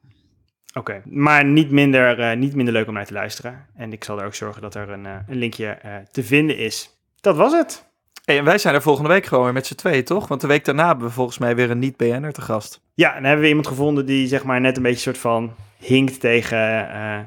Oké, 0.74 1.02
maar 1.04 1.44
niet 1.44 1.70
minder, 1.70 2.20
eh, 2.20 2.36
niet 2.36 2.54
minder 2.54 2.74
leuk 2.74 2.88
om 2.88 2.94
naar 2.94 3.06
te 3.06 3.12
luisteren. 3.12 3.66
En 3.74 3.92
ik 3.92 4.04
zal 4.04 4.20
er 4.20 4.26
ook 4.26 4.34
zorgen 4.34 4.62
dat 4.62 4.74
er 4.74 4.88
een, 4.90 5.06
eh, 5.06 5.16
een 5.26 5.36
linkje 5.38 5.66
eh, 5.66 5.96
te 6.10 6.22
vinden 6.24 6.56
is. 6.58 6.90
Dat 7.20 7.36
was 7.36 7.52
het. 7.52 7.86
Hey, 8.28 8.38
en 8.38 8.44
wij 8.44 8.58
zijn 8.58 8.74
er 8.74 8.82
volgende 8.82 9.08
week 9.08 9.26
gewoon 9.26 9.44
weer 9.44 9.52
met 9.52 9.66
z'n 9.66 9.74
tweeën, 9.74 10.04
toch? 10.04 10.28
Want 10.28 10.40
de 10.40 10.46
week 10.46 10.64
daarna 10.64 10.86
hebben 10.86 11.06
we 11.06 11.12
volgens 11.12 11.38
mij 11.38 11.56
weer 11.56 11.70
een 11.70 11.78
niet-BN'er 11.78 12.32
te 12.32 12.40
gast. 12.40 12.80
Ja, 12.94 13.08
en 13.08 13.14
dan 13.14 13.24
hebben 13.24 13.42
we 13.42 13.48
iemand 13.48 13.66
gevonden 13.66 14.06
die 14.06 14.26
zeg 14.26 14.44
maar 14.44 14.60
net 14.60 14.76
een 14.76 14.82
beetje 14.82 14.98
soort 15.00 15.18
van 15.18 15.54
hinkt 15.76 16.20
tegen... 16.20 16.90
eh, 16.90 17.18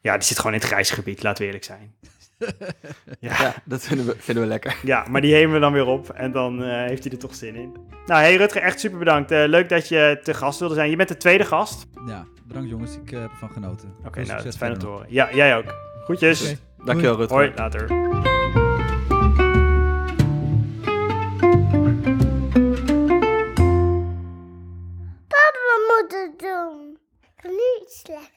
ja, 0.00 0.12
die 0.14 0.22
zit 0.22 0.36
gewoon 0.36 0.52
in 0.52 0.58
het 0.58 0.68
grijze 0.68 0.94
gebied, 0.94 1.22
laten 1.22 1.38
we 1.40 1.46
eerlijk 1.46 1.64
zijn. 1.64 1.94
ja, 3.20 3.36
Ja, 3.42 3.54
dat 3.64 3.82
vinden 3.86 4.06
we, 4.06 4.14
vinden 4.18 4.42
we 4.44 4.48
lekker. 4.48 4.76
ja, 4.82 5.04
maar 5.10 5.20
die 5.20 5.34
hemen 5.34 5.54
we 5.54 5.60
dan 5.60 5.72
weer 5.72 5.86
op 5.86 6.10
en 6.10 6.32
dan 6.32 6.62
eh, 6.64 6.68
heeft 6.86 7.04
hij 7.04 7.12
er 7.12 7.18
toch 7.18 7.34
zin 7.34 7.54
in. 7.54 7.76
Nou, 8.06 8.20
hey 8.20 8.36
Rutger, 8.36 8.62
echt 8.62 8.80
super 8.80 8.98
bedankt. 8.98 9.30
Eh, 9.30 9.44
leuk 9.46 9.68
dat 9.68 9.88
je 9.88 10.20
te 10.22 10.34
gast 10.34 10.58
wilde 10.58 10.74
zijn. 10.74 10.90
Je 10.90 10.96
bent 10.96 11.08
de 11.08 11.16
tweede 11.16 11.44
gast. 11.44 11.86
Oké, 12.00 12.10
Ja, 12.10 12.24
bedankt 12.44 12.68
jongens. 12.70 12.96
Ik 13.04 13.10
heb 13.10 13.30
ervan 13.30 13.50
genoten. 13.50 13.88
Veel 14.02 14.10
nou, 14.12 14.14
dat 14.14 14.26
succes 14.26 14.44
is 14.46 14.56
fijn 14.56 14.72
om 14.72 14.78
te 14.78 14.86
horen. 14.86 15.06
Ja, 15.08 15.28
jij 15.34 15.56
ook. 15.56 15.74
Groetjes. 16.04 16.42
Oké. 16.42 16.58
Dankjewel, 16.84 17.16
Rutger. 17.16 17.36
Hoi, 17.36 17.52
later. 17.56 18.34
niet 26.12 26.38
doen. 26.38 26.98
Slecht. 27.86 28.35